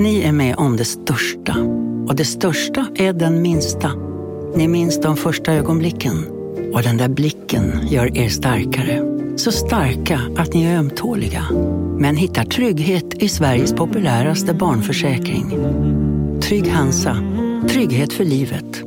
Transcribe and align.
Ni 0.00 0.22
är 0.22 0.32
med 0.32 0.56
om 0.56 0.76
det 0.76 0.84
största. 0.84 1.56
Och 2.08 2.16
det 2.16 2.24
största 2.24 2.86
är 2.94 3.12
den 3.12 3.42
minsta. 3.42 3.92
Ni 4.56 4.68
minns 4.68 5.00
de 5.00 5.16
första 5.16 5.52
ögonblicken. 5.52 6.26
Och 6.74 6.82
den 6.82 6.96
där 6.96 7.08
blicken 7.08 7.88
gör 7.88 8.18
er 8.18 8.28
starkare. 8.28 9.02
Så 9.36 9.52
starka 9.52 10.20
att 10.36 10.54
ni 10.54 10.64
är 10.64 10.78
ömtåliga. 10.78 11.44
Men 11.98 12.16
hittar 12.16 12.44
trygghet 12.44 13.14
i 13.14 13.28
Sveriges 13.28 13.72
populäraste 13.72 14.54
barnförsäkring. 14.54 15.50
Trygg 16.40 16.68
Hansa. 16.68 17.16
Trygghet 17.68 18.12
för 18.12 18.24
livet. 18.24 18.82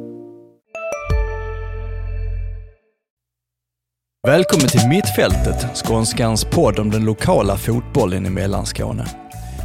Välkommen 4.28 4.68
till 4.68 4.88
Mittfältet, 4.90 5.78
Skånskans 5.78 6.46
podd 6.46 6.80
om 6.80 6.90
den 6.90 7.06
lokala 7.06 7.58
fotbollen 7.58 8.26
i 8.26 8.30
Mellanskåne. 8.30 9.21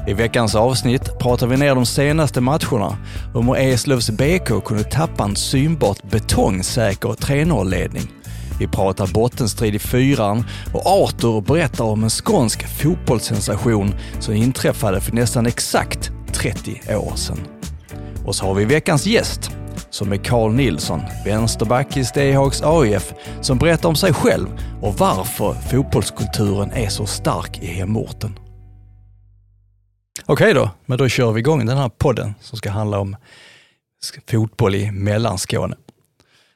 I 0.07 0.13
veckans 0.13 0.55
avsnitt 0.55 1.19
pratar 1.19 1.47
vi 1.47 1.57
ner 1.57 1.75
de 1.75 1.87
senaste 1.87 2.41
matcherna 2.41 2.97
om 3.35 3.49
hur 3.49 3.57
Eslövs 3.57 4.11
BK 4.11 4.65
kunde 4.65 4.85
tappa 4.85 5.25
en 5.25 5.37
synbart 5.37 6.03
betongsäker 6.11 7.09
3-0-ledning. 7.09 8.09
Vi 8.59 8.67
pratar 8.67 9.07
bottenstrid 9.07 9.75
i 9.75 9.79
fyran 9.79 10.45
och 10.75 10.87
Arthur 10.87 11.41
berättar 11.41 11.85
om 11.85 12.05
en 12.05 12.11
skånsk 12.11 12.67
fotbollssensation 12.69 13.95
som 14.21 14.35
inträffade 14.35 15.01
för 15.01 15.13
nästan 15.13 15.47
exakt 15.47 16.11
30 16.33 16.97
år 16.97 17.17
sedan. 17.17 17.41
Och 18.27 18.35
så 18.35 18.47
har 18.47 18.55
vi 18.55 18.65
veckans 18.65 19.07
gäst 19.07 19.51
som 19.91 20.13
är 20.13 20.17
Carl 20.17 20.53
Nilsson, 20.53 21.01
vänsterback 21.25 21.97
i 21.97 22.05
Stehags 22.05 22.63
AIF, 22.63 23.15
som 23.41 23.59
berättar 23.59 23.89
om 23.89 23.97
sig 23.97 24.13
själv 24.13 24.47
och 24.83 24.95
varför 24.95 25.53
fotbollskulturen 25.53 26.71
är 26.71 26.89
så 26.89 27.07
stark 27.07 27.59
i 27.63 27.67
hemorten. 27.67 28.39
Okej 30.29 30.55
då, 30.55 30.71
men 30.87 30.99
då 30.99 31.09
kör 31.09 31.33
vi 31.33 31.41
igång 31.41 31.67
den 31.67 31.79
här 31.79 31.89
podden 31.89 32.35
som 32.41 32.59
ska 32.59 32.71
handla 32.71 32.99
om 32.99 33.17
fotboll 34.31 34.75
i 34.75 34.91
Mellanskåne. 34.91 35.77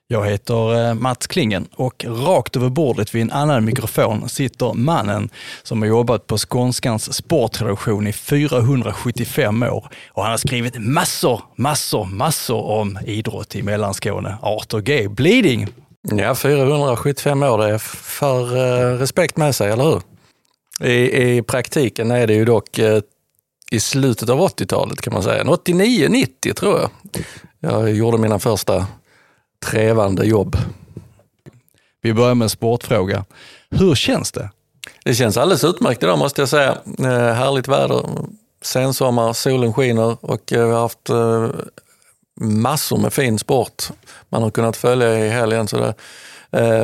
Jag 0.06 0.26
heter 0.26 0.88
eh, 0.88 0.94
Mats 0.94 1.26
Klingen 1.26 1.68
och 1.74 2.04
rakt 2.08 2.56
över 2.56 2.68
bordet 2.68 3.14
vid 3.14 3.22
en 3.22 3.30
annan 3.30 3.64
mikrofon 3.64 4.28
sitter 4.28 4.72
mannen 4.72 5.30
som 5.62 5.82
har 5.82 5.88
jobbat 5.88 6.26
på 6.26 6.38
Skånskans 6.38 7.12
sportredaktion 7.12 8.06
i 8.06 8.12
475 8.12 9.62
år 9.62 9.88
och 10.08 10.22
han 10.22 10.30
har 10.30 10.38
skrivit 10.38 10.78
massor, 10.78 11.42
massor, 11.56 12.04
massor 12.04 12.64
om 12.64 12.98
idrott 13.06 13.56
i 13.56 13.62
Mellanskåne. 13.62 14.38
Arthur 14.42 14.80
G. 14.80 15.08
Bleeding. 15.08 15.68
Ja, 16.02 16.34
475 16.34 17.42
år, 17.42 17.58
det 17.58 17.74
är 17.74 17.78
för 17.78 18.56
eh, 18.56 18.98
respekt 18.98 19.36
med 19.36 19.54
sig, 19.54 19.70
eller 19.70 19.84
hur? 19.84 20.02
I, 20.88 21.36
I 21.36 21.42
praktiken 21.42 22.10
är 22.10 22.26
det 22.26 22.34
ju 22.34 22.44
dock 22.44 22.78
eh, 22.78 23.00
i 23.70 23.80
slutet 23.80 24.28
av 24.28 24.40
80-talet 24.40 25.00
kan 25.00 25.12
man 25.12 25.22
säga. 25.22 25.50
89, 25.50 26.08
90 26.08 26.54
tror 26.54 26.80
jag. 26.80 26.90
Jag 27.60 27.92
gjorde 27.92 28.18
mina 28.18 28.38
första 28.38 28.86
trevande 29.66 30.26
jobb. 30.26 30.56
Vi 32.02 32.14
börjar 32.14 32.34
med 32.34 32.46
en 32.46 32.50
sportfråga. 32.50 33.24
Hur 33.70 33.94
känns 33.94 34.32
det? 34.32 34.50
Det 35.04 35.14
känns 35.14 35.36
alldeles 35.36 35.64
utmärkt 35.64 36.02
idag 36.02 36.18
måste 36.18 36.42
jag 36.42 36.48
säga. 36.48 36.78
Eh, 36.98 37.34
härligt 37.34 37.68
väder, 37.68 38.04
sensommar, 38.62 39.32
solen 39.32 39.72
skiner 39.72 40.16
och 40.20 40.52
eh, 40.52 40.66
vi 40.66 40.72
har 40.72 40.80
haft 40.80 41.08
eh, 41.08 41.48
massor 42.40 42.98
med 42.98 43.12
fin 43.12 43.38
sport 43.38 43.90
man 44.28 44.42
har 44.42 44.50
kunnat 44.50 44.76
följa 44.76 45.26
i 45.26 45.28
helgen. 45.28 45.68
Så 45.68 45.76
det, 45.76 45.94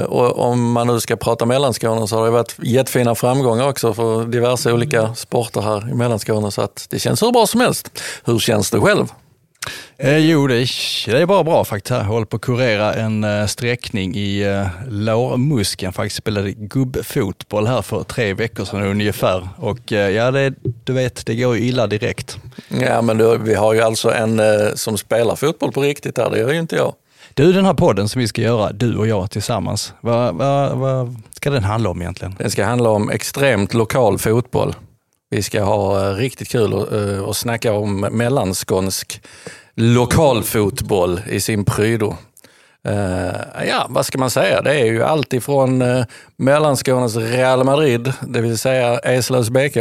och 0.06 0.38
om 0.38 0.72
man 0.72 0.86
nu 0.86 1.00
ska 1.00 1.16
prata 1.16 1.46
Mellanskåne 1.46 2.08
så 2.08 2.16
har 2.16 2.24
det 2.24 2.30
varit 2.30 2.56
jättefina 2.62 3.14
framgångar 3.14 3.68
också 3.68 3.94
för 3.94 4.24
diverse 4.24 4.72
olika 4.72 5.14
sporter 5.14 5.60
här 5.60 5.90
i 5.90 5.94
Mellanskåne 5.94 6.50
så 6.50 6.62
att 6.62 6.86
det 6.90 6.98
känns 6.98 7.22
hur 7.22 7.32
bra 7.32 7.46
som 7.46 7.60
helst. 7.60 8.02
Hur 8.24 8.38
känns 8.38 8.70
det 8.70 8.80
själv? 8.80 9.06
Eh, 9.98 10.18
jo, 10.18 10.46
det 10.46 10.56
är, 10.56 11.10
det 11.10 11.22
är 11.22 11.26
bara 11.26 11.44
bra 11.44 11.64
faktiskt. 11.64 11.90
Jag 11.90 12.04
håller 12.04 12.26
på 12.26 12.36
att 12.36 12.42
kurera 12.42 12.94
en 12.94 13.24
uh, 13.24 13.46
sträckning 13.46 14.14
i 14.16 14.48
uh, 14.48 14.66
lårmuskeln. 14.88 15.92
Faktiskt 15.92 16.16
spelade 16.16 16.52
gubbfotboll 16.52 17.66
här 17.66 17.82
för 17.82 18.02
tre 18.02 18.34
veckor 18.34 18.64
sedan 18.64 18.82
ungefär. 18.82 19.48
Och 19.56 19.92
uh, 19.92 19.98
ja, 19.98 20.30
det, 20.30 20.54
du 20.84 20.92
vet, 20.92 21.26
det 21.26 21.34
går 21.34 21.56
ju 21.56 21.62
illa 21.62 21.86
direkt. 21.86 22.38
Ja, 22.68 23.02
men 23.02 23.18
du, 23.18 23.38
vi 23.38 23.54
har 23.54 23.74
ju 23.74 23.80
alltså 23.80 24.12
en 24.12 24.42
som 24.74 24.98
spelar 24.98 25.36
fotboll 25.36 25.72
på 25.72 25.82
riktigt 25.82 26.18
här. 26.18 26.30
Det 26.30 26.38
gör 26.38 26.52
ju 26.52 26.58
inte 26.58 26.76
jag. 26.76 26.94
Du, 27.36 27.52
den 27.52 27.64
här 27.64 27.74
podden 27.74 28.08
som 28.08 28.20
vi 28.20 28.28
ska 28.28 28.42
göra, 28.42 28.72
du 28.72 28.96
och 28.96 29.06
jag 29.06 29.30
tillsammans, 29.30 29.94
vad, 30.00 30.34
vad, 30.34 30.78
vad 30.78 31.16
ska 31.30 31.50
den 31.50 31.64
handla 31.64 31.90
om 31.90 32.00
egentligen? 32.00 32.34
Den 32.38 32.50
ska 32.50 32.64
handla 32.64 32.90
om 32.90 33.10
extremt 33.10 33.74
lokal 33.74 34.18
fotboll. 34.18 34.74
Vi 35.30 35.42
ska 35.42 35.62
ha 35.62 36.08
eh, 36.08 36.14
riktigt 36.14 36.48
kul 36.48 36.72
och, 36.72 36.92
eh, 36.92 37.20
och 37.20 37.36
snacka 37.36 37.72
om 37.72 38.00
mellanskånsk 38.00 39.22
lokalfotboll 39.74 41.20
i 41.28 41.40
sin 41.40 41.64
prydo. 41.64 42.16
Uh, 42.88 43.66
ja, 43.68 43.86
vad 43.88 44.06
ska 44.06 44.18
man 44.18 44.30
säga? 44.30 44.62
Det 44.62 44.80
är 44.80 44.84
ju 44.84 45.02
allt 45.02 45.32
ifrån 45.32 45.82
uh, 45.82 46.04
Mellanskånes 46.36 47.16
Real 47.16 47.64
Madrid, 47.64 48.12
det 48.28 48.40
vill 48.40 48.58
säga 48.58 48.98
Eslövs 48.98 49.50
BK, 49.50 49.76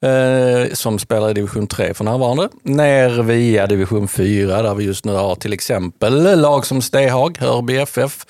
eh, 0.00 0.72
som 0.72 0.98
spelar 0.98 1.30
i 1.30 1.34
division 1.34 1.66
3 1.66 1.94
för 1.94 2.04
närvarande, 2.04 2.48
ner 2.62 3.22
via 3.22 3.66
division 3.66 4.08
4 4.08 4.62
där 4.62 4.74
vi 4.74 4.84
just 4.84 5.04
nu 5.04 5.12
har 5.12 5.34
till 5.34 5.52
exempel 5.52 6.40
lag 6.40 6.66
som 6.66 6.82
Stehag, 6.82 7.38
Hörby 7.40 7.76
FF, 7.76 8.26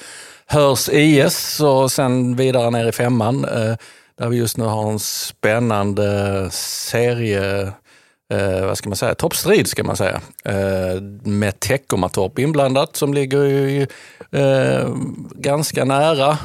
Hörs 0.47 0.89
IS 0.89 1.61
och 1.61 1.93
sen 1.93 2.37
vidare 2.37 2.71
ner 2.71 2.89
i 2.89 2.93
femman 2.93 3.45
eh, 3.45 3.75
där 4.19 4.29
vi 4.29 4.37
just 4.37 4.56
nu 4.56 4.65
har 4.65 4.91
en 4.91 4.99
spännande 4.99 6.49
serie 6.51 7.73
eh, 8.33 8.67
vad 8.67 8.79
ska 8.79 8.89
man 8.89 8.97
säga, 8.97 9.15
toppstrid 9.15 9.69
ska 9.69 9.85
man 9.85 9.97
säga. 9.97 10.21
Eh, 10.45 11.03
med 11.23 11.61
Teckomatorp 11.61 12.39
inblandat 12.39 12.97
som 12.97 13.15
ligger 13.15 13.45
ju 13.45 13.87
eh, 14.33 14.89
ganska 15.35 15.85
nära 15.85 16.39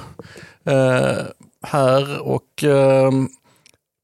eh, 0.65 1.17
här 1.63 2.21
och 2.27 2.63
eh, 2.63 3.11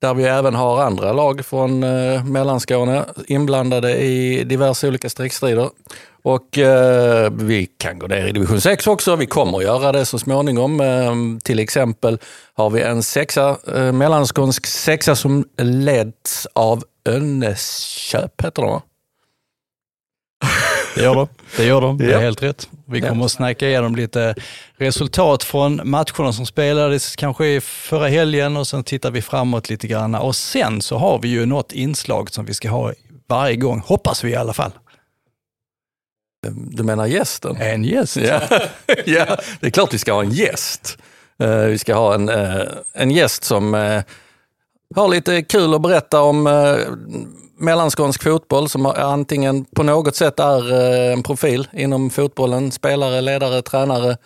där 0.02 0.14
vi 0.14 0.24
även 0.24 0.56
har 0.56 0.82
andra 0.82 1.14
lag 1.14 1.46
från 1.46 1.84
eh, 1.84 2.24
Mellanskåne 2.24 3.06
inblandade 3.28 3.98
i 3.98 4.44
diverse 4.44 4.88
olika 4.88 5.10
streckstrider. 5.10 5.70
Och 6.22 6.58
eh, 6.58 7.32
vi 7.32 7.66
kan 7.66 8.00
gå 8.00 8.08
ner 8.08 8.28
i 8.28 8.32
division 8.32 8.62
6 8.62 8.88
också. 8.88 9.16
Vi 9.16 9.26
kommer 9.26 9.58
att 9.58 9.64
göra 9.64 9.92
det 9.92 10.06
så 10.06 10.20
småningom. 10.20 10.82
Eh, 10.82 11.14
till 11.44 11.60
exempel 11.60 12.20
har 12.54 12.70
vi 12.70 12.82
en 12.82 13.04
sexa, 13.04 13.58
eh, 13.76 13.92
mellanskånsk 13.92 14.66
sexa 14.66 15.16
som 15.16 15.46
leds 15.58 16.48
av 16.54 16.84
Önnesköp 17.06 18.42
heter 18.44 18.62
de 18.62 18.72
va? 18.72 18.82
Det 20.96 21.02
gör 21.04 21.16
de. 21.16 21.28
Det 21.58 21.66
gör 21.66 21.82
de. 21.82 21.98
Det 21.98 22.14
är 22.14 22.20
helt 22.20 22.44
rätt. 22.44 22.70
Vi 22.92 23.02
kommer 23.02 23.26
att 23.26 23.32
snacka 23.32 23.68
igenom 23.68 23.96
lite 23.96 24.36
resultat 24.78 25.44
från 25.44 25.82
matcherna 25.84 26.34
som 26.34 26.46
spelades 26.46 27.16
kanske 27.16 27.48
i 27.48 27.62
förra 27.62 28.08
helgen 28.08 28.58
och 28.58 28.68
sen 28.68 28.84
tittar 28.84 29.12
vi 29.12 29.22
framåt 29.22 29.70
lite 29.70 29.88
grann. 29.88 30.16
Och 30.16 30.36
sen 30.36 30.82
så 30.82 30.98
har 30.98 31.20
vi 31.20 31.28
ju 31.28 31.46
något 31.46 31.72
inslag 31.72 32.30
som 32.30 32.46
vi 32.46 32.54
ska 32.54 32.70
ha 32.70 32.94
varje 33.28 33.56
gång, 33.56 33.84
hoppas 33.86 34.24
vi 34.24 34.32
i 34.32 34.36
alla 34.36 34.54
fall. 34.54 34.72
Du 36.48 36.84
menar 36.84 37.06
gästen? 37.06 37.58
En 37.62 37.84
gäst. 37.84 38.16
Ja, 38.16 38.42
ja 39.06 39.38
det 39.60 39.68
är 39.68 39.72
klart 39.72 39.94
vi 39.94 39.98
ska 39.98 40.14
ha 40.14 40.24
en 40.24 40.32
gäst. 40.32 40.98
Uh, 41.44 41.66
vi 41.66 41.78
ska 41.78 41.96
ha 41.96 42.14
en, 42.14 42.30
uh, 42.30 42.64
en 42.94 43.12
gäst 43.12 43.44
som 43.44 43.74
uh, 43.74 44.02
har 44.96 45.08
lite 45.08 45.42
kul 45.42 45.74
att 45.74 45.82
berätta 45.82 46.22
om 46.22 46.48
eh, 46.48 46.78
mellanskånsk 47.58 48.24
fotboll 48.24 48.70
som 48.70 48.86
antingen 48.86 49.66
på 49.66 49.84
något 49.84 50.16
sätt 50.16 50.40
är 50.40 50.74
eh, 50.74 51.14
en 51.14 51.24
profil 51.24 51.68
inom 51.74 52.10
fotbollen, 52.10 52.72
spelare, 52.72 53.22
ledare, 53.22 53.62
tränare 53.62 54.18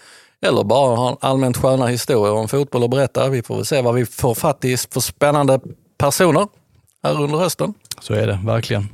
eller 0.45 0.63
bara 0.63 0.95
har 0.95 1.17
allmänt 1.21 1.57
sköna 1.57 1.87
historier 1.87 2.33
om 2.33 2.47
fotboll 2.47 2.83
att 2.83 2.89
berätta. 2.89 3.29
Vi 3.29 3.43
får 3.43 3.55
väl 3.55 3.65
se 3.65 3.81
vad 3.81 3.95
vi 3.95 4.05
får 4.05 4.35
fatt 4.35 4.65
i 4.65 4.77
för 4.77 4.99
spännande 4.99 5.59
personer 5.97 6.47
här 7.03 7.21
under 7.21 7.37
hösten. 7.37 7.73
Så 8.01 8.13
är 8.13 8.27
det 8.27 8.39
verkligen. 8.43 8.89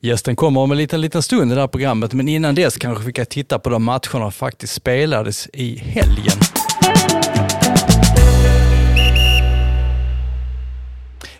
Gästen 0.00 0.36
kommer 0.36 0.60
om 0.60 0.70
en 0.72 0.78
liten, 0.78 1.00
liten 1.00 1.22
stund 1.22 1.52
i 1.52 1.54
det 1.54 1.60
här 1.60 1.68
programmet, 1.68 2.12
men 2.12 2.28
innan 2.28 2.54
dess 2.54 2.76
kanske 2.76 3.04
vi 3.04 3.12
kan 3.12 3.26
titta 3.26 3.58
på 3.58 3.70
de 3.70 3.84
matcherna 3.84 4.00
som 4.10 4.32
faktiskt 4.32 4.74
spelades 4.74 5.48
i 5.52 5.76
helgen. 5.76 6.57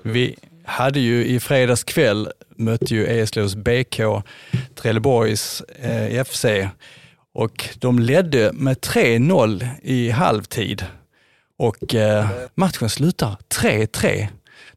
Vi 0.09 0.37
hade 0.65 1.01
ju 1.01 1.25
i 1.25 1.41
fredags 1.41 1.85
kväll 1.85 2.29
mötte 2.57 2.95
ju 2.95 3.07
Eslövs 3.07 3.55
BK 3.55 4.01
Trelleborgs 4.75 5.61
eh, 5.61 6.25
FC 6.25 6.45
och 7.35 7.69
de 7.79 7.99
ledde 7.99 8.51
med 8.53 8.77
3-0 8.77 9.67
i 9.83 10.11
halvtid 10.11 10.85
och 11.59 11.95
eh, 11.95 12.27
matchen 12.55 12.89
slutar 12.89 13.37
3-3 13.55 14.29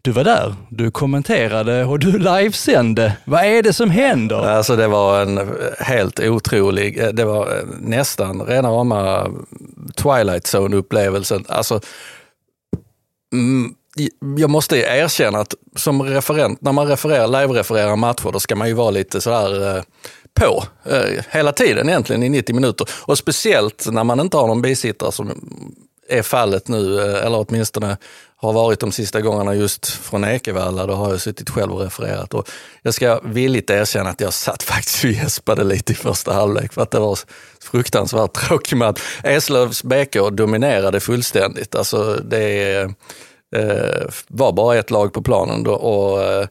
du 0.03 0.11
var 0.11 0.23
där, 0.23 0.55
du 0.69 0.91
kommenterade 0.91 1.85
och 1.85 1.99
du 1.99 2.19
livesände. 2.19 3.17
Vad 3.25 3.45
är 3.45 3.63
det 3.63 3.73
som 3.73 3.89
händer? 3.89 4.35
Alltså 4.35 4.75
det 4.75 4.87
var 4.87 5.21
en 5.21 5.55
helt 5.79 6.19
otrolig, 6.19 6.99
eh, 6.99 7.09
det 7.09 7.25
var 7.25 7.57
eh, 7.57 7.63
nästan 7.79 8.41
rena 8.41 8.69
rama 8.69 9.27
Twilight 9.95 10.45
Zone-upplevelsen. 10.45 11.45
Alltså, 11.47 11.79
mm, 13.33 13.73
jag 14.37 14.49
måste 14.49 14.77
erkänna 14.77 15.39
att 15.39 15.53
som 15.75 16.03
referent, 16.03 16.61
när 16.61 16.71
man 16.71 16.87
refererar, 16.87 17.27
live-refererar 17.27 17.95
matcher, 17.95 18.31
då 18.33 18.39
ska 18.39 18.55
man 18.55 18.67
ju 18.67 18.73
vara 18.73 18.91
lite 18.91 19.21
sådär 19.21 19.77
eh, 19.77 19.83
på 20.33 20.63
eh, 20.85 21.23
hela 21.29 21.51
tiden 21.51 21.89
egentligen 21.89 22.23
i 22.23 22.29
90 22.29 22.55
minuter. 22.55 22.89
Och 22.93 23.17
speciellt 23.17 23.87
när 23.91 24.03
man 24.03 24.19
inte 24.19 24.37
har 24.37 24.47
någon 24.47 24.61
bisittare 24.61 25.11
som 25.11 25.31
är 26.09 26.21
fallet 26.21 26.67
nu, 26.67 26.99
eh, 26.99 27.25
eller 27.25 27.45
åtminstone 27.47 27.97
har 28.35 28.53
varit 28.53 28.79
de 28.79 28.91
sista 28.91 29.21
gångerna 29.21 29.55
just 29.55 29.87
från 29.87 30.23
Ekevalla. 30.23 30.85
Då 30.85 30.93
har 30.93 31.09
jag 31.11 31.21
suttit 31.21 31.49
själv 31.49 31.71
och 31.73 31.81
refererat. 31.81 32.33
Och 32.33 32.49
jag 32.81 32.93
ska 32.93 33.19
villigt 33.23 33.69
erkänna 33.69 34.09
att 34.09 34.21
jag 34.21 34.33
satt 34.33 34.63
faktiskt 34.73 35.03
och 35.03 35.09
gäspade 35.09 35.63
lite 35.63 35.91
i 35.91 35.95
första 35.95 36.33
halvlek 36.33 36.73
för 36.73 36.81
att 36.81 36.91
det 36.91 36.99
var 36.99 37.19
fruktansvärt 37.61 38.33
tråkig 38.33 38.77
match. 38.77 39.01
Eslövs 39.23 39.83
BK 39.83 40.13
dominerade 40.31 40.99
fullständigt. 40.99 41.75
Alltså 41.75 42.13
det 42.13 42.89
eh, 43.55 44.07
var 44.27 44.51
bara 44.51 44.77
ett 44.77 44.91
lag 44.91 45.13
på 45.13 45.21
planen 45.21 45.63
då, 45.63 45.73
och 45.73 46.23
eh, 46.23 46.47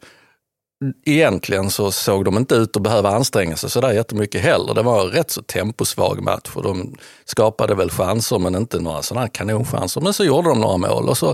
egentligen 1.06 1.70
så 1.70 1.91
såg 1.91 2.25
de 2.25 2.37
inte 2.37 2.55
ut 2.55 2.76
att 2.76 2.82
behöva 2.82 3.11
anstränga 3.11 3.56
sig 3.56 3.70
sådär 3.70 3.93
jättemycket 3.93 4.43
heller. 4.43 4.75
Det 4.75 4.82
var 4.82 5.00
en 5.00 5.11
rätt 5.11 5.31
så 5.31 5.43
temposvag 5.43 6.23
match 6.23 6.50
och 6.55 6.62
de 6.62 6.97
skapade 7.25 7.75
väl 7.75 7.91
chanser 7.91 8.38
men 8.38 8.55
inte 8.55 8.81
några 8.81 9.02
sådana 9.02 9.29
kanonchanser. 9.29 10.00
Men 10.00 10.12
så 10.12 10.25
gjorde 10.25 10.49
de 10.49 10.61
några 10.61 10.76
mål 10.76 11.08
och 11.08 11.19
så 11.19 11.29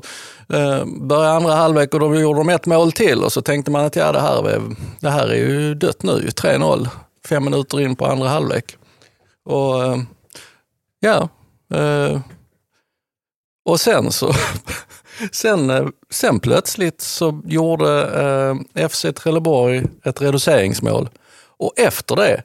eh, 0.53 0.85
började 0.85 1.31
andra 1.37 1.55
halvlek 1.55 1.95
och 1.95 2.01
då 2.01 2.17
gjorde 2.17 2.41
de 2.41 2.49
ett 2.49 2.67
mål 2.67 2.93
till 2.93 3.25
och 3.25 3.33
så 3.33 3.43
tänkte 3.43 3.71
man 3.71 3.85
att 3.85 3.97
ja, 3.97 4.13
det 4.13 4.21
här 4.21 4.49
är, 4.49 4.63
det 5.01 5.11
här 5.11 5.29
är 5.29 5.37
ju 5.37 5.75
dött 5.75 6.03
nu, 6.03 6.29
3-0, 6.29 6.89
fem 7.29 7.45
minuter 7.45 7.81
in 7.81 7.97
på 7.97 8.07
andra 8.07 8.29
halvlek. 8.29 8.77
Och 9.45 9.85
eh, 9.85 9.97
ja, 11.01 11.29
eh, 11.75 12.21
och 13.65 13.81
sen 13.81 14.13
så 14.13 14.27
Sen, 15.33 15.71
eh, 15.71 15.87
sen 16.11 16.41
plötsligt 16.41 17.01
så 17.01 17.43
gjorde 17.45 18.03
eh, 18.75 18.89
FC 18.89 19.13
Trelleborg 19.13 19.83
ett 20.05 20.23
reduceringsmål. 20.23 21.09
Och 21.59 21.73
efter 21.77 22.17
det 22.17 22.43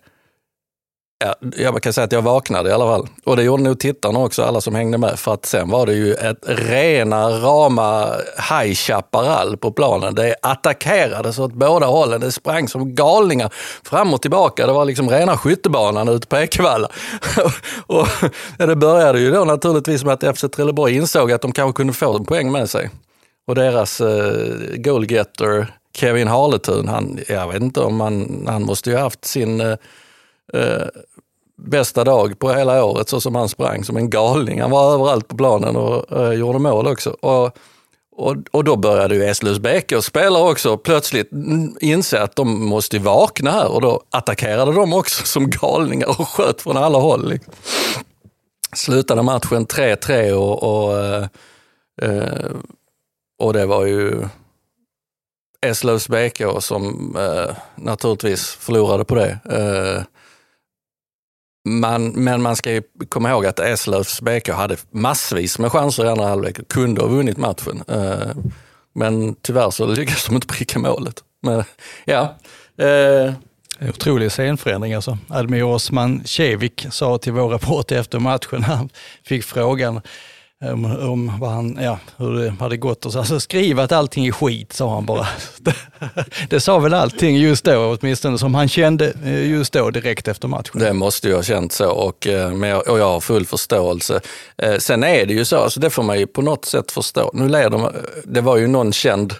Ja, 1.23 1.35
jag 1.57 1.83
kan 1.83 1.93
säga 1.93 2.05
att 2.05 2.11
jag 2.11 2.21
vaknade 2.21 2.69
i 2.69 2.73
alla 2.73 2.85
fall. 2.85 3.07
Och 3.23 3.35
det 3.35 3.43
gjorde 3.43 3.63
nog 3.63 3.79
tittarna 3.79 4.19
också, 4.19 4.43
alla 4.43 4.61
som 4.61 4.75
hängde 4.75 4.97
med. 4.97 5.19
För 5.19 5.33
att 5.33 5.45
sen 5.45 5.69
var 5.69 5.85
det 5.85 5.93
ju 5.93 6.13
ett 6.13 6.43
rena 6.43 7.29
rama 7.29 8.15
High 8.49 8.73
Chaparral 8.73 9.57
på 9.57 9.71
planen. 9.71 10.15
Det 10.15 10.35
attackerades 10.41 11.39
åt 11.39 11.53
båda 11.53 11.85
hållen. 11.85 12.21
Det 12.21 12.31
sprang 12.31 12.67
som 12.67 12.95
galningar 12.95 13.53
fram 13.83 14.13
och 14.13 14.21
tillbaka. 14.21 14.67
Det 14.67 14.73
var 14.73 14.85
liksom 14.85 15.09
rena 15.09 15.37
skyttebanan 15.37 16.09
ute 16.09 16.27
på 16.27 16.37
Ekevalla. 16.37 16.91
och 17.87 18.07
det 18.57 18.75
började 18.75 19.19
ju 19.19 19.31
då 19.31 19.45
naturligtvis 19.45 20.03
med 20.03 20.13
att 20.13 20.37
FC 20.37 20.45
Trelleborg 20.55 20.95
insåg 20.95 21.31
att 21.31 21.41
de 21.41 21.51
kanske 21.51 21.77
kunde 21.77 21.93
få 21.93 22.17
en 22.17 22.25
poäng 22.25 22.51
med 22.51 22.69
sig. 22.69 22.89
Och 23.47 23.55
deras 23.55 24.01
eh, 24.01 24.45
goalgetter 24.75 25.67
Kevin 25.93 26.27
Harletun, 26.27 26.87
han, 26.87 27.19
jag 27.27 27.47
vet 27.47 27.61
inte 27.61 27.79
om 27.79 28.01
han, 28.01 28.45
han 28.47 28.63
måste 28.63 28.89
ju 28.89 28.97
haft 28.97 29.25
sin 29.25 29.61
eh, 29.61 29.75
eh, 30.53 30.87
bästa 31.61 32.03
dag 32.03 32.39
på 32.39 32.49
hela 32.49 32.85
året 32.85 33.09
så 33.09 33.21
som 33.21 33.35
han 33.35 33.49
sprang 33.49 33.83
som 33.83 33.97
en 33.97 34.09
galning. 34.09 34.61
Han 34.61 34.71
var 34.71 34.93
överallt 34.93 35.27
på 35.27 35.37
planen 35.37 35.75
och 35.75 36.21
eh, 36.21 36.33
gjorde 36.33 36.59
mål 36.59 36.87
också. 36.87 37.09
Och, 37.09 37.57
och, 38.15 38.35
och 38.51 38.63
då 38.63 38.75
började 38.75 39.15
ju 39.15 39.25
Eslövs 39.25 39.59
BK 39.59 40.03
spelare 40.03 40.51
också 40.51 40.77
plötsligt 40.77 41.29
inse 41.79 42.21
att 42.21 42.35
de 42.35 42.65
måste 42.65 42.99
vakna 42.99 43.51
här 43.51 43.71
och 43.71 43.81
då 43.81 44.01
attackerade 44.09 44.73
de 44.73 44.93
också 44.93 45.25
som 45.25 45.49
galningar 45.49 46.07
och 46.07 46.27
sköt 46.27 46.61
från 46.61 46.77
alla 46.77 46.97
håll. 46.97 47.39
Slutade 48.75 49.21
matchen 49.21 49.67
3-3 49.67 50.31
och, 50.31 50.63
och, 50.63 50.99
eh, 50.99 51.27
eh, 52.01 52.51
och 53.39 53.53
det 53.53 53.65
var 53.65 53.85
ju 53.85 54.27
Eslövs 55.65 56.07
BK 56.07 56.41
som 56.59 57.15
eh, 57.19 57.55
naturligtvis 57.75 58.49
förlorade 58.49 59.05
på 59.05 59.15
det. 59.15 59.39
Eh, 59.45 60.03
man, 61.65 62.07
men 62.07 62.41
man 62.41 62.55
ska 62.55 62.71
ju 62.71 62.81
komma 63.09 63.29
ihåg 63.29 63.45
att 63.45 63.59
Eslövs 63.59 64.21
BK 64.21 64.49
hade 64.49 64.77
massvis 64.91 65.59
med 65.59 65.71
chanser 65.71 66.05
i 66.05 66.09
andra 66.09 66.27
halvlek 66.27 66.59
och 66.59 66.67
kunde 66.67 67.01
ha 67.01 67.07
vunnit 67.07 67.37
matchen. 67.37 67.83
Eh, 67.87 68.35
men 68.93 69.35
tyvärr 69.35 69.69
så 69.69 69.85
lyckades 69.85 70.25
de 70.25 70.35
inte 70.35 70.47
pricka 70.47 70.79
målet. 70.79 71.23
Men, 71.41 71.63
ja. 72.05 72.37
Eh, 72.77 73.33
Otrolig 73.89 74.31
scenförändring 74.31 74.93
alltså. 74.93 75.17
Admir 75.29 75.63
Osman 75.63 76.21
Cevic 76.25 76.87
sa 76.89 77.17
till 77.17 77.33
vår 77.33 77.49
rapport 77.49 77.91
efter 77.91 78.19
matchen, 78.19 78.63
han 78.63 78.89
fick 79.23 79.43
frågan 79.43 80.01
om, 80.61 80.85
om 80.85 81.39
vad 81.39 81.49
han, 81.49 81.77
ja, 81.81 81.99
hur 82.17 82.33
det 82.33 82.49
hade 82.59 82.77
gått. 82.77 83.05
Och 83.05 83.11
så. 83.11 83.19
Alltså, 83.19 83.39
skriv 83.39 83.79
att 83.79 83.91
allting 83.91 84.27
är 84.27 84.31
skit, 84.31 84.73
sa 84.73 84.93
han 84.93 85.05
bara. 85.05 85.27
det 86.49 86.59
sa 86.59 86.79
väl 86.79 86.93
allting 86.93 87.37
just 87.37 87.65
då, 87.65 87.97
åtminstone 88.01 88.37
som 88.37 88.55
han 88.55 88.67
kände 88.67 89.13
eh, 89.23 89.49
just 89.49 89.73
då 89.73 89.89
direkt 89.89 90.27
efter 90.27 90.47
matchen. 90.47 90.79
Det 90.79 90.93
måste 90.93 91.27
ju 91.27 91.35
ha 91.35 91.43
känt 91.43 91.71
så 91.71 91.89
och, 91.89 92.27
eh, 92.27 92.77
och 92.77 92.99
jag 92.99 93.09
har 93.09 93.19
full 93.19 93.45
förståelse. 93.45 94.21
Eh, 94.57 94.77
sen 94.77 95.03
är 95.03 95.25
det 95.25 95.33
ju 95.33 95.45
så, 95.45 95.57
alltså 95.57 95.79
det 95.79 95.89
får 95.89 96.03
man 96.03 96.19
ju 96.19 96.27
på 96.27 96.41
något 96.41 96.65
sätt 96.65 96.91
förstå. 96.91 97.31
Nu 97.33 97.49
leder 97.49 97.91
det 98.25 98.41
var 98.41 98.57
ju 98.57 98.67
någon 98.67 98.93
känd 98.93 99.33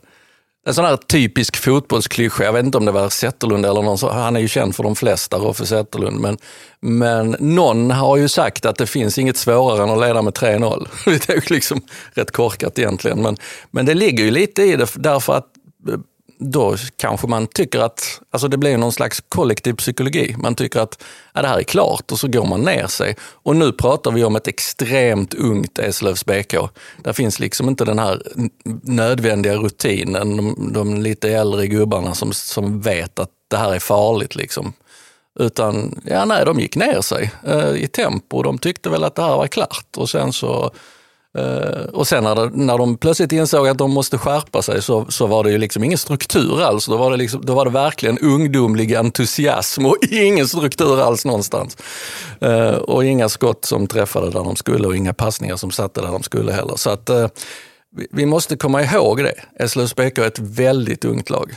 en 0.66 0.74
sån 0.74 0.86
här 0.86 0.98
typisk 0.98 1.58
fotbollsklyscha, 1.58 2.44
jag 2.44 2.54
vet 2.54 2.66
inte 2.66 2.78
om 2.78 2.86
det 2.86 2.92
var 2.92 3.10
Zetterlund 3.10 3.66
eller 3.66 3.81
någon, 3.81 3.98
han 4.12 4.36
är 4.36 4.40
ju 4.40 4.48
känd 4.48 4.75
för 4.75 4.84
de 4.84 4.96
flesta, 4.96 5.38
Roffe 5.38 5.66
Zetterlund, 5.66 6.19
men, 6.19 6.38
men 6.80 7.36
någon 7.40 7.92
har 7.92 8.18
ju 8.18 8.28
sagt 8.28 8.66
att 8.66 8.78
det 8.78 8.88
finns 8.88 9.18
inget 9.18 9.38
svårare 9.38 9.84
än 9.84 9.90
att 9.90 10.00
leda 10.00 10.22
med 10.22 10.34
3-0. 10.34 10.88
Det 11.06 11.30
är 11.30 11.36
ju 11.36 11.42
liksom 11.50 11.81
rätt 12.13 12.31
korkat 12.31 12.80
egentligen, 12.80 13.22
men, 13.22 13.38
men 13.72 13.86
det 13.86 13.94
ligger 13.94 14.24
ju 14.24 14.31
lite 14.31 14.63
i 14.63 14.75
det 14.75 14.88
därför 14.96 15.34
att 15.34 15.48
eh, 15.90 16.00
då 16.44 16.76
kanske 16.98 17.28
man 17.28 17.48
tycker 17.48 17.80
att, 17.80 18.22
alltså 18.32 18.48
det 18.48 18.58
blir 18.58 18.78
någon 18.78 18.92
slags 18.92 19.24
kollektiv 19.30 19.74
psykologi. 19.74 20.36
Man 20.38 20.56
tycker 20.56 20.80
att 20.80 21.04
ja, 21.34 21.42
det 21.42 21.48
här 21.48 21.58
är 21.58 21.64
klart 21.64 22.12
och 22.12 22.20
så 22.20 22.28
går 22.28 22.46
man 22.46 22.62
ner 22.62 22.88
sig. 22.88 23.16
Och 23.22 23.56
nu 23.56 23.72
pratar 23.72 24.12
vi 24.12 24.24
om 24.24 24.36
ett 24.36 24.48
extremt 24.48 25.34
ungt 25.34 25.80
Eslövs 25.80 26.26
BK. 26.26 26.56
Där 26.98 27.14
finns 27.14 27.40
liksom 27.40 27.70
inte 27.70 27.86
den 27.86 28.00
här 28.00 28.22
nödvändiga 28.84 29.56
rutinen, 29.56 30.38
de, 30.38 30.70
de 30.74 31.02
lite 31.02 31.30
äldre 31.30 31.68
gubbarna 31.68 32.16
som, 32.16 32.34
som 32.34 32.82
vet 32.82 33.20
att 33.20 33.32
det 33.48 33.58
här 33.58 33.74
är 33.74 33.80
farligt. 33.80 34.36
Liksom. 34.36 34.74
Utan, 35.40 36.02
ja 36.06 36.26
nej, 36.26 36.46
de 36.46 36.60
gick 36.60 36.76
ner 36.76 37.02
sig 37.02 37.32
eh, 37.48 37.76
i 37.76 37.88
tempo. 37.88 38.44
De 38.44 38.58
tyckte 38.58 38.90
väl 38.90 39.04
att 39.04 39.16
det 39.16 39.22
här 39.24 39.38
var 39.38 39.48
klart 39.48 39.98
och 39.98 40.10
sen 40.10 40.34
så 40.34 40.72
Eh, 41.38 41.83
och 41.94 42.07
sen 42.07 42.24
när, 42.24 42.36
de, 42.36 42.51
när 42.54 42.78
de 42.78 42.98
plötsligt 42.98 43.31
insåg 43.31 43.68
att 43.68 43.78
de 43.78 43.92
måste 43.92 44.18
skärpa 44.18 44.62
sig 44.62 44.81
så, 44.81 45.06
så 45.10 45.28
var 45.28 45.44
det 45.44 45.51
ju 45.51 45.57
liksom 45.57 45.83
ingen 45.83 45.98
struktur 45.98 46.62
alls. 46.62 46.86
Då 46.86 46.98
var, 46.98 47.12
det 47.12 47.18
liksom, 47.18 47.45
då 47.45 47.54
var 47.54 47.66
det 47.66 47.72
verkligen 47.72 48.18
ungdomlig 48.18 48.95
entusiasm 48.95 49.86
och 49.86 49.98
ingen 50.12 50.48
struktur 50.48 51.02
alls 51.02 51.26
någonstans. 51.26 51.78
Eh, 52.42 52.71
och 52.71 53.06
inga 53.06 53.30
skott 53.30 53.66
som 53.66 53.88
träffade 53.88 54.30
där 54.30 54.44
de 54.44 54.56
skulle 54.56 54.88
och 54.88 54.95
inga 54.95 55.14
passningar 55.14 55.56
som 55.56 55.71
satte 55.71 56.02
där 56.02 56.11
de 56.11 56.23
skulle 56.23 56.52
heller. 56.52 56.76
Så 56.76 56.90
att 56.90 57.09
eh, 57.09 57.28
vi, 57.95 58.07
vi 58.11 58.26
måste 58.26 58.57
komma 58.57 58.83
ihåg 58.83 59.23
det. 59.23 59.64
Eslövs 59.64 59.95
BK 59.95 60.18
är 60.18 60.28
ett 60.28 60.40
väldigt 60.40 61.06
ungt 61.06 61.30
lag. 61.30 61.52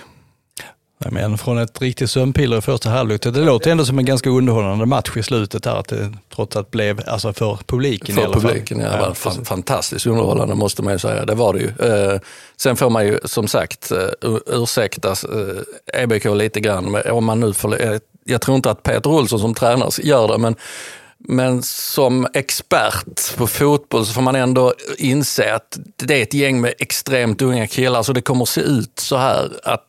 Men 0.99 1.39
från 1.39 1.59
ett 1.59 1.81
riktigt 1.81 2.11
sömnpiller 2.11 2.59
i 2.59 2.61
första 2.61 2.91
halvlek, 2.91 3.23
det 3.23 3.31
låter 3.31 3.71
ändå 3.71 3.85
som 3.85 3.99
en 3.99 4.05
ganska 4.05 4.31
underhållande 4.31 4.87
match 4.87 5.17
i 5.17 5.23
slutet 5.23 5.63
där, 5.63 5.77
att 5.77 5.89
det 5.89 6.13
trots 6.35 6.57
allt 6.57 6.71
blev, 6.71 7.03
alltså 7.07 7.33
för 7.33 7.59
publiken 7.67 8.15
för 8.15 8.23
i 8.23 8.25
alla 8.25 8.41
publiken, 8.41 8.81
fall. 8.81 8.91
ja. 9.01 9.15
ja 9.25 9.45
fantastiskt 9.45 10.07
underhållande 10.07 10.55
måste 10.55 10.83
man 10.83 10.93
ju 10.93 10.99
säga, 10.99 11.25
det 11.25 11.35
var 11.35 11.53
det 11.53 11.61
ju. 11.61 11.69
Eh, 11.69 12.21
sen 12.57 12.77
får 12.77 12.91
man 12.91 13.07
ju 13.07 13.19
som 13.25 13.49
sagt 13.49 13.93
uh, 13.93 14.39
ursäkta 14.47 15.11
eh, 15.11 16.03
EBK 16.03 16.25
lite 16.25 16.61
grann, 16.61 16.97
om 17.11 17.25
man 17.25 17.41
nu 17.41 17.53
får, 17.53 17.83
eh, 17.83 17.99
jag 18.25 18.41
tror 18.41 18.57
inte 18.57 18.71
att 18.71 18.83
Peter 18.83 19.11
Olsson 19.11 19.39
som 19.39 19.55
tränare 19.55 19.91
gör 20.03 20.29
det, 20.29 20.39
men 20.39 20.57
men 21.29 21.63
som 21.63 22.27
expert 22.35 23.37
på 23.37 23.47
fotboll 23.47 24.07
så 24.07 24.13
får 24.13 24.23
man 24.23 24.37
ändå 24.37 24.75
inse 24.99 25.55
att 25.55 25.79
det 25.97 26.19
är 26.19 26.23
ett 26.23 26.35
gäng 26.35 26.61
med 26.61 26.75
extremt 26.79 27.43
unga 27.43 27.67
killar, 27.67 28.03
så 28.03 28.13
det 28.13 28.21
kommer 28.23 28.45
se 28.45 28.61
ut 28.61 28.99
så 28.99 29.17
här 29.17 29.51
att 29.63 29.85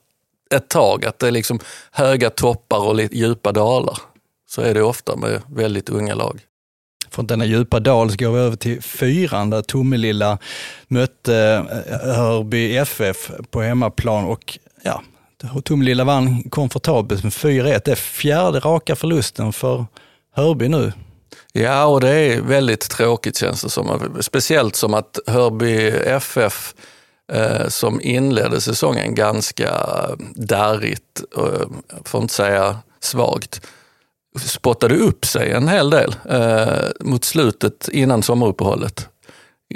ett 0.56 0.70
tag, 0.70 1.06
att 1.06 1.20
det 1.20 1.28
är 1.28 1.32
liksom 1.32 1.60
höga 1.92 2.30
toppar 2.30 2.88
och 2.88 2.96
lite 2.96 3.18
djupa 3.18 3.52
dalar. 3.52 3.98
Så 4.50 4.62
är 4.62 4.74
det 4.74 4.82
ofta 4.82 5.16
med 5.16 5.42
väldigt 5.48 5.90
unga 5.90 6.16
lag. 6.16 6.40
Från 7.10 7.28
denna 7.28 7.46
djupa 7.46 7.80
dal 7.80 8.12
så 8.12 8.18
går 8.18 8.32
vi 8.32 8.40
över 8.40 8.56
till 8.56 8.82
fyran 8.82 9.50
där 9.50 9.62
Tomelilla 9.62 10.38
mötte 10.88 11.66
eh, 11.90 12.16
Hörby 12.16 12.78
FF 12.78 13.32
på 13.50 13.62
hemmaplan 13.62 14.26
och 14.26 14.60
ja, 14.84 15.02
Tomelilla 15.64 16.04
vann 16.04 16.44
komfortabelt 16.44 17.24
med 17.24 17.32
4-1. 17.32 17.82
Det 17.86 17.92
är 17.92 17.96
fjärde 17.96 18.60
raka 18.60 18.96
förlusten 18.96 19.54
för 19.54 19.86
Hörby 20.36 20.68
nu. 20.68 20.94
Ja, 21.54 21.86
och 21.86 22.02
det 22.02 22.10
är 22.10 22.42
väldigt 22.42 22.90
tråkigt 22.90 23.38
känns 23.38 23.62
det 23.62 23.70
som. 23.70 24.18
Speciellt 24.22 24.76
som 24.76 24.94
att 24.94 25.20
Hörby 25.28 25.88
FF 26.06 26.74
Eh, 27.34 27.68
som 27.68 28.02
inledde 28.02 28.62
säsongen 28.62 29.16
ganska 29.16 29.72
darrigt, 30.36 31.24
eh, 31.38 31.68
för 32.06 32.18
att 32.18 32.22
inte 32.22 32.34
säga 32.34 32.78
svagt, 33.00 33.62
spottade 34.40 34.96
upp 34.96 35.26
sig 35.26 35.52
en 35.52 35.68
hel 35.68 35.90
del 35.90 36.16
eh, 36.30 36.84
mot 37.00 37.24
slutet 37.24 37.88
innan 37.88 38.24
sommaruppehållet. 38.24 39.10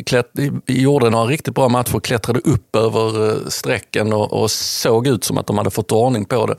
klätt, 0.06 0.32
gjorde 0.68 1.10
några 1.10 1.25
riktigt 1.25 1.56
bra 1.56 1.70
matcher, 1.70 2.00
klättrade 2.00 2.39
upp 2.39 2.75
över 2.75 3.39
strecken 3.50 4.13
och, 4.13 4.34
och 4.34 4.51
såg 4.51 5.08
ut 5.08 5.24
som 5.24 5.38
att 5.38 5.48
de 5.48 5.58
hade 5.58 5.72
fått 5.72 5.91
ordning 5.91 6.25
på 6.25 6.46
det. 6.46 6.56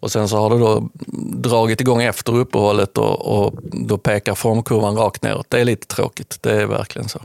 Och 0.00 0.12
sen 0.12 0.28
så 0.28 0.36
har 0.36 0.50
det 0.50 0.58
då 0.58 0.88
dragit 1.32 1.80
igång 1.80 2.02
efter 2.02 2.36
uppehållet 2.36 2.98
och, 2.98 3.44
och 3.44 3.54
då 3.62 3.98
pekar 3.98 4.34
formkurvan 4.34 4.96
rakt 4.96 5.22
neråt. 5.22 5.46
Det 5.48 5.60
är 5.60 5.64
lite 5.64 5.86
tråkigt, 5.86 6.38
det 6.40 6.52
är 6.52 6.66
verkligen 6.66 7.08
så. 7.08 7.20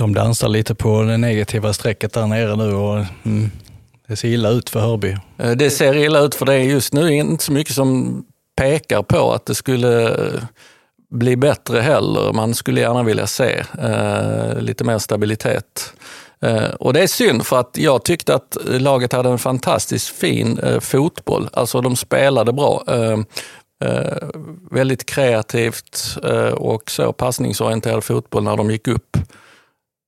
De 0.00 0.14
dansar 0.14 0.48
lite 0.48 0.74
på 0.74 1.02
det 1.02 1.16
negativa 1.16 1.72
strecket 1.72 2.12
där 2.12 2.26
nere 2.26 2.56
nu 2.56 2.74
och 2.74 3.04
mm, 3.24 3.50
det 4.08 4.16
ser 4.16 4.28
illa 4.28 4.48
ut 4.48 4.70
för 4.70 4.80
Hörby. 4.80 5.16
Eh, 5.38 5.50
det 5.50 5.70
ser 5.70 5.96
illa 5.96 6.18
ut 6.18 6.34
för 6.34 6.46
det 6.46 6.58
just 6.58 6.92
nu 6.92 7.14
inte 7.14 7.44
så 7.44 7.52
mycket 7.52 7.74
som 7.74 8.22
pekar 8.56 9.02
på 9.02 9.32
att 9.32 9.46
det 9.46 9.54
skulle 9.54 10.08
eh, 10.08 10.42
bli 11.10 11.36
bättre 11.36 11.80
heller. 11.80 12.32
Man 12.32 12.54
skulle 12.54 12.80
gärna 12.80 13.02
vilja 13.02 13.26
se 13.26 13.64
eh, 13.82 14.60
lite 14.60 14.84
mer 14.84 14.98
stabilitet. 14.98 15.92
Eh, 16.42 16.70
och 16.70 16.92
det 16.92 17.02
är 17.02 17.06
synd 17.06 17.46
för 17.46 17.60
att 17.60 17.76
jag 17.76 18.04
tyckte 18.04 18.34
att 18.34 18.56
laget 18.64 19.12
hade 19.12 19.28
en 19.28 19.38
fantastiskt 19.38 20.08
fin 20.08 20.58
eh, 20.58 20.80
fotboll. 20.80 21.48
Alltså 21.52 21.80
de 21.80 21.96
spelade 21.96 22.52
bra. 22.52 22.84
Eh, 22.86 23.18
eh 23.84 24.28
väldigt 24.70 25.06
kreativt 25.06 26.16
och 26.54 26.90
så 26.90 27.12
passningsorienterad 27.12 28.04
fotboll 28.04 28.44
när 28.44 28.56
de 28.56 28.70
gick 28.70 28.88
upp. 28.88 29.16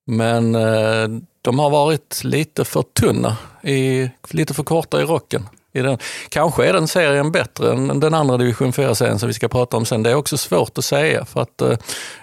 Men 0.07 0.55
eh, 0.55 1.09
de 1.43 1.59
har 1.59 1.71
varit 1.71 2.25
lite 2.25 2.65
för 2.65 2.83
tunna, 2.83 3.37
i, 3.63 4.11
lite 4.31 4.55
för 4.55 4.63
korta 4.63 5.03
i 5.03 5.05
rocken. 5.05 5.49
I 5.75 5.81
den. 5.81 5.99
Kanske 6.29 6.67
är 6.67 6.73
den 6.73 6.89
serien 6.89 7.33
bättre 7.33 7.73
än 7.73 8.01
den 8.01 8.15
andra 8.15 8.37
division 8.37 8.73
4-serien 8.73 9.19
som 9.19 9.27
vi 9.27 9.35
ska 9.35 9.49
prata 9.49 9.77
om 9.77 9.85
sen. 9.85 10.03
Det 10.03 10.11
är 10.11 10.15
också 10.15 10.39
svårt 10.39 10.79
att 10.79 10.85
säga 10.85 11.25
för 11.25 11.41
att 11.41 11.61
eh, 11.61 11.77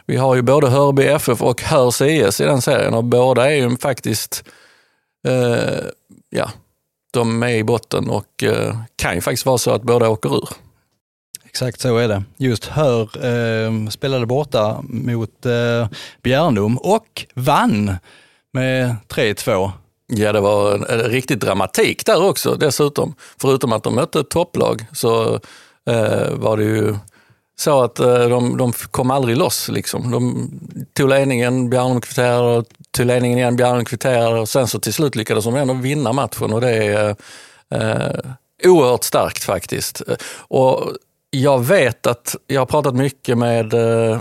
vi 0.06 0.18
har 0.18 0.36
ju 0.36 0.42
både 0.42 0.70
Hörby 0.70 1.04
FF 1.04 1.42
och 1.42 1.62
Hörs 1.62 2.02
IS 2.02 2.42
i 2.42 2.46
den 2.46 2.62
serien 2.62 2.94
och 2.94 3.04
båda 3.04 3.52
är 3.52 3.56
ju 3.56 3.78
faktiskt, 3.78 4.44
eh, 5.28 5.86
ja, 6.30 6.52
de 7.12 7.44
är 7.44 7.50
i 7.50 7.64
botten 7.64 8.10
och 8.10 8.44
eh, 8.44 8.76
kan 8.96 9.16
ju 9.16 9.22
faktiskt 9.22 9.46
vara 9.46 9.58
så 9.58 9.72
att 9.72 9.84
båda 9.84 10.10
åker 10.10 10.38
ur. 10.38 10.50
Exakt 11.50 11.82
så 11.82 11.98
är 11.98 12.08
det. 12.08 12.24
Just 12.38 12.66
Hör 12.66 13.02
eh, 13.02 13.88
spelade 13.90 14.26
borta 14.26 14.82
mot 14.84 15.46
eh, 15.46 15.88
Bjärnum 16.24 16.78
och 16.78 17.26
vann 17.34 17.96
med 18.54 18.96
3-2. 19.08 19.72
Ja, 20.08 20.34
det 20.34 20.40
var 20.40 20.74
en, 20.74 20.86
en 20.86 21.00
riktig 21.00 21.40
dramatik 21.40 22.06
där 22.06 22.30
också 22.30 22.56
dessutom. 22.56 23.16
Förutom 23.42 23.74
att 23.74 23.84
de 23.84 23.96
mötte 23.96 24.20
ett 24.20 24.30
topplag 24.30 24.86
så 24.92 25.34
eh, 25.90 26.30
var 26.32 26.58
det 26.58 26.64
ju 26.64 26.96
så 27.60 27.84
att 27.84 28.00
eh, 28.00 28.30
de, 28.30 28.58
de 28.58 28.72
kom 28.72 29.12
aldrig 29.12 29.38
loss. 29.38 29.70
Liksom. 29.70 30.12
De 30.12 30.52
tog 30.94 31.10
ledningen, 31.10 31.70
Bjärnum 31.70 32.02
kvitterade, 32.02 32.64
tog 32.92 33.06
ledningen 33.06 33.38
igen, 33.38 33.56
Bjärnum 33.56 33.86
kvitterade 33.86 34.40
och 34.40 34.50
sen 34.50 34.68
så 34.68 34.80
till 34.80 34.94
slut 34.94 35.16
lyckades 35.16 35.46
de 35.46 35.56
ändå 35.56 35.74
vinna 35.74 36.14
matchen 36.14 36.54
och 36.54 36.62
det 36.62 36.76
är 36.76 37.16
eh, 37.74 38.20
oerhört 38.64 39.04
starkt 39.04 39.44
faktiskt. 39.44 40.02
Och 40.38 40.94
jag 41.32 41.60
vet 41.60 42.08
att, 42.08 42.36
jag 42.48 42.62
har 42.62 42.66
pratat 42.66 42.96
mycket 42.96 43.38
med 43.38 43.74
eh, 43.74 44.20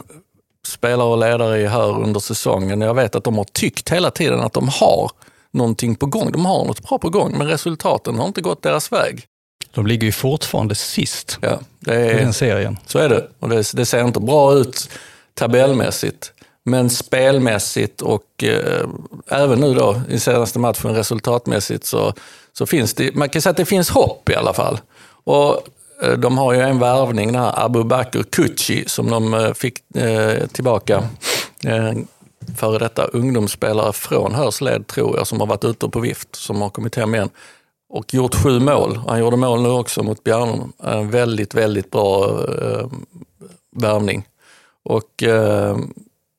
spelare 0.66 1.08
och 1.08 1.18
ledare 1.18 1.66
här 1.66 2.02
under 2.02 2.20
säsongen. 2.20 2.80
Jag 2.80 2.94
vet 2.94 3.14
att 3.14 3.24
de 3.24 3.38
har 3.38 3.44
tyckt 3.44 3.88
hela 3.88 4.10
tiden 4.10 4.40
att 4.40 4.52
de 4.52 4.68
har 4.68 5.10
någonting 5.50 5.94
på 5.94 6.06
gång. 6.06 6.32
De 6.32 6.46
har 6.46 6.64
något 6.64 6.88
bra 6.88 6.98
på 6.98 7.10
gång, 7.10 7.38
men 7.38 7.46
resultaten 7.46 8.18
har 8.18 8.26
inte 8.26 8.40
gått 8.40 8.62
deras 8.62 8.92
väg. 8.92 9.24
De 9.74 9.86
ligger 9.86 10.06
ju 10.06 10.12
fortfarande 10.12 10.74
sist 10.74 11.38
ja, 11.40 11.60
det 11.80 11.94
är, 11.94 12.10
i 12.10 12.24
den 12.24 12.32
serien. 12.32 12.78
Så 12.86 12.98
är 12.98 13.08
det. 13.08 13.28
Och 13.38 13.48
det, 13.48 13.72
det 13.72 13.86
ser 13.86 14.04
inte 14.04 14.20
bra 14.20 14.54
ut 14.54 14.90
tabellmässigt. 15.34 16.32
Men 16.64 16.90
spelmässigt 16.90 18.02
och 18.02 18.44
eh, 18.44 18.88
även 19.28 19.60
nu 19.60 19.74
då 19.74 20.02
i 20.08 20.18
senaste 20.18 20.58
matchen 20.58 20.94
resultatmässigt 20.94 21.84
så, 21.84 22.14
så 22.52 22.66
finns 22.66 22.94
det, 22.94 23.14
man 23.14 23.28
kan 23.28 23.42
säga 23.42 23.50
att 23.50 23.56
det 23.56 23.64
finns 23.64 23.90
hopp 23.90 24.28
i 24.28 24.34
alla 24.34 24.54
fall. 24.54 24.80
Och 25.24 25.68
Eh, 26.02 26.12
de 26.12 26.38
har 26.38 26.52
ju 26.52 26.60
en 26.60 26.78
värvning, 26.78 27.32
den 27.32 27.42
här 27.42 27.64
Abu 27.64 27.84
Bakr 27.84 28.22
Kuchi, 28.22 28.84
som 28.88 29.10
de 29.10 29.34
eh, 29.34 29.52
fick 29.52 29.96
eh, 29.96 30.46
tillbaka 30.46 31.02
eh, 31.64 31.92
före 32.56 32.78
detta 32.78 33.04
ungdomsspelare 33.04 33.92
från 33.92 34.34
Hörsled, 34.34 34.86
tror 34.86 35.16
jag, 35.16 35.26
som 35.26 35.40
har 35.40 35.46
varit 35.46 35.64
ute 35.64 35.88
på 35.88 36.00
vift, 36.00 36.36
som 36.36 36.62
har 36.62 36.70
kommit 36.70 36.94
hem 36.94 37.14
igen 37.14 37.30
och 37.88 38.14
gjort 38.14 38.34
sju 38.34 38.60
mål. 38.60 38.96
Han 38.96 39.20
gjorde 39.20 39.36
mål 39.36 39.62
nu 39.62 39.68
också 39.68 40.02
mot 40.02 40.24
Bjärnum. 40.24 40.72
En 40.82 41.10
väldigt, 41.10 41.54
väldigt 41.54 41.90
bra 41.90 42.24
eh, 42.28 42.86
värvning. 43.76 44.26
Och 44.84 45.22
eh, 45.22 45.76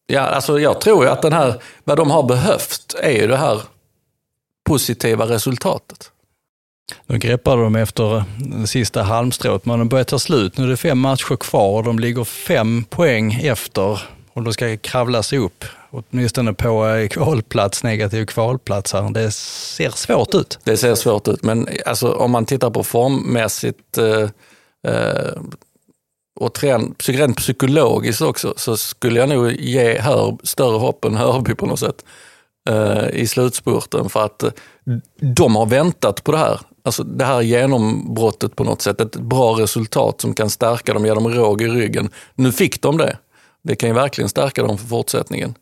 ja, 0.08 0.22
alltså 0.22 0.60
jag 0.60 0.82
tror 0.82 1.04
ju 1.04 1.10
att 1.10 1.22
den 1.22 1.34
här, 1.34 1.62
vad 1.84 1.98
de 1.98 2.12
har 2.12 2.24
behövt 2.24 2.96
är 3.00 3.12
ju 3.12 3.28
det 3.28 3.38
här 3.38 3.62
positiva 4.63 5.25
resultatet. 5.25 6.12
Nu 7.08 7.17
greppade 7.17 7.63
de 7.63 7.75
efter 7.75 8.17
eh, 8.17 8.24
det 8.38 8.67
sista 8.67 9.03
halmstrået, 9.03 9.65
men 9.65 9.79
de 9.79 9.89
börjar 9.89 10.03
ta 10.03 10.19
slut. 10.19 10.58
Nu 10.58 10.63
är 10.63 10.67
det 10.67 10.77
fem 10.77 11.00
matcher 11.00 11.36
kvar 11.36 11.77
och 11.77 11.84
de 11.84 12.00
ligger 12.00 12.24
fem 12.24 12.84
poäng 12.84 13.34
efter 13.34 14.01
och 14.34 14.43
de 14.43 14.53
ska 14.53 14.77
kravla 14.77 15.24
sig 15.24 15.39
upp 15.39 15.65
åtminstone 15.91 16.53
på 16.53 16.88
eh, 16.88 17.08
kvalplats, 17.08 17.84
negativ 17.84 18.25
kvalplats 18.25 18.93
här. 18.93 19.10
Det 19.13 19.31
ser 19.31 19.89
svårt 19.89 20.36
ut. 20.36 20.60
Det 20.63 20.77
ser 20.77 20.96
svårt 20.96 21.27
ut, 21.27 21.43
men 21.43 21.67
alltså, 21.86 22.12
om 22.12 22.31
man 22.31 22.46
tittar 22.46 22.69
på 22.69 22.84
formmässigt 22.84 23.98
eh, 23.98 24.29
eh, 24.93 25.34
och 26.39 26.63
rent 26.63 27.38
psykologiskt 27.38 28.22
också, 28.22 28.53
så 28.58 28.77
skulle 28.77 29.19
jag 29.19 29.29
nog 29.29 29.51
ge 29.51 30.00
Hör 30.00 30.38
större 30.43 30.77
hopp 30.77 31.05
än 31.05 31.15
Hörby 31.15 31.55
på 31.55 31.65
något 31.65 31.79
sätt 31.79 32.05
eh, 32.69 33.10
i 33.13 33.27
slutspurten. 33.27 34.10
För 34.10 34.25
att 34.25 34.43
eh, 34.43 34.51
de 35.36 35.55
har 35.55 35.65
väntat 35.65 36.24
på 36.24 36.31
det 36.31 36.38
här. 36.38 36.60
Alltså 36.84 37.04
det 37.04 37.26
här 37.26 37.42
genombrottet 37.42 38.56
på 38.56 38.64
något 38.64 38.82
sätt, 38.82 39.02
ett 39.02 39.16
bra 39.16 39.54
resultat 39.60 40.22
som 40.22 40.34
kan 40.34 40.50
stärka 40.50 40.94
dem, 40.94 41.06
ge 41.06 41.14
dem 41.14 41.28
råg 41.34 41.62
i 41.62 41.68
ryggen. 41.68 42.10
Nu 42.36 42.52
fick 42.52 42.82
de 42.82 42.98
det. 42.98 43.18
Det 43.62 43.76
kan 43.76 43.90
ju 43.90 43.96
verkligen 43.96 44.30
stärka 44.30 44.64
dem 44.64 44.78
för 44.78 44.88
fortsättningen. 44.88 45.56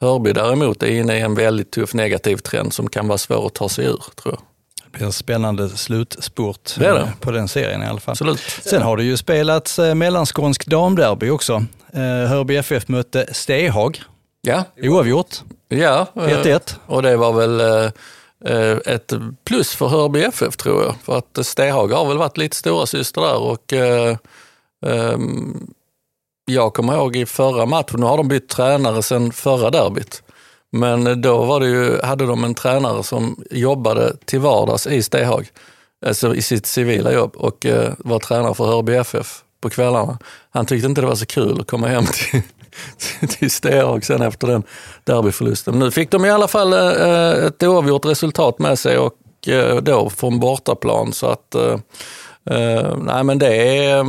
Hörby 0.00 0.32
däremot 0.32 0.82
är 0.82 0.90
inne 0.90 1.18
i 1.18 1.20
en 1.20 1.34
väldigt 1.34 1.70
tuff 1.70 1.94
negativ 1.94 2.36
trend 2.36 2.72
som 2.72 2.88
kan 2.88 3.08
vara 3.08 3.18
svår 3.18 3.46
att 3.46 3.54
ta 3.54 3.68
sig 3.68 3.84
ur, 3.84 4.04
tror 4.16 4.34
jag. 4.34 4.40
Det 4.84 4.98
blir 4.98 5.06
en 5.06 5.12
spännande 5.12 5.68
slutspurt 5.68 6.74
det 6.78 6.92
det. 6.92 7.12
på 7.20 7.30
den 7.30 7.48
serien 7.48 7.82
i 7.82 7.86
alla 7.86 8.00
fall. 8.00 8.12
Absolut. 8.12 8.40
Sen 8.40 8.82
har 8.82 8.96
det 8.96 9.04
ju 9.04 9.16
spelats 9.16 9.78
eh, 9.78 9.94
mellanskånsk 9.94 10.66
damderby 10.66 11.30
också. 11.30 11.64
Eh, 11.92 12.00
Hörby 12.00 12.56
FF 12.56 12.88
mötte 12.88 13.26
Stehag. 13.32 14.02
Ja. 14.40 14.64
Oavgjort. 14.82 15.36
Ja. 15.68 16.06
1-1. 16.14 16.46
Eh, 16.46 16.60
och 16.86 17.02
det 17.02 17.16
var 17.16 17.32
väl 17.32 17.90
Eh, 18.44 18.76
ett 18.86 19.12
plus 19.44 19.74
för 19.74 19.86
Hörby 19.86 20.22
FF 20.22 20.56
tror 20.56 20.82
jag. 20.82 20.94
För 21.02 21.18
att 21.18 21.46
Stehag 21.46 21.92
har 21.92 22.08
väl 22.08 22.18
varit 22.18 22.36
lite 22.36 22.56
stora 22.56 22.86
syster 22.86 23.20
där 23.20 23.36
och 23.36 23.72
eh, 23.72 24.16
ehm, 24.86 25.66
jag 26.44 26.74
kommer 26.74 26.94
ihåg 26.94 27.16
i 27.16 27.26
förra 27.26 27.66
matchen, 27.66 28.00
nu 28.00 28.06
har 28.06 28.16
de 28.16 28.28
bytt 28.28 28.48
tränare 28.48 29.02
sedan 29.02 29.32
förra 29.32 29.70
derbyt. 29.70 30.22
Men 30.72 31.22
då 31.22 31.44
var 31.44 31.60
det 31.60 31.66
ju, 31.66 32.00
hade 32.02 32.26
de 32.26 32.44
en 32.44 32.54
tränare 32.54 33.02
som 33.02 33.44
jobbade 33.50 34.16
till 34.24 34.40
vardags 34.40 34.86
i 34.86 35.02
Stehag, 35.02 35.48
alltså 36.06 36.34
i 36.34 36.42
sitt 36.42 36.66
civila 36.66 37.12
jobb 37.12 37.36
och 37.36 37.66
eh, 37.66 37.92
var 37.98 38.18
tränare 38.18 38.54
för 38.54 38.66
Hörby 38.66 38.94
FF 38.94 39.42
på 39.60 39.70
kvällarna. 39.70 40.18
Han 40.50 40.66
tyckte 40.66 40.86
inte 40.88 41.00
det 41.00 41.06
var 41.06 41.14
så 41.14 41.26
kul 41.26 41.60
att 41.60 41.66
komma 41.66 41.86
hem 41.86 42.04
till, 42.06 42.42
till 43.28 43.50
Stehag 43.50 44.04
sen 44.04 44.22
efter 44.22 44.46
den 44.46 44.62
derbyförlusten. 45.04 45.78
Nu 45.78 45.90
fick 45.90 46.10
de 46.10 46.24
i 46.24 46.30
alla 46.30 46.48
fall 46.48 46.72
eh, 46.72 47.08
eh, 47.08 47.44
ett 47.44 47.62
oavgjort 47.62 48.04
resultat 48.04 48.58
med 48.58 48.78
sig 48.78 48.98
och 48.98 49.48
eh, 49.48 49.76
då 49.76 50.10
från 50.10 50.40
bortaplan 50.40 51.12
så 51.12 51.26
att, 51.26 51.54
eh, 51.54 51.78
eh 52.50 52.96
nej 52.96 53.24
men 53.24 53.38
det 53.38 53.78
är 53.78 54.06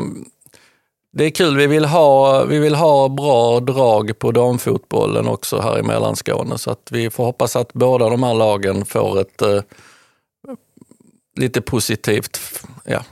det 1.17 1.25
är 1.25 1.29
kul. 1.29 1.57
Vi 1.57 1.67
vill, 1.67 1.86
ha, 1.86 2.43
vi 2.43 2.59
vill 2.59 2.75
ha 2.75 3.09
bra 3.09 3.59
drag 3.59 4.19
på 4.19 4.31
damfotbollen 4.31 5.27
också 5.27 5.59
här 5.59 5.79
i 5.79 5.83
Mellanskåne. 5.83 6.57
Så 6.57 6.71
att 6.71 6.89
vi 6.91 7.09
får 7.09 7.25
hoppas 7.25 7.55
att 7.55 7.74
båda 7.74 8.09
de 8.09 8.24
här 8.24 8.33
lagen 8.33 8.86
får 8.86 9.21
ett 9.21 9.41
eh, 9.41 9.62
lite 11.36 11.62
positivt 11.62 12.63
ja, 12.83 13.03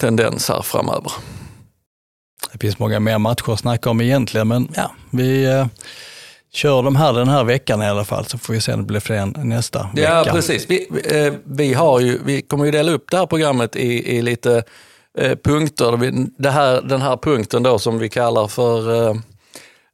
tendens 0.00 0.48
här 0.48 0.62
framöver. 0.62 1.12
Det 2.52 2.58
finns 2.58 2.78
många 2.78 3.00
mer 3.00 3.18
matcher 3.18 3.52
att 3.52 3.60
snacka 3.60 3.90
om 3.90 4.00
egentligen, 4.00 4.48
men 4.48 4.68
ja, 4.74 4.90
vi 5.10 5.44
eh, 5.44 5.66
kör 6.52 6.82
de 6.82 6.96
här 6.96 7.12
den 7.12 7.28
här 7.28 7.44
veckan 7.44 7.82
i 7.82 7.86
alla 7.86 8.04
fall, 8.04 8.26
så 8.26 8.38
får 8.38 8.52
vi 8.52 8.60
se 8.60 8.72
om 8.72 8.80
det 8.80 8.86
blir 8.86 9.00
fler 9.00 9.26
nästa 9.44 9.78
ja, 9.78 9.86
vecka. 9.94 10.22
Ja, 10.26 10.32
precis. 10.32 10.66
Vi, 10.70 10.88
eh, 11.04 11.32
vi, 11.44 11.74
har 11.74 12.00
ju, 12.00 12.18
vi 12.24 12.42
kommer 12.42 12.64
ju 12.64 12.70
dela 12.70 12.92
upp 12.92 13.10
det 13.10 13.16
här 13.16 13.26
programmet 13.26 13.76
i, 13.76 14.16
i 14.16 14.22
lite 14.22 14.62
eh, 15.18 15.38
punkter. 15.44 15.98
Det 16.42 16.50
här, 16.50 16.82
den 16.82 17.02
här 17.02 17.16
punkten 17.16 17.62
då 17.62 17.78
som 17.78 17.98
vi 17.98 18.08
kallar 18.08 18.48
för 18.48 19.08
eh, 19.08 19.14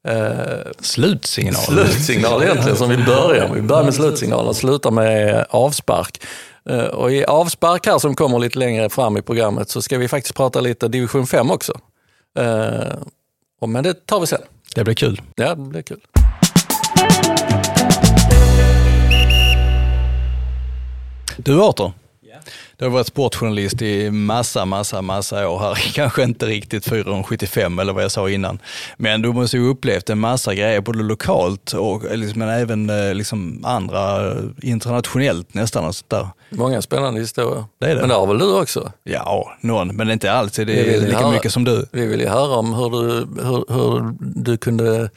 Eh, 0.09 0.71
slutsignal. 0.80 1.62
Slutsignal 1.62 2.42
egentligen, 2.42 2.76
som 2.76 2.88
vi 2.88 2.97
börjar 2.97 3.49
med. 3.49 3.57
Vi 3.57 3.62
börjar 3.62 3.85
med 3.85 3.95
slutsignal 3.95 4.49
och 4.49 4.57
slutar 4.57 4.90
med 4.90 5.47
avspark. 5.50 6.23
Eh, 6.71 6.85
och 6.85 7.12
i 7.12 7.25
avspark 7.25 7.87
här 7.87 7.99
som 7.99 8.14
kommer 8.14 8.38
lite 8.38 8.59
längre 8.59 8.90
fram 8.90 9.16
i 9.16 9.23
programmet 9.23 9.71
så 9.71 9.83
ska 9.83 9.99
vi 9.99 10.09
faktiskt 10.09 10.35
prata 10.35 10.61
lite 10.61 10.88
division 10.88 11.26
5 11.26 11.50
också. 11.50 11.73
Uh, 12.38 13.66
men 13.66 13.84
det 13.84 14.06
tar 14.06 14.20
vi 14.20 14.26
sen. 14.26 14.42
Det 14.75 14.84
blir 14.84 14.94
kul. 14.94 15.20
Ja, 15.37 15.54
det 15.54 15.62
blir 15.62 15.82
kul. 15.82 16.00
Du 21.37 21.62
Arthur, 21.62 21.92
du 22.76 22.85
har 22.85 22.90
varit 22.92 23.07
sportjournalist 23.07 23.83
i 23.83 24.11
massa, 24.11 24.64
massa, 24.64 25.02
massa 25.02 25.49
år 25.49 25.59
här. 25.59 25.75
Kanske 25.95 26.23
inte 26.23 26.47
riktigt 26.47 26.85
475 26.88 27.78
eller 27.78 27.92
vad 27.92 28.04
jag 28.04 28.11
sa 28.11 28.30
innan. 28.30 28.59
Men 28.97 29.23
du 29.23 29.33
måste 29.33 29.57
ju 29.57 29.69
upplevt 29.69 30.11
en 30.11 30.19
massa 30.19 30.54
grejer, 30.54 30.80
både 30.80 30.99
lokalt 31.02 31.73
och 31.73 32.16
liksom, 32.19 32.38
men 32.38 32.49
även 32.49 32.90
eh, 32.90 33.14
liksom, 33.14 33.64
andra, 33.64 34.33
internationellt 34.62 35.54
nästan 35.54 35.85
och 35.85 35.95
sånt 35.95 36.11
där. 36.11 36.28
Många 36.50 36.83
spännande 36.83 37.21
historier. 37.21 37.64
Det 37.80 37.87
är 37.87 37.95
det. 37.95 38.00
Men 38.00 38.09
det 38.09 38.14
har 38.14 38.26
väl 38.26 38.38
du 38.38 38.61
också? 38.61 38.92
Ja, 39.04 39.52
någon, 39.61 39.88
men 39.97 40.11
inte 40.11 40.33
alltid. 40.33 40.66
Det 40.66 40.95
är 40.97 41.00
lika 41.00 41.19
höra- 41.19 41.30
mycket 41.30 41.52
som 41.52 41.64
du. 41.64 41.87
Vi 41.92 42.07
vill 42.07 42.21
ju 42.21 42.28
höra 42.28 42.57
om 42.57 42.75
hur 42.75 42.90
du, 42.90 43.26
hur, 43.45 43.64
hur 43.75 44.14
du 44.21 44.57
kunde 44.57 45.11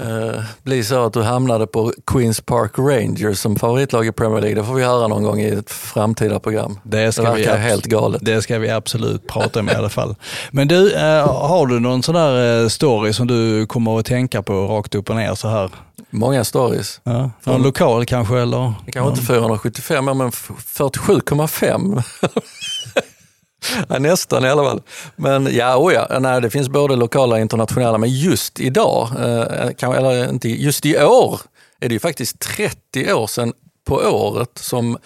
eh, 0.00 0.42
bli 0.62 0.84
så 0.84 1.06
att 1.06 1.12
du 1.12 1.22
hamnade 1.22 1.66
på 1.66 1.92
Queens 2.06 2.40
Park 2.40 2.70
Rangers 2.78 3.38
som 3.38 3.56
favoritlag 3.56 4.06
i 4.06 4.12
Premier 4.12 4.40
League. 4.40 4.60
Det 4.60 4.64
får 4.66 4.74
vi 4.74 4.84
höra 4.84 5.06
någon 5.08 5.22
gång 5.22 5.40
i 5.40 5.48
ett 5.48 5.70
framtida 5.70 6.40
program. 6.40 6.78
Det 6.82 7.04
Det 7.04 7.12
ska, 7.12 7.32
vi, 7.32 7.42
verkar 7.42 7.56
abs- 7.58 7.60
helt 7.62 7.84
galet. 7.86 8.20
det 8.24 8.42
ska 8.42 8.58
vi 8.58 8.70
absolut 8.70 9.26
prata 9.26 9.60
om 9.60 9.68
i 9.68 9.72
alla 9.72 9.88
fall. 9.88 10.14
Men 10.50 10.68
du, 10.68 10.92
eh, 10.92 11.26
har 11.48 11.66
du 11.66 11.80
någon 11.80 12.02
sån 12.02 12.14
där 12.14 12.62
eh, 12.62 12.68
story 12.68 13.12
som 13.12 13.26
du 13.26 13.66
kommer 13.66 13.98
att 13.98 14.06
tänka 14.06 14.42
på 14.42 14.52
rakt 14.66 14.94
upp 14.94 15.10
och 15.10 15.16
ner 15.16 15.34
så 15.34 15.48
här? 15.48 15.70
Många 16.10 16.44
stories. 16.44 17.00
Ja, 17.04 17.12
någon 17.12 17.30
Från- 17.42 17.62
lokal 17.62 18.04
kanske 18.06 18.38
eller? 18.38 18.72
Kanske 18.92 19.10
inte 19.10 19.22
475 19.22 20.04
men 20.04 20.28
f- 20.28 20.50
47,5. 20.76 22.02
ja, 23.88 23.98
nästan 23.98 24.44
i 24.44 24.48
alla 24.48 24.64
fall. 24.64 24.82
Men 25.16 25.54
ja, 25.54 25.76
oh 25.76 25.92
ja, 25.92 26.18
nej, 26.20 26.40
det 26.40 26.50
finns 26.50 26.68
både 26.68 26.96
lokala 26.96 27.34
och 27.34 27.40
internationella. 27.40 27.98
Men 27.98 28.10
just 28.10 28.60
idag, 28.60 29.08
eh, 29.18 29.90
eller 29.96 30.30
inte 30.30 30.48
just 30.48 30.86
i 30.86 30.98
år, 30.98 31.40
är 31.80 31.88
det 31.88 31.92
ju 31.94 31.98
faktiskt 31.98 32.38
30 32.40 33.12
år 33.12 33.26
sedan 33.26 33.52
på 33.86 33.94
året 33.94 34.50
som 34.54 34.98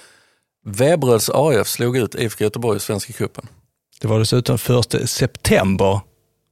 Veberöds 0.65 1.31
AIF 1.35 1.67
slog 1.69 1.97
ut 1.97 2.15
IFK 2.15 2.45
Göteborg 2.45 2.77
i 2.77 2.81
Svenska 2.81 3.13
cupen. 3.13 3.47
Det 4.01 4.09
var 4.09 4.19
dessutom 4.19 4.59
första 4.59 5.07
september. 5.07 6.01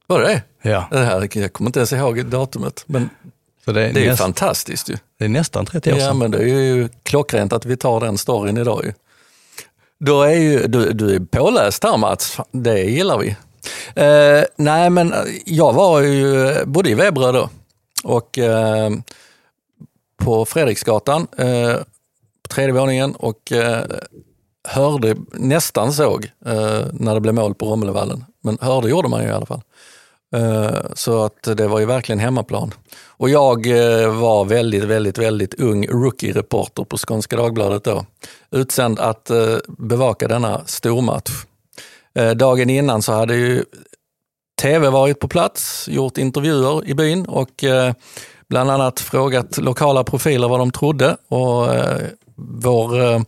Var 0.07 0.19
det? 0.21 0.43
Ja, 0.61 0.87
det 0.91 0.97
här, 0.97 1.29
jag 1.33 1.53
kommer 1.53 1.69
inte 1.69 1.79
ens 1.79 1.93
ihåg 1.93 2.25
datumet, 2.25 2.83
men 2.87 3.09
så 3.65 3.71
det 3.71 3.81
är, 3.85 3.93
det 3.93 3.99
är 3.99 4.03
ju 4.03 4.09
näst, 4.09 4.21
fantastiskt 4.21 4.89
ju. 4.89 4.97
det 5.19 5.25
är 5.25 5.29
nästan 5.29 5.65
30 5.65 5.93
år 5.93 5.97
Ja, 5.99 6.05
sedan. 6.05 6.17
men 6.17 6.31
det 6.31 6.37
är 6.37 6.43
ju 6.47 6.89
klockrent 7.03 7.53
att 7.53 7.65
vi 7.65 7.77
tar 7.77 7.99
den 7.99 8.17
storyn 8.17 8.57
idag. 8.57 8.85
Ju. 8.85 8.93
Då 9.99 10.21
är 10.21 10.35
ju, 10.35 10.67
du, 10.67 10.93
du 10.93 11.15
är 11.15 11.19
påläst 11.19 11.83
här 11.83 11.97
Mats, 11.97 12.37
det 12.51 12.83
gillar 12.83 13.17
vi. 13.17 13.35
Eh, 13.95 14.43
nej, 14.55 14.89
men 14.89 15.13
jag 15.45 15.73
var 15.73 16.01
ju, 16.01 16.55
bodde 16.65 16.89
i 16.89 16.93
Veberöd 16.93 17.33
då 17.33 17.49
och 18.03 18.37
eh, 18.37 18.89
på 20.17 20.45
Fredriksgatan, 20.45 21.27
eh, 21.37 21.75
på 22.43 22.49
tredje 22.49 22.73
våningen 22.73 23.15
och 23.15 23.51
eh, 23.51 23.83
hörde, 24.67 25.15
nästan 25.31 25.93
såg 25.93 26.25
eh, 26.45 26.81
när 26.93 27.13
det 27.13 27.21
blev 27.21 27.35
mål 27.35 27.55
på 27.55 27.65
Rommelvallen, 27.65 28.25
Men 28.41 28.57
hörde 28.61 28.89
gjorde 28.89 29.09
man 29.09 29.21
ju 29.21 29.27
i 29.27 29.31
alla 29.31 29.45
fall. 29.45 29.61
Eh, 30.35 30.79
så 30.93 31.23
att 31.23 31.43
det 31.43 31.67
var 31.67 31.79
ju 31.79 31.85
verkligen 31.85 32.19
hemmaplan. 32.19 32.73
Och 33.07 33.29
jag 33.29 33.67
eh, 33.67 34.19
var 34.19 34.45
väldigt, 34.45 34.83
väldigt, 34.83 35.17
väldigt 35.17 35.53
ung 35.53 35.87
rookie-reporter 35.87 36.83
på 36.83 36.97
Skånska 36.97 37.37
Dagbladet 37.37 37.83
då. 37.83 38.05
Utsänd 38.51 38.99
att 38.99 39.29
eh, 39.29 39.57
bevaka 39.67 40.27
denna 40.27 40.61
stormatch. 40.65 41.31
Dagen 42.35 42.69
innan 42.69 43.01
så 43.01 43.13
hade 43.13 43.35
ju 43.35 43.63
TV 44.61 44.89
varit 44.89 45.19
på 45.19 45.27
plats, 45.27 45.87
gjort 45.89 46.17
intervjuer 46.17 46.87
i 46.87 46.93
byn 46.93 47.25
och 47.25 47.63
bland 48.49 48.71
annat 48.71 48.99
frågat 48.99 49.57
lokala 49.57 50.03
profiler 50.03 50.47
vad 50.47 50.59
de 50.59 50.71
trodde. 50.71 51.17
Och 51.27 51.67
vår 52.35 53.21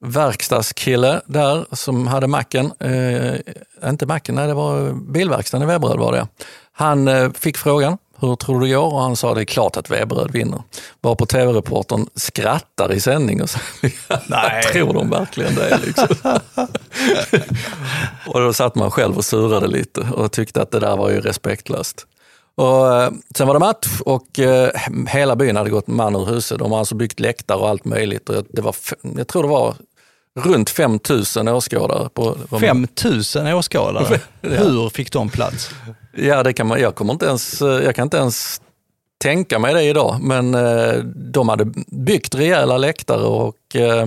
verkstadskille 0.00 1.20
där 1.26 1.66
som 1.72 2.06
hade 2.06 2.26
macken, 2.26 2.72
eh, 2.80 3.34
inte 3.90 4.06
macken, 4.06 4.34
nej 4.34 4.46
det 4.46 4.54
var 4.54 4.92
bilverkstaden 4.92 5.68
i 5.68 5.72
Veberöd 5.72 5.98
var 5.98 6.12
det. 6.12 6.28
Han 6.72 7.08
eh, 7.08 7.32
fick 7.32 7.56
frågan, 7.56 7.98
hur 8.20 8.36
tror 8.36 8.60
du 8.60 8.66
det 8.66 8.72
går? 8.72 8.94
Och 8.94 9.00
han 9.00 9.16
sa 9.16 9.34
det 9.34 9.40
är 9.40 9.44
klart 9.44 9.76
att 9.76 9.90
Veberöd 9.90 10.30
vinner. 10.30 10.62
Var 11.00 11.14
på 11.14 11.26
tv-reportern 11.26 12.06
skrattar 12.14 12.92
i 12.92 13.00
sändning 13.00 13.42
och 13.42 13.50
sa, 13.50 13.58
tror 14.72 14.94
de 14.94 15.10
verkligen 15.10 15.54
det? 15.54 15.80
Liksom. 15.86 16.08
och 18.26 18.40
då 18.40 18.52
satt 18.52 18.74
man 18.74 18.90
själv 18.90 19.16
och 19.16 19.24
surade 19.24 19.66
lite 19.66 20.00
och 20.00 20.32
tyckte 20.32 20.62
att 20.62 20.70
det 20.70 20.80
där 20.80 20.96
var 20.96 21.10
ju 21.10 21.20
respektlöst. 21.20 22.06
Och, 22.54 22.94
eh, 22.94 23.10
sen 23.36 23.46
var 23.46 23.54
det 23.54 23.60
match 23.60 24.00
och 24.04 24.38
eh, 24.38 24.70
hela 25.08 25.36
byn 25.36 25.56
hade 25.56 25.70
gått 25.70 25.86
man 25.86 26.16
ur 26.16 26.26
huset. 26.26 26.58
De 26.58 26.72
har 26.72 26.78
alltså 26.78 26.94
byggt 26.94 27.20
läktare 27.20 27.58
och 27.58 27.68
allt 27.68 27.84
möjligt. 27.84 28.28
Och 28.28 28.44
det 28.50 28.62
var, 28.62 28.76
jag 29.16 29.28
tror 29.28 29.42
det 29.42 29.48
var 29.48 29.74
runt 30.44 30.70
5 30.70 30.98
000 31.36 31.48
åskådare. 31.48 32.08
På, 32.08 32.36
5 32.60 32.86
000 33.34 33.54
åskådare. 33.54 34.20
Hur 34.42 34.88
fick 34.88 35.12
de 35.12 35.28
plats? 35.28 35.70
Ja, 36.16 36.42
det 36.42 36.52
kan 36.52 36.66
man, 36.66 36.80
jag, 36.80 36.94
kommer 36.94 37.12
inte 37.12 37.26
ens, 37.26 37.60
jag 37.60 37.94
kan 37.94 38.02
inte 38.02 38.16
ens 38.16 38.60
tänka 39.18 39.58
mig 39.58 39.74
det 39.74 39.82
idag, 39.82 40.16
men 40.20 40.54
eh, 40.54 40.94
de 41.04 41.48
hade 41.48 41.64
byggt 41.86 42.34
rejäla 42.34 42.78
läktare 42.78 43.22
och 43.22 43.76
eh, 43.76 44.02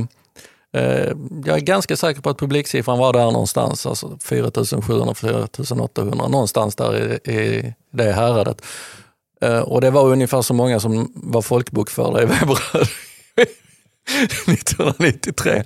eh, 0.74 1.12
jag 1.46 1.58
är 1.58 1.60
ganska 1.60 1.96
säker 1.96 2.22
på 2.22 2.30
att 2.30 2.38
publiksiffran 2.38 3.00
var 3.00 3.14
där 3.14 3.32
någonstans, 3.32 3.86
alltså 3.86 4.08
4700-4800, 4.08 6.30
någonstans 6.30 6.76
där 6.76 7.30
i, 7.30 7.74
det 7.92 8.12
häradet. 8.12 8.62
Och 9.64 9.82
det 9.82 9.92
var 9.92 10.12
ungefär 10.12 10.42
så 10.42 10.54
många 10.54 10.80
som 10.80 11.12
var 11.16 11.42
folkbokförda 11.42 12.24
i 12.24 12.26
Veberöd 12.26 12.88
1993. 14.48 15.64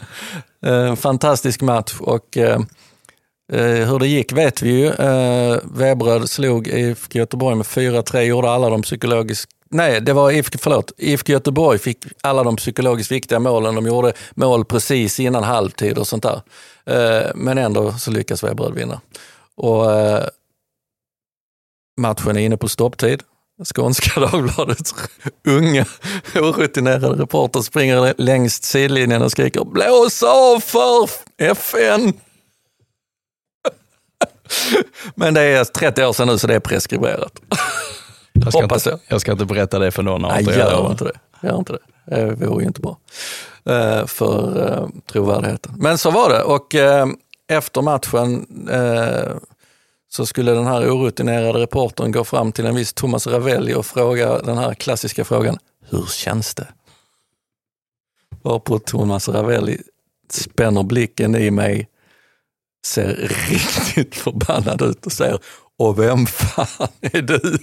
Eh, 0.66 0.96
fantastisk 0.96 1.62
match 1.62 1.96
och 2.00 2.38
eh, 2.38 2.60
eh, 3.54 3.88
hur 3.90 4.00
det 4.00 4.08
gick 4.08 4.32
vet 4.32 4.62
vi 4.62 4.70
ju. 4.70 4.88
Eh, 4.88 5.58
Veberöd 5.64 6.30
slog 6.30 6.68
IFK 6.68 7.20
Göteborg 7.20 7.56
med 7.56 7.66
4-3, 7.66 8.22
gjorde 8.22 8.50
alla 8.50 8.70
de 8.70 8.82
psykologiskt 8.82 9.50
Nej, 9.70 10.02
det 10.02 10.14
var 10.14 10.32
IFK, 10.32 10.58
förlåt. 10.62 10.92
IFK 10.98 11.32
Göteborg 11.32 11.80
fick 11.80 12.06
alla 12.22 12.44
de 12.44 12.56
psykologiskt 12.56 13.12
viktiga 13.12 13.40
målen. 13.40 13.76
De 13.76 13.86
gjorde 13.86 14.14
mål 14.36 14.66
precis 14.66 15.20
innan 15.20 15.44
halvtid 15.44 15.98
och 15.98 16.08
sånt 16.08 16.24
där. 16.24 16.42
Eh, 16.86 17.32
men 17.36 17.58
ändå 17.58 17.92
så 17.92 18.12
lyckas 18.12 18.44
Veberöd 18.44 18.74
vinna. 18.74 19.02
Och 19.56 19.92
eh, 19.92 20.24
matchen 21.98 22.38
är 22.38 22.42
inne 22.42 22.58
på 22.58 22.68
stopptid. 22.68 23.24
Skånska 23.64 24.20
Dagbladets 24.20 24.96
unga 25.48 25.86
orutinerade 26.36 27.24
reporter 27.24 27.62
springer 27.62 28.14
längs 28.18 28.64
sidlinjen 28.64 29.22
och 29.22 29.32
skriker 29.32 29.64
blås 29.64 30.24
av 30.24 30.60
för 30.60 31.10
FN! 31.38 32.14
Men 35.16 35.34
det 35.34 35.42
är 35.42 35.64
30 35.64 36.06
år 36.06 36.14
sedan 36.14 36.28
nu 36.28 36.38
så 36.38 36.48
det 36.48 36.56
är 36.56 36.60
preskriberat. 36.60 37.40
Jag 38.34 38.54
ska, 38.54 38.62
Hoppas 38.62 38.88
inte, 38.88 38.90
jag. 38.90 39.00
jag 39.08 39.22
ska 39.22 39.32
inte 39.32 39.46
berätta 39.46 39.80
det 39.80 39.92
för 39.92 40.04
någon. 40.04 40.22
Nej, 40.22 40.44
gör 40.44 40.92
inte 40.92 41.04
det. 41.04 41.48
Gör 41.48 41.58
inte 41.58 41.74
det. 41.74 41.80
Det 42.36 42.46
vore 42.46 42.62
ju 42.64 42.68
inte 42.68 42.82
bra 42.82 42.98
eh, 43.70 44.06
för 44.06 44.68
eh, 44.68 44.88
trovärdigheten. 45.12 45.74
Men 45.78 45.98
så 45.98 46.12
var 46.12 46.30
det 46.30 46.44
och 46.44 46.76
eh, 46.76 47.08
efter 47.48 47.82
matchen 47.82 48.46
så 50.16 50.26
skulle 50.26 50.52
den 50.52 50.68
här 50.68 50.90
orutinerade 50.90 51.60
reportern 51.60 52.12
gå 52.12 52.24
fram 52.24 52.52
till 52.52 52.66
en 52.66 52.76
viss 52.76 52.94
Thomas 52.94 53.28
Ravelli 53.28 53.74
och 53.74 53.86
fråga 53.86 54.42
den 54.42 54.58
här 54.58 54.74
klassiska 54.74 55.26
frågan, 55.26 55.58
hur 55.90 56.06
känns 56.06 56.56
det? 56.56 56.68
Varpå 58.44 58.80
Thomas 58.80 59.30
Ravelli 59.30 59.82
spänner 60.30 60.84
blicken 60.84 61.36
i 61.36 61.52
mig, 61.52 61.90
ser 62.86 63.16
riktigt 63.50 64.16
förbannad 64.16 64.82
ut 64.82 65.06
och 65.06 65.12
säger, 65.12 65.40
och 65.78 66.00
vem 66.00 66.26
fan 66.26 66.88
är 67.02 67.22
du? 67.22 67.58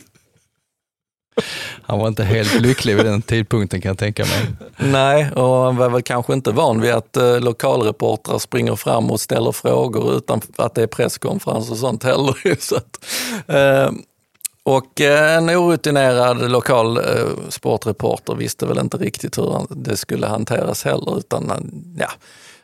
Han 1.83 1.99
var 1.99 2.09
inte 2.09 2.25
helt 2.25 2.61
lycklig 2.61 2.97
vid 2.97 3.05
den 3.05 3.23
tidpunkten 3.23 3.81
kan 3.81 3.89
jag 3.89 3.99
tänka 3.99 4.25
mig. 4.25 4.53
Nej, 4.77 5.31
och 5.31 5.57
han 5.57 5.77
var 5.77 5.89
väl 5.89 6.03
kanske 6.03 6.33
inte 6.33 6.51
van 6.51 6.81
vid 6.81 6.93
att 6.93 7.17
eh, 7.17 7.41
lokalreportrar 7.41 8.39
springer 8.39 8.77
fram 8.77 9.11
och 9.11 9.21
ställer 9.21 9.53
frågor 9.53 10.17
utan 10.17 10.41
att 10.57 10.75
det 10.75 10.83
är 10.83 10.87
presskonferens 10.87 11.71
och 11.71 11.77
sånt 11.77 12.05
heller. 12.05 12.57
Så 12.61 12.77
att, 12.77 13.05
eh, 13.47 13.91
och 14.63 15.01
eh, 15.01 15.37
en 15.37 15.51
orutinerad 15.51 16.51
lokal 16.51 16.99
eh, 16.99 17.05
sportreporter 17.49 18.35
visste 18.35 18.67
väl 18.67 18.79
inte 18.79 18.97
riktigt 18.97 19.39
hur 19.39 19.53
han, 19.53 19.67
det 19.71 19.97
skulle 19.97 20.27
hanteras 20.27 20.85
heller, 20.85 21.19
utan 21.19 21.51
han, 21.51 21.85
ja, 21.99 22.11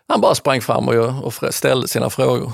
han 0.09 0.21
bara 0.21 0.35
sprang 0.35 0.61
fram 0.61 0.89
och, 0.89 1.25
och 1.25 1.55
ställde 1.55 1.89
sina 1.89 2.11
frågor. 2.11 2.53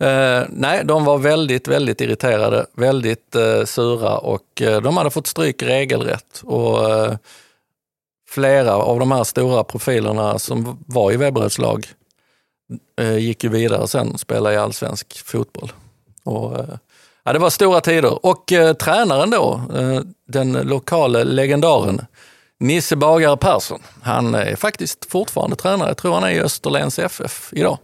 Eh, 0.00 0.42
nej, 0.48 0.84
de 0.84 1.04
var 1.04 1.18
väldigt, 1.18 1.68
väldigt 1.68 2.00
irriterade, 2.00 2.66
väldigt 2.72 3.34
eh, 3.34 3.64
sura 3.64 4.18
och 4.18 4.62
eh, 4.62 4.80
de 4.80 4.96
hade 4.96 5.10
fått 5.10 5.26
stryk 5.26 5.62
regelrätt. 5.62 6.42
Och, 6.44 6.90
eh, 6.90 7.16
flera 8.28 8.74
av 8.74 8.98
de 8.98 9.12
här 9.12 9.24
stora 9.24 9.64
profilerna 9.64 10.38
som 10.38 10.84
var 10.86 11.12
i 11.12 11.16
Veberöds 11.16 11.58
lag 11.58 11.86
eh, 13.00 13.18
gick 13.18 13.44
ju 13.44 13.50
vidare 13.50 13.88
sen 13.88 14.10
och 14.10 14.20
spelade 14.20 14.54
i 14.54 14.58
allsvensk 14.58 15.22
fotboll. 15.24 15.72
Och, 16.24 16.58
eh, 16.58 16.76
ja, 17.24 17.32
det 17.32 17.38
var 17.38 17.50
stora 17.50 17.80
tider. 17.80 18.26
Och 18.26 18.52
eh, 18.52 18.72
tränaren 18.72 19.30
då, 19.30 19.60
eh, 19.74 20.00
den 20.28 20.52
lokala 20.52 21.24
legendaren 21.24 22.06
Nisse 22.60 22.96
Bagare 22.96 23.36
Persson, 23.36 23.80
han 24.02 24.34
är 24.34 24.56
faktiskt 24.56 25.10
fortfarande 25.10 25.56
tränare. 25.56 25.88
Jag 25.88 25.96
tror 25.96 26.14
han 26.14 26.24
är 26.24 26.30
i 26.30 26.40
Österlens 26.40 26.98
FF 26.98 27.48
idag. 27.52 27.78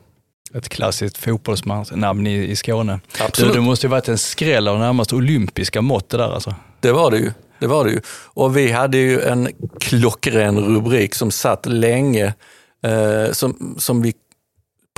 Ett 0.55 0.69
klassiskt 0.69 1.19
fotbollsnamn 1.19 2.27
i, 2.27 2.51
i 2.51 2.57
Skåne. 2.57 3.01
Absolut. 3.21 3.53
Du, 3.53 3.59
det 3.59 3.65
måste 3.65 3.87
ju 3.87 3.91
varit 3.91 4.09
en 4.09 4.19
skräll 4.19 4.69
av 4.69 4.79
närmast 4.79 5.13
olympiska 5.13 5.83
mått 5.83 6.09
det 6.09 6.17
där 6.17 6.35
alltså. 6.35 6.55
Det 6.81 6.93
var 6.93 7.11
det 7.11 7.19
ju. 7.19 7.33
Det 7.59 7.67
var 7.67 7.85
det 7.85 7.91
ju. 7.91 8.01
Och 8.25 8.57
vi 8.57 8.73
hade 8.73 8.99
ju 8.99 9.21
en 9.21 9.49
klockren 9.81 10.59
rubrik 10.61 11.15
som 11.15 11.31
satt 11.31 11.67
länge, 11.67 12.35
eh, 12.83 13.33
som, 13.33 13.75
som 13.79 14.03
vi 14.03 14.15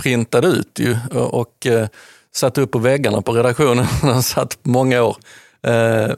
printade 0.03 0.49
ut 0.49 0.79
ju 0.79 0.97
och, 1.11 1.41
och 1.41 1.67
eh, 1.67 1.89
satte 2.35 2.61
upp 2.61 2.71
på 2.71 2.79
väggarna 2.79 3.23
på 3.23 3.33
redaktionen. 3.33 3.87
Den 4.03 4.23
satt 4.23 4.59
många 4.63 5.03
år. 5.03 5.17
Eh, 5.63 6.13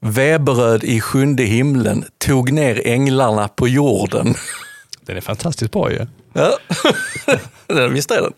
Väbröd 0.00 0.84
i 0.84 1.00
sjunde 1.00 1.42
himlen 1.42 2.04
tog 2.18 2.52
ner 2.52 2.82
änglarna 2.86 3.48
på 3.48 3.68
jorden. 3.68 4.34
Den 5.00 5.16
är 5.16 5.20
fantastiskt 5.20 5.72
bra 5.72 5.92
ju. 5.92 6.06
Ja, 6.32 6.58
visst 7.90 8.10
är 8.10 8.22
den? 8.22 8.32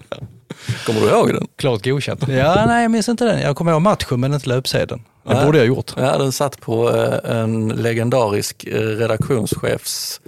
Kommer 0.87 1.01
du 1.01 1.09
ihåg 1.09 1.35
den? 1.35 1.47
Klart 1.57 1.85
godkänt. 1.85 2.29
Ja, 2.29 2.65
nej 2.67 2.83
jag 2.83 2.91
minns 2.91 3.09
inte 3.09 3.25
den. 3.25 3.41
Jag 3.41 3.57
kommer 3.57 3.73
ihåg 3.73 3.83
matchen 3.83 4.21
men 4.21 4.35
inte 4.35 4.49
löpsedeln. 4.49 5.03
Det 5.23 5.35
Nej. 5.35 5.45
borde 5.45 5.59
jag 5.59 5.65
ha 5.65 5.77
gjort. 5.77 5.93
Ja, 5.97 6.19
den 6.19 6.33
satt 6.33 6.61
på 6.61 6.91
eh, 6.91 7.37
en 7.41 7.69
legendarisk 7.69 8.65
eh, 8.65 8.81
redaktionschefs 8.81 10.21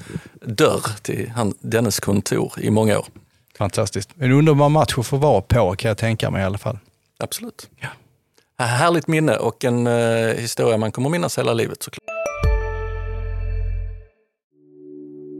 dörr 0.46 0.82
till 1.02 1.32
han, 1.34 1.54
dennes 1.60 2.00
kontor 2.00 2.52
i 2.60 2.70
många 2.70 2.98
år. 2.98 3.06
Fantastiskt. 3.58 4.10
En 4.18 4.32
underbar 4.32 4.68
match 4.68 4.94
att 4.98 5.06
få 5.06 5.16
vara 5.16 5.40
på 5.40 5.74
kan 5.76 5.88
jag 5.88 5.98
tänka 5.98 6.30
mig 6.30 6.42
i 6.42 6.44
alla 6.44 6.58
fall. 6.58 6.78
Absolut. 7.18 7.68
Ja. 7.80 7.88
Härligt 8.64 9.06
minne 9.08 9.36
och 9.36 9.64
en 9.64 9.86
eh, 9.86 10.34
historia 10.34 10.76
man 10.76 10.92
kommer 10.92 11.10
minnas 11.10 11.38
hela 11.38 11.54
livet 11.54 11.82
såklart. 11.82 12.04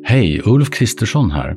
Hej, 0.05 0.43
Ulf 0.45 0.71
Kristersson 0.71 1.31
här. 1.31 1.57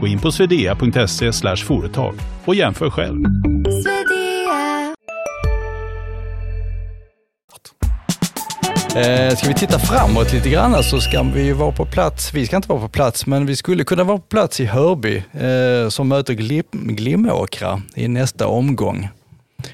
Gå 0.00 0.06
in 0.06 0.18
på 0.18 0.32
swedea.se 0.32 1.56
företag 1.56 2.14
och 2.44 2.54
jämför 2.54 2.90
själv. 2.90 3.24
Eh, 8.96 9.36
ska 9.36 9.48
vi 9.48 9.54
titta 9.54 9.78
framåt 9.78 10.32
lite 10.32 10.48
grann 10.48 10.82
så 10.82 11.00
ska 11.00 11.22
vi 11.22 11.52
vara 11.52 11.72
på 11.72 11.86
plats. 11.86 12.34
Vi 12.34 12.46
ska 12.46 12.56
inte 12.56 12.68
vara 12.68 12.80
på 12.80 12.88
plats, 12.88 13.26
men 13.26 13.46
vi 13.46 13.56
skulle 13.56 13.84
kunna 13.84 14.04
vara 14.04 14.18
på 14.18 14.24
plats 14.24 14.60
i 14.60 14.64
Hörby 14.64 15.16
eh, 15.32 15.88
som 15.88 16.08
möter 16.08 16.34
Glim, 16.34 16.64
Glimåkra 16.72 17.82
i 17.94 18.08
nästa 18.08 18.46
omgång. 18.46 19.08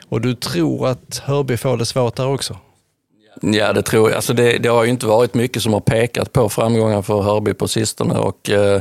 Och 0.08 0.20
du 0.20 0.34
tror 0.34 0.88
att 0.88 1.22
Hörby 1.24 1.56
får 1.56 1.76
det 1.76 1.86
svårt 1.86 2.16
där 2.16 2.26
också? 2.26 2.56
Ja, 3.40 3.72
det 3.72 3.82
tror 3.82 4.08
jag. 4.08 4.16
Alltså 4.16 4.32
det, 4.32 4.58
det 4.58 4.68
har 4.68 4.84
ju 4.84 4.90
inte 4.90 5.06
varit 5.06 5.34
mycket 5.34 5.62
som 5.62 5.72
har 5.72 5.80
pekat 5.80 6.32
på 6.32 6.48
framgångar 6.48 7.02
för 7.02 7.22
Hörby 7.22 7.54
på 7.54 7.68
sistone. 7.68 8.14
Och, 8.14 8.50
eh, 8.50 8.80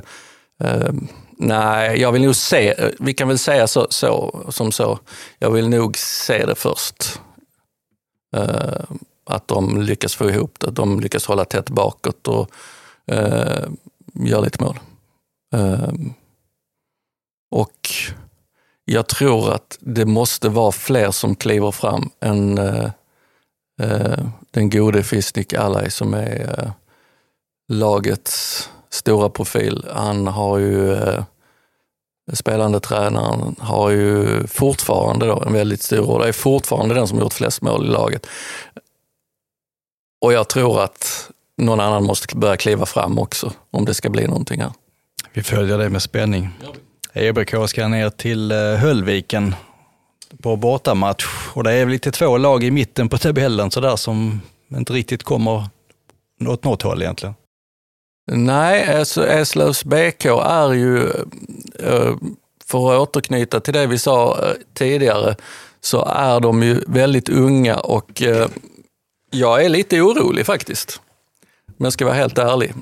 eh, 0.64 0.94
nej, 1.38 2.02
jag 2.02 2.12
vill 2.12 2.22
nog 2.22 2.36
se, 2.36 2.70
eh, 2.70 2.90
vi 3.00 3.14
kan 3.14 3.28
väl 3.28 3.38
säga 3.38 3.68
så, 3.68 3.88
så, 3.90 4.44
som 4.50 4.72
så, 4.72 5.00
jag 5.40 5.52
vill 5.52 5.70
nog 5.70 5.98
se 5.98 6.46
det 6.46 6.56
först. 6.56 7.22
Uh, 8.38 8.98
att 9.26 9.48
de 9.48 9.82
lyckas 9.82 10.16
få 10.16 10.30
ihop 10.30 10.60
det, 10.60 10.68
att 10.68 10.76
de 10.76 11.00
lyckas 11.00 11.26
hålla 11.26 11.46
tätt 11.46 11.70
bakåt 11.70 12.28
och 12.28 12.52
uh, 13.12 13.68
göra 14.14 14.42
lite 14.42 14.64
mål. 14.64 14.80
Uh, 15.56 15.94
och 17.52 17.90
jag 18.86 19.08
tror 19.08 19.54
att 19.54 19.78
det 19.80 20.06
måste 20.06 20.50
vara 20.50 20.72
fler 20.72 21.12
som 21.12 21.36
kliver 21.36 21.72
fram 21.72 22.10
än 22.20 22.56
den 24.52 24.70
gode 24.70 25.04
Fisnik 25.04 25.54
Alay 25.54 25.90
som 25.90 26.14
är 26.14 26.72
lagets 27.68 28.70
stora 28.96 29.30
profil. 29.30 29.86
Han 29.94 30.28
har 30.28 30.58
ju, 30.58 30.94
eh, 30.94 31.24
spelande 32.34 32.80
tränaren, 32.80 33.56
har 33.60 33.90
ju 33.90 34.48
fortfarande 34.48 35.26
då 35.26 35.44
en 35.48 35.54
väldigt 35.54 35.82
stor 35.82 36.06
roll. 36.06 36.24
är 36.24 36.32
fortfarande 36.32 36.96
den 36.96 37.08
som 37.08 37.20
gjort 37.20 37.34
flest 37.34 37.62
mål 37.62 37.86
i 37.86 37.90
laget. 37.90 38.28
Och 40.22 40.34
jag 40.34 40.48
tror 40.48 40.84
att 40.84 41.30
någon 41.58 41.80
annan 41.80 42.04
måste 42.04 42.38
börja 42.38 42.58
kliva 42.58 42.86
fram 42.86 43.20
också 43.20 43.52
om 43.72 43.86
det 43.86 43.94
ska 43.94 44.10
bli 44.10 44.28
någonting 44.28 44.62
här. 44.62 44.72
Vi 45.34 45.44
följer 45.44 45.78
det 45.78 45.90
med 45.90 46.02
spänning. 46.02 46.50
EBK 47.14 47.70
ska 47.70 47.88
ner 47.88 48.10
till 48.10 48.52
eh, 48.52 48.58
Höllviken 48.58 49.56
på 50.42 50.56
bortamatch 50.56 51.26
och 51.54 51.64
det 51.64 51.72
är 51.72 51.86
väl 51.86 51.90
lite 51.90 52.12
två 52.12 52.38
lag 52.38 52.64
i 52.64 52.72
mitten 52.72 53.10
på 53.10 53.18
tabellen 53.18 53.72
sådär 53.72 53.96
som 53.96 54.42
inte 54.78 54.94
riktigt 54.94 55.24
kommer 55.24 55.64
åt 56.48 56.64
något 56.64 56.82
håll 56.82 57.02
egentligen. 57.02 57.36
Nej, 58.32 59.04
Eslövs 59.18 59.84
BK 59.84 60.26
är 60.26 60.74
ju, 60.74 61.10
eh, 61.80 62.16
för 62.66 62.94
att 62.94 63.00
återknyta 63.00 63.60
till 63.60 63.74
det 63.74 63.88
vi 63.88 63.98
sa 63.98 64.40
eh, 64.44 64.54
tidigare, 64.74 65.36
så 65.82 66.06
är 66.06 66.40
de 66.40 66.64
ju 66.64 66.82
väldigt 66.88 67.30
unga 67.30 67.78
och 67.78 68.22
eh, 68.22 68.48
jag 69.32 69.66
är 69.66 69.70
lite 69.70 70.02
orolig 70.02 70.46
faktiskt. 70.46 71.02
Men 71.66 71.86
jag 71.86 71.94
ska 71.94 72.06
vara 72.06 72.16
helt 72.16 72.38
ärlig. 72.38 72.74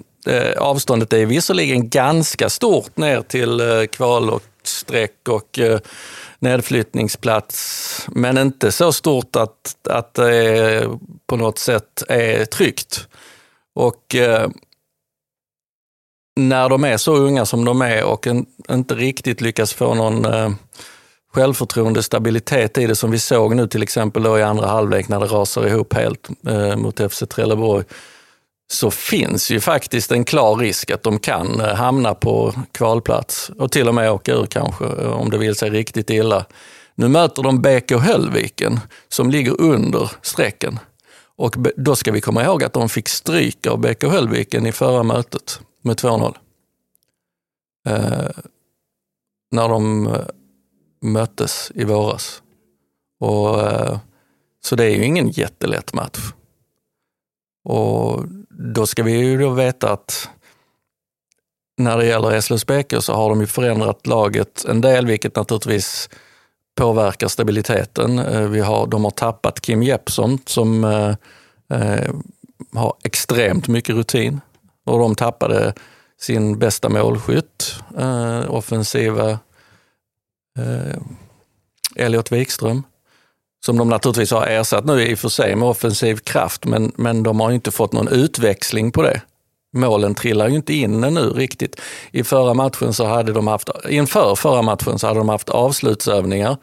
Avståndet 0.58 1.14
är 1.14 1.26
visserligen 1.26 1.90
ganska 1.90 2.50
stort 2.50 2.98
ner 2.98 3.22
till 3.22 3.88
kval 3.92 4.30
och 4.30 4.44
streck 4.64 5.30
och 5.30 5.60
nedflyttningsplats, 6.40 8.08
men 8.12 8.38
inte 8.38 8.72
så 8.72 8.94
stort 8.94 9.36
att, 9.36 9.88
att 9.90 10.14
det 10.14 10.88
på 11.28 11.36
något 11.36 11.60
sätt 11.60 12.04
är 12.08 12.46
tryggt. 12.46 13.08
Och 13.76 14.16
när 16.36 16.69
de 16.69 16.84
är 16.84 16.98
så 16.98 17.15
unga 17.15 17.46
som 17.46 17.65
de 17.65 17.82
är 17.82 18.04
och 18.04 18.28
en, 18.28 18.46
inte 18.72 18.96
riktigt 18.96 19.41
lyckas 19.41 19.74
få 19.74 19.93
någon 19.93 20.26
eh, 20.26 20.52
självförtroende, 21.34 22.04
stabilitet 22.04 22.78
i 22.78 22.88
det 22.88 22.96
som 22.96 23.12
vi 23.12 23.19
såg 23.19 23.56
nu 23.56 23.67
till 23.67 23.84
exempel 23.84 24.24
då 24.24 24.39
i 24.39 24.43
andra 24.43 24.67
halvlek 24.67 25.08
när 25.08 25.19
det 25.19 25.26
rasar 25.26 25.67
ihop 25.67 25.93
helt 25.93 26.30
eh, 26.48 26.76
mot 26.76 27.12
FC 27.12 27.24
Trelleborg, 27.30 27.84
så 28.72 28.91
finns 28.91 29.52
ju 29.52 29.60
faktiskt 29.60 30.12
en 30.12 30.26
klar 30.26 30.56
risk 30.56 30.91
att 30.91 31.04
de 31.04 31.19
kan 31.19 31.62
eh, 31.62 31.76
hamna 31.76 32.13
på 32.13 32.54
kvalplats 32.72 33.52
och 33.60 33.72
till 33.72 33.88
och 33.88 33.96
med 33.96 34.12
åka 34.12 34.34
ur 34.34 34.46
kanske 34.46 34.86
eh, 34.86 35.12
om 35.12 35.30
det 35.30 35.38
vill 35.38 35.56
sig 35.56 35.69
riktigt 35.69 36.10
illa. 36.10 36.46
Nu 36.96 37.08
möter 37.08 37.43
de 37.43 37.62
BK 37.62 37.91
Höllviken 37.91 38.80
som 39.10 39.30
ligger 39.30 39.62
under 39.62 40.12
strecken. 40.22 40.80
Och 41.36 41.56
då 41.76 41.96
ska 41.96 42.12
vi 42.12 42.22
komma 42.22 42.43
ihåg 42.43 42.63
att 42.63 42.74
de 42.74 42.89
fick 42.89 43.10
stryk 43.10 43.67
av 43.67 43.80
BK 43.80 44.04
Höllviken 44.04 44.65
i 44.65 44.72
förra 44.72 45.04
mötet 45.04 45.60
med 45.84 45.96
2-0. 45.96 46.38
Eh, 47.88 48.30
när 49.52 49.69
de 49.69 50.08
eh, 50.08 50.26
möttes 51.02 51.72
i 51.76 51.84
våras. 51.84 52.43
Och, 53.19 53.62
eh, 53.62 54.00
så 54.63 54.76
det 54.76 54.86
är 54.86 54.96
ju 54.96 55.06
ingen 55.06 55.30
jättelätt 55.30 55.93
match. 55.93 56.34
Och 57.63 58.26
då 58.50 58.86
ska 58.86 59.04
vi 59.04 59.12
ju 59.12 59.38
då 59.38 59.50
veta 59.50 59.91
att 59.91 60.30
när 61.78 61.98
det 61.98 62.06
gäller 62.06 62.32
Eslövs 62.32 62.65
BK 62.65 62.93
så 63.00 63.13
har 63.13 63.30
de 63.30 63.41
ju 63.41 63.48
förändrat 63.48 64.08
laget 64.08 64.65
en 64.65 64.82
del, 64.82 65.06
vilket 65.06 65.36
naturligtvis 65.36 66.10
påverkar 66.76 67.28
stabiliteten. 67.28 68.19
Eh, 68.19 68.41
vi 68.41 68.60
har, 68.60 68.88
de 68.88 69.04
har 69.04 69.12
tappat 69.12 69.62
Kim 69.62 69.84
Jeppsson 69.84 70.39
som 70.46 70.84
eh, 70.84 71.15
eh, 71.80 72.13
har 72.74 72.93
extremt 73.04 73.67
mycket 73.67 73.96
rutin 73.96 74.41
och 74.86 75.00
de 75.00 75.15
tappade 75.15 75.74
sin 76.22 76.60
bästa 76.60 76.89
målskytt, 76.89 77.76
eh, 77.98 78.56
offensiva 78.56 79.30
eh, 80.60 80.98
Elliot 81.96 82.32
Wikström, 82.32 82.84
som 83.65 83.78
de 83.78 83.89
naturligtvis 83.89 84.32
har 84.32 84.48
ersatt 84.48 84.86
nu 84.86 85.02
i 85.02 85.13
och 85.13 85.19
för 85.19 85.30
sig 85.30 85.56
med 85.56 85.67
offensiv 85.67 86.17
kraft, 86.17 86.65
men, 86.65 86.91
men 86.96 87.24
de 87.24 87.39
har 87.39 87.52
inte 87.52 87.72
fått 87.72 87.93
någon 87.93 88.08
utväxling 88.08 88.91
på 88.91 89.02
det. 89.02 89.22
Målen 89.76 90.15
trillar 90.15 90.48
ju 90.48 90.56
inte 90.56 90.74
in 90.74 91.04
ännu 91.04 91.22
riktigt. 91.22 91.82
I 92.12 92.24
förra 92.24 92.54
matchen 92.54 92.93
så 92.93 93.06
hade 93.06 93.34
de 93.34 93.48
haft, 93.48 93.69
inför 93.89 94.36
förra 94.36 94.62
matchen 94.62 95.00
så 95.00 95.08
hade 95.08 95.19
de 95.19 95.30
haft 95.30 95.50
avslutsövningar 95.50 96.58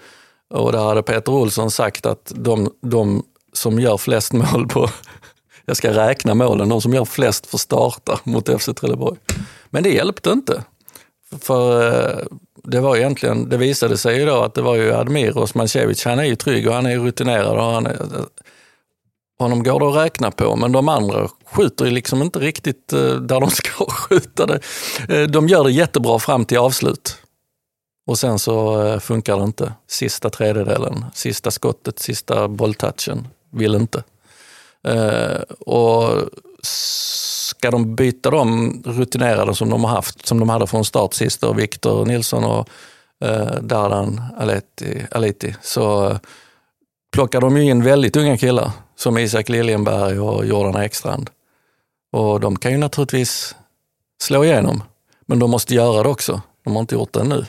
och 0.54 0.72
där 0.72 0.84
hade 0.84 1.02
Peter 1.02 1.32
Olsson 1.32 1.70
sagt 1.70 2.06
att 2.06 2.32
de, 2.34 2.70
de 2.82 3.22
som 3.52 3.80
gör 3.80 3.96
flest 3.96 4.32
mål 4.32 4.68
på 4.68 4.90
jag 5.70 5.76
ska 5.76 5.90
räkna 5.90 6.34
målen, 6.34 6.68
de 6.68 6.80
som 6.80 6.94
gör 6.94 7.04
flest 7.04 7.46
får 7.46 7.58
starta 7.58 8.20
mot 8.24 8.60
FC 8.60 8.68
Trelleborg. 8.76 9.18
Men 9.70 9.82
det 9.82 9.90
hjälpte 9.90 10.30
inte. 10.30 10.64
För 11.40 11.92
eh, 11.92 12.26
det 12.64 12.80
var 12.80 12.96
egentligen, 12.96 13.48
det 13.48 13.56
visade 13.56 13.96
sig 13.96 14.18
ju 14.18 14.26
då 14.26 14.42
att 14.42 14.54
det 14.54 14.62
var 14.62 14.74
ju 14.74 14.92
Admir 14.92 15.38
Osmancevic, 15.38 16.04
han 16.04 16.18
är 16.18 16.24
ju 16.24 16.36
trygg 16.36 16.68
och 16.68 16.74
han 16.74 16.86
är 16.86 16.98
rutinerad 16.98 17.58
och 17.58 17.64
han 17.64 17.86
är, 17.86 17.92
eh, 17.92 18.24
honom 19.38 19.62
går 19.62 19.80
det 19.80 19.88
att 19.88 20.04
räkna 20.06 20.30
på, 20.30 20.56
men 20.56 20.72
de 20.72 20.88
andra 20.88 21.28
skjuter 21.52 21.84
ju 21.84 21.90
liksom 21.90 22.22
inte 22.22 22.38
riktigt 22.38 22.92
eh, 22.92 23.14
där 23.14 23.40
de 23.40 23.50
ska 23.50 23.84
skjuta 23.90 24.46
det. 24.46 24.60
De 25.26 25.48
gör 25.48 25.64
det 25.64 25.72
jättebra 25.72 26.18
fram 26.18 26.44
till 26.44 26.58
avslut. 26.58 27.16
Och 28.06 28.18
sen 28.18 28.38
så 28.38 29.00
funkar 29.00 29.36
det 29.36 29.44
inte. 29.44 29.72
Sista 29.88 30.30
tredjedelen, 30.30 31.04
sista 31.14 31.50
skottet, 31.50 31.98
sista 31.98 32.48
bolltouchen, 32.48 33.28
vill 33.52 33.74
inte. 33.74 34.02
Eh, 34.88 35.40
och 35.60 36.30
ska 36.62 37.70
de 37.70 37.94
byta 37.96 38.30
de 38.30 38.72
rutinerade 38.86 39.54
som 39.54 39.70
de 39.70 39.84
har 39.84 39.90
haft, 39.90 40.26
som 40.26 40.40
de 40.40 40.48
hade 40.48 40.66
från 40.66 40.84
start 40.84 41.14
sist, 41.14 41.44
och 41.44 41.58
Viktor 41.58 42.06
Nilsson 42.06 42.44
och 42.44 42.68
eh, 43.24 43.54
Dardan 43.62 44.22
Aleti, 44.38 45.06
Aliti, 45.10 45.56
så 45.62 46.10
eh, 46.10 46.18
plockar 47.12 47.40
de 47.40 47.56
ju 47.56 47.62
in 47.62 47.82
väldigt 47.82 48.16
unga 48.16 48.36
killar 48.36 48.70
som 48.96 49.18
Isak 49.18 49.48
Liljenberg 49.48 50.20
och 50.20 50.46
Jordan 50.46 50.82
Ekstrand. 50.82 51.30
Och 52.12 52.40
de 52.40 52.56
kan 52.56 52.72
ju 52.72 52.78
naturligtvis 52.78 53.54
slå 54.22 54.44
igenom, 54.44 54.82
men 55.26 55.38
de 55.38 55.50
måste 55.50 55.74
göra 55.74 56.02
det 56.02 56.08
också. 56.08 56.40
De 56.64 56.72
har 56.72 56.80
inte 56.80 56.94
gjort 56.94 57.12
det 57.12 57.20
ännu. 57.20 57.46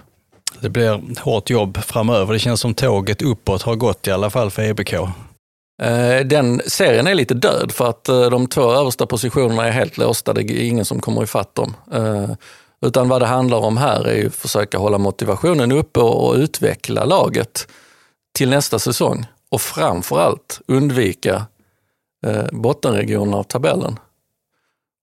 Det 0.59 0.69
blir 0.69 1.19
hårt 1.19 1.49
jobb 1.49 1.77
framöver. 1.77 2.33
Det 2.33 2.39
känns 2.39 2.59
som 2.59 2.73
tåget 2.73 3.21
uppåt 3.21 3.61
har 3.61 3.75
gått 3.75 4.07
i 4.07 4.11
alla 4.11 4.29
fall 4.29 4.51
för 4.51 4.61
EBK. 4.61 4.93
Eh, 5.81 6.25
den 6.25 6.61
serien 6.67 7.07
är 7.07 7.15
lite 7.15 7.33
död 7.33 7.71
för 7.71 7.89
att 7.89 8.09
eh, 8.09 8.29
de 8.29 8.47
två 8.47 8.71
översta 8.71 9.05
positionerna 9.05 9.67
är 9.67 9.71
helt 9.71 9.97
låsta. 9.97 10.33
Det 10.33 10.41
är 10.41 10.63
ingen 10.63 10.85
som 10.85 10.99
kommer 11.01 11.23
ifatt 11.23 11.55
dem. 11.55 11.75
Eh, 11.93 12.29
utan 12.85 13.09
vad 13.09 13.21
det 13.21 13.25
handlar 13.25 13.57
om 13.57 13.77
här 13.77 14.07
är 14.07 14.27
att 14.27 14.35
försöka 14.35 14.77
hålla 14.77 14.97
motivationen 14.97 15.71
uppe 15.71 15.99
och 15.99 16.35
utveckla 16.35 17.05
laget 17.05 17.67
till 18.35 18.49
nästa 18.49 18.79
säsong 18.79 19.25
och 19.49 19.61
framförallt 19.61 20.61
undvika 20.67 21.45
eh, 22.25 22.45
bottenregionen 22.51 23.33
av 23.33 23.43
tabellen. 23.43 23.99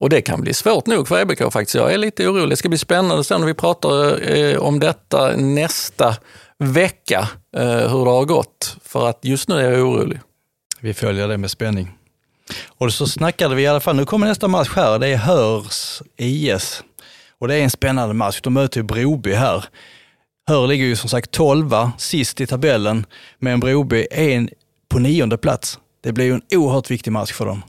Och 0.01 0.11
det 0.11 0.21
kan 0.21 0.41
bli 0.41 0.55
svårt 0.55 0.87
nog 0.87 1.09
för 1.09 1.21
EBK 1.21 1.53
faktiskt. 1.53 1.75
Jag 1.75 1.93
är 1.93 1.99
lite 1.99 2.29
orolig. 2.29 2.51
Det 2.51 2.57
ska 2.57 2.69
bli 2.69 2.79
spännande 2.79 3.25
sen 3.25 3.41
när 3.41 3.47
vi 3.47 3.55
pratar 3.55 4.59
om 4.59 4.81
detta 4.81 5.37
nästa 5.37 6.17
vecka, 6.59 7.29
hur 7.89 8.05
det 8.05 8.11
har 8.11 8.25
gått. 8.25 8.77
För 8.83 9.09
att 9.09 9.19
just 9.23 9.49
nu 9.49 9.55
är 9.55 9.71
jag 9.71 9.89
orolig. 9.89 10.21
Vi 10.81 10.95
följer 10.95 11.29
det 11.29 11.39
med 11.39 11.51
spänning. 11.51 11.99
Och 12.67 12.93
så 12.93 13.07
snackade 13.07 13.55
vi 13.55 13.63
i 13.63 13.67
alla 13.67 13.81
fall, 13.81 13.97
nu 13.97 14.05
kommer 14.05 14.27
nästa 14.27 14.49
match 14.49 14.73
här, 14.77 14.99
det 14.99 15.09
är 15.09 15.17
Hörs 15.17 16.03
IS. 16.17 16.85
Och 17.39 17.49
det 17.49 17.55
är 17.55 17.63
en 17.63 17.71
spännande 17.71 18.15
match. 18.15 18.41
De 18.43 18.55
möter 18.55 18.81
ju 18.81 18.85
Broby 18.85 19.33
här. 19.33 19.65
Hör 20.47 20.67
ligger 20.67 20.85
ju 20.85 20.97
som 20.97 21.11
sagt 21.11 21.31
12 21.31 21.71
sist 21.99 22.41
i 22.41 22.47
tabellen, 22.47 23.07
men 23.39 23.61
Broby 23.61 24.07
är 24.11 24.49
på 24.89 24.99
nionde 24.99 25.39
plats. 25.39 25.79
Det 26.01 26.13
blir 26.13 26.25
ju 26.25 26.33
en 26.33 26.43
oerhört 26.51 26.91
viktig 26.91 27.13
match 27.13 27.33
för 27.33 27.47
dem. 27.47 27.63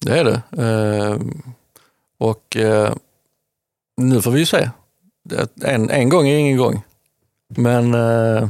Det 0.00 0.18
är 0.18 0.24
det. 0.24 0.62
Eh, 0.62 1.20
och 2.18 2.56
eh, 2.56 2.94
nu 3.96 4.22
får 4.22 4.30
vi 4.30 4.38
ju 4.38 4.46
se. 4.46 4.70
En, 5.62 5.90
en 5.90 6.08
gång 6.08 6.28
är 6.28 6.36
ingen 6.36 6.56
gång. 6.56 6.82
Men 7.56 7.94
eh, 7.94 8.48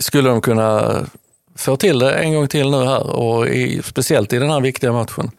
skulle 0.00 0.28
de 0.28 0.40
kunna 0.40 1.00
få 1.56 1.76
till 1.76 1.98
det 1.98 2.12
en 2.12 2.34
gång 2.34 2.48
till 2.48 2.70
nu 2.70 2.84
här 2.84 3.06
och 3.06 3.48
i, 3.48 3.82
speciellt 3.84 4.32
i 4.32 4.38
den 4.38 4.50
här 4.50 4.60
viktiga 4.60 4.92
matchen, 4.92 5.30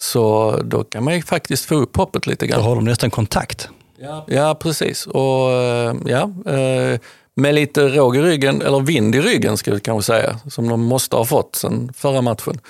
så 0.00 0.56
då 0.64 0.84
kan 0.84 1.04
man 1.04 1.14
ju 1.14 1.22
faktiskt 1.22 1.64
få 1.64 1.74
upp 1.74 1.96
hoppet 1.96 2.26
lite 2.26 2.46
grann. 2.46 2.60
Då 2.60 2.66
har 2.66 2.74
de 2.74 2.84
nästan 2.84 3.10
kontakt. 3.10 3.68
Ja, 3.98 4.24
ja 4.28 4.54
precis. 4.54 5.06
Och 5.06 5.50
eh, 5.50 5.94
ja, 6.06 6.30
eh, 6.46 7.00
med 7.34 7.54
lite 7.54 7.88
råg 7.88 8.16
i 8.16 8.22
ryggen, 8.22 8.62
eller 8.62 8.80
vind 8.80 9.14
i 9.14 9.20
ryggen 9.20 9.56
ska 9.56 9.74
vi 9.74 9.80
kanske 9.80 10.12
säga, 10.12 10.38
som 10.50 10.68
de 10.68 10.80
måste 10.80 11.16
ha 11.16 11.24
fått 11.24 11.56
sen 11.56 11.92
förra 11.96 12.22
matchen, 12.22 12.60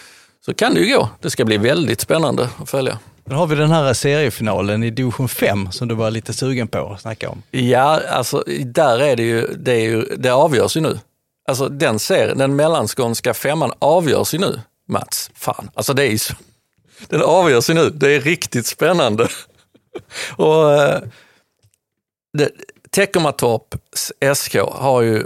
så 0.45 0.55
kan 0.55 0.75
det 0.75 0.81
ju 0.81 0.97
gå. 0.97 1.09
Det 1.21 1.31
ska 1.31 1.45
bli 1.45 1.57
väldigt 1.57 2.01
spännande 2.01 2.49
att 2.63 2.71
följa. 2.71 2.99
Då 3.25 3.35
har 3.35 3.47
vi 3.47 3.57
den 3.57 3.71
här 3.71 3.93
seriefinalen 3.93 4.83
i 4.83 4.91
division 4.91 5.29
5 5.29 5.73
som 5.73 5.89
du 5.89 5.95
var 5.95 6.11
lite 6.11 6.33
sugen 6.33 6.69
på 6.69 6.93
att 6.93 7.01
snacka 7.01 7.31
om. 7.31 7.43
Ja, 7.51 8.01
alltså 8.09 8.45
där 8.65 8.99
är 8.99 9.17
det 9.17 9.23
ju, 9.23 9.47
det, 9.47 9.73
är 9.73 9.81
ju, 9.81 10.05
det 10.17 10.31
avgörs 10.31 10.77
ju 10.77 10.81
nu. 10.81 10.99
Alltså 11.49 11.69
den 11.69 11.99
serien, 11.99 12.39
den 12.39 12.57
mellanskånska 12.57 13.35
femman 13.35 13.73
avgörs 13.79 14.35
ju 14.35 14.39
nu, 14.39 14.61
Mats. 14.89 15.31
Fan, 15.35 15.71
alltså 15.75 15.95
det 15.95 16.03
är 16.03 16.11
ju 16.11 16.19
så. 16.19 16.35
Den 17.09 17.23
avgörs 17.23 17.71
ju 17.71 17.75
nu. 17.75 17.91
Det 17.91 18.15
är 18.15 18.21
riktigt 18.21 18.67
spännande. 18.67 19.29
Och 20.37 20.73
eh, 20.73 21.01
SK 24.35 24.57
har 24.73 25.03
ju 25.03 25.25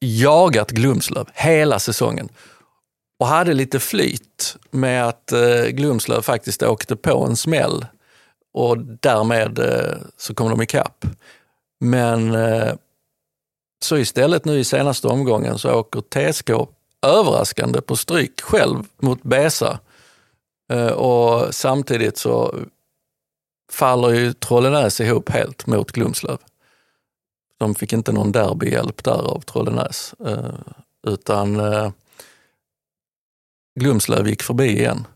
jagat 0.00 0.70
Glumslöv 0.70 1.28
hela 1.34 1.78
säsongen 1.78 2.28
och 3.18 3.26
hade 3.26 3.54
lite 3.54 3.80
flyt 3.80 4.56
med 4.70 5.08
att 5.08 5.32
eh, 5.32 5.64
Glumslöv 5.64 6.22
faktiskt 6.22 6.62
åkte 6.62 6.96
på 6.96 7.24
en 7.24 7.36
smäll 7.36 7.86
och 8.54 8.78
därmed 8.78 9.58
eh, 9.58 9.96
så 10.16 10.34
kom 10.34 10.50
de 10.50 10.62
ikapp. 10.62 11.04
Men 11.80 12.34
eh, 12.34 12.74
så 13.84 13.96
istället 13.96 14.44
nu 14.44 14.58
i 14.58 14.64
senaste 14.64 15.08
omgången 15.08 15.58
så 15.58 15.74
åker 15.74 16.00
TSK 16.00 16.50
överraskande 17.02 17.80
på 17.80 17.96
stryk 17.96 18.40
själv 18.40 18.84
mot 18.98 19.22
Besa. 19.22 19.78
Eh, 20.72 20.86
och 20.86 21.54
samtidigt 21.54 22.18
så 22.18 22.54
faller 23.72 24.10
ju 24.10 24.32
Trollenäs 24.32 25.00
ihop 25.00 25.28
helt 25.28 25.66
mot 25.66 25.92
Glumslöv. 25.92 26.38
De 27.58 27.74
fick 27.74 27.92
inte 27.92 28.12
någon 28.12 28.32
derbyhjälp 28.32 29.04
där 29.04 29.30
av 29.30 29.40
Trollenäs, 29.40 30.14
eh, 30.26 30.54
utan 31.06 31.60
eh, 31.60 31.90
Glumslöv 33.80 34.28
gick 34.28 34.42
förbi 34.42 34.66
igen. 34.66 35.06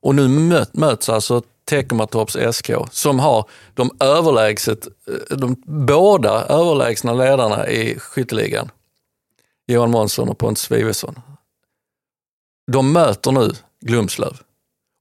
Och 0.00 0.14
nu 0.14 0.28
möts 0.72 1.08
alltså 1.08 1.42
Teckomatorps 1.72 2.36
SK 2.52 2.70
som 2.90 3.18
har 3.18 3.48
de 3.74 3.90
överlägset, 4.00 4.86
eh, 4.86 5.36
de 5.36 5.56
båda 5.66 6.44
överlägsna 6.44 7.12
ledarna 7.12 7.68
i 7.68 7.98
skytteligan. 7.98 8.70
Johan 9.66 9.90
Månsson 9.90 10.28
och 10.28 10.38
Pontus 10.38 10.70
Wivesson. 10.70 11.20
De 12.72 12.92
möter 12.92 13.32
nu 13.32 13.52
Glumslöv 13.80 14.40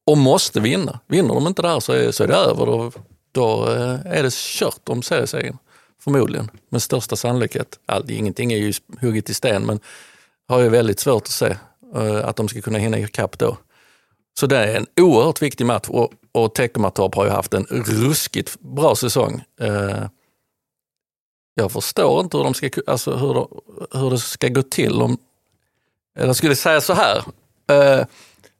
och 0.05 0.17
måste 0.17 0.59
vinna. 0.59 0.99
Vinner 1.07 1.33
de 1.33 1.47
inte 1.47 1.61
där 1.61 1.79
så 1.79 1.93
är, 1.93 2.11
så 2.11 2.23
är 2.23 2.27
det 2.27 2.35
över. 2.35 2.65
Då, 2.65 2.91
då 3.31 3.69
eh, 3.69 3.99
är 4.05 4.23
det 4.23 4.33
kört 4.33 4.89
om 4.89 5.01
seriesegern. 5.01 5.57
Förmodligen, 6.03 6.51
med 6.69 6.81
största 6.81 7.15
sannolikhet. 7.15 7.79
All, 7.85 8.11
ingenting 8.11 8.53
är 8.53 8.57
ju 8.57 8.73
hugget 9.01 9.29
i 9.29 9.33
sten, 9.33 9.65
men 9.65 9.79
har 10.47 10.59
ju 10.59 10.69
väldigt 10.69 10.99
svårt 10.99 11.23
att 11.23 11.29
se 11.29 11.55
uh, 11.95 12.25
att 12.25 12.35
de 12.35 12.47
ska 12.47 12.61
kunna 12.61 12.77
hinna 12.77 12.99
ikapp 12.99 13.39
då. 13.39 13.57
Så 14.39 14.47
det 14.47 14.57
är 14.57 14.75
en 14.77 14.87
oerhört 15.01 15.41
viktig 15.41 15.65
match 15.65 15.87
och, 15.87 16.11
och 16.31 16.55
Teckomatorp 16.55 17.15
har 17.15 17.25
ju 17.25 17.31
haft 17.31 17.53
en 17.53 17.65
ruskigt 17.69 18.59
bra 18.59 18.95
säsong. 18.95 19.43
Eh, 19.61 20.05
jag 21.55 21.71
förstår 21.71 22.21
inte 22.21 22.37
hur, 22.37 22.43
de 22.43 22.53
ska, 22.53 22.69
alltså 22.87 23.15
hur, 23.15 23.47
hur 23.99 24.09
det 24.09 24.17
ska 24.17 24.47
gå 24.47 24.63
till 24.63 25.01
om... 25.01 25.17
Jag 26.19 26.35
skulle 26.35 26.55
säga 26.55 26.81
så 26.81 26.93
här. 26.93 27.17
eh, 27.69 28.05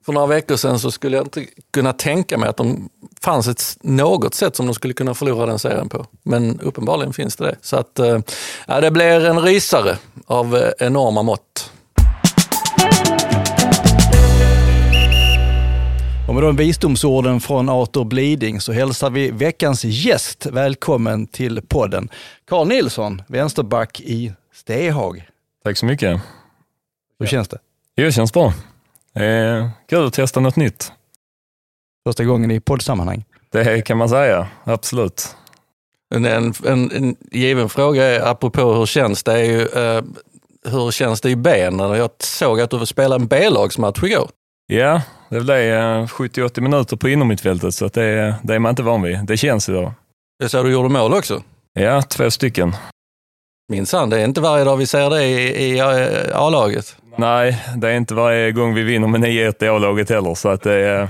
för 0.05 0.13
några 0.13 0.27
veckor 0.27 0.55
sedan 0.55 0.79
så 0.79 0.91
skulle 0.91 1.17
jag 1.17 1.25
inte 1.25 1.45
kunna 1.73 1.93
tänka 1.93 2.37
mig 2.37 2.49
att 2.49 2.57
de 2.57 2.89
fanns 3.21 3.47
ett, 3.47 3.77
något 3.81 4.33
sätt 4.33 4.55
som 4.55 4.65
de 4.65 4.75
skulle 4.75 4.93
kunna 4.93 5.13
förlora 5.13 5.45
den 5.45 5.59
serien 5.59 5.89
på. 5.89 6.05
Men 6.23 6.59
uppenbarligen 6.59 7.13
finns 7.13 7.35
det 7.35 7.45
det. 7.45 7.55
Så 7.61 7.77
att, 7.77 7.99
eh, 7.99 8.19
det 8.67 8.91
blir 8.91 9.25
en 9.25 9.39
rysare 9.39 9.97
av 10.25 10.55
eh, 10.57 10.71
enorma 10.79 11.23
mått. 11.23 11.71
Och 16.31 16.35
med 16.35 16.43
de 16.43 16.55
visdomsorden 16.55 17.39
från 17.39 17.69
Arthur 17.69 18.03
Bliding 18.03 18.61
så 18.61 18.71
hälsar 18.71 19.09
vi 19.09 19.31
veckans 19.31 19.83
gäst 19.83 20.45
välkommen 20.45 21.27
till 21.27 21.61
podden. 21.61 22.09
Carl 22.45 22.67
Nilsson, 22.67 23.21
vänsterback 23.27 24.01
i 24.01 24.33
Stehag. 24.53 25.27
Tack 25.63 25.77
så 25.77 25.85
mycket. 25.85 26.21
Hur 27.19 27.27
känns 27.27 27.47
det? 27.47 27.57
Jo, 27.95 28.05
det 28.05 28.11
känns 28.11 28.33
bra. 28.33 28.53
Eh, 29.15 29.69
kul 29.89 30.07
att 30.07 30.13
testa 30.13 30.39
något 30.39 30.55
nytt. 30.55 30.91
Första 32.07 32.23
gången 32.23 32.51
i 32.51 32.59
poddsammanhang? 32.59 33.25
Det 33.51 33.85
kan 33.85 33.97
man 33.97 34.09
säga, 34.09 34.47
absolut. 34.63 35.35
En, 36.15 36.25
en, 36.25 36.53
en 36.65 37.15
given 37.31 37.69
fråga 37.69 38.03
är, 38.03 38.19
apropå 38.19 38.73
hur 38.73 38.85
känns 38.85 39.23
det, 39.23 39.33
är 39.33 39.43
ju, 39.43 39.61
eh, 39.61 40.03
hur 40.65 40.91
känns 40.91 41.21
det 41.21 41.29
i 41.29 41.35
benen? 41.35 41.91
Jag 41.91 42.09
såg 42.19 42.61
att 42.61 42.69
du 42.69 42.85
spelade 42.85 43.21
en 43.21 43.27
B-lagsmatch 43.27 44.03
igår. 44.03 44.29
Ja, 44.67 45.01
det 45.31 45.41
blev 45.41 45.57
eh, 45.57 46.05
70-80 46.05 46.61
minuter 46.61 46.97
på 46.97 47.09
inomhittfältet, 47.09 47.75
så 47.75 47.87
det, 47.87 48.35
det 48.43 48.55
är 48.55 48.59
man 48.59 48.69
inte 48.69 48.83
van 48.83 49.01
vid. 49.01 49.25
Det 49.25 49.37
känns 49.37 49.69
idag. 49.69 49.93
Jag 50.37 50.51
såg 50.51 50.65
du 50.65 50.71
gjorde 50.71 50.89
mål 50.89 51.13
också? 51.13 51.43
Ja, 51.73 52.01
två 52.01 52.31
stycken. 52.31 52.75
Minsann, 53.69 54.09
det 54.09 54.21
är 54.21 54.25
inte 54.25 54.41
varje 54.41 54.63
dag 54.63 54.77
vi 54.77 54.85
ser 54.85 55.09
det 55.09 55.23
i, 55.23 55.73
i 55.73 55.81
A-laget. 56.33 56.95
Nej, 57.17 57.63
det 57.75 57.89
är 57.89 57.93
inte 57.93 58.13
varje 58.13 58.51
gång 58.51 58.73
vi 58.73 58.83
vinner 58.83 59.07
med 59.07 59.21
9-1 59.21 59.63
i 59.63 59.67
A-laget 59.67 60.09
heller, 60.09 60.35
så 60.35 60.49
att 60.49 60.61
det, 60.61 61.09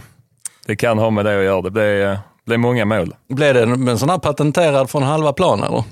det 0.65 0.75
kan 0.75 0.97
ha 0.97 1.09
med 1.09 1.25
det 1.25 1.37
att 1.37 1.43
göra. 1.43 1.61
Det 1.61 1.71
blir, 1.71 2.19
blir 2.45 2.57
många 2.57 2.85
mål. 2.85 3.15
Blev 3.29 3.53
det 3.53 3.61
en 3.63 3.99
sån 3.99 4.09
här 4.09 4.17
patenterad 4.17 4.89
från 4.89 5.03
halva 5.03 5.33
plan 5.33 5.63
eller? 5.63 5.83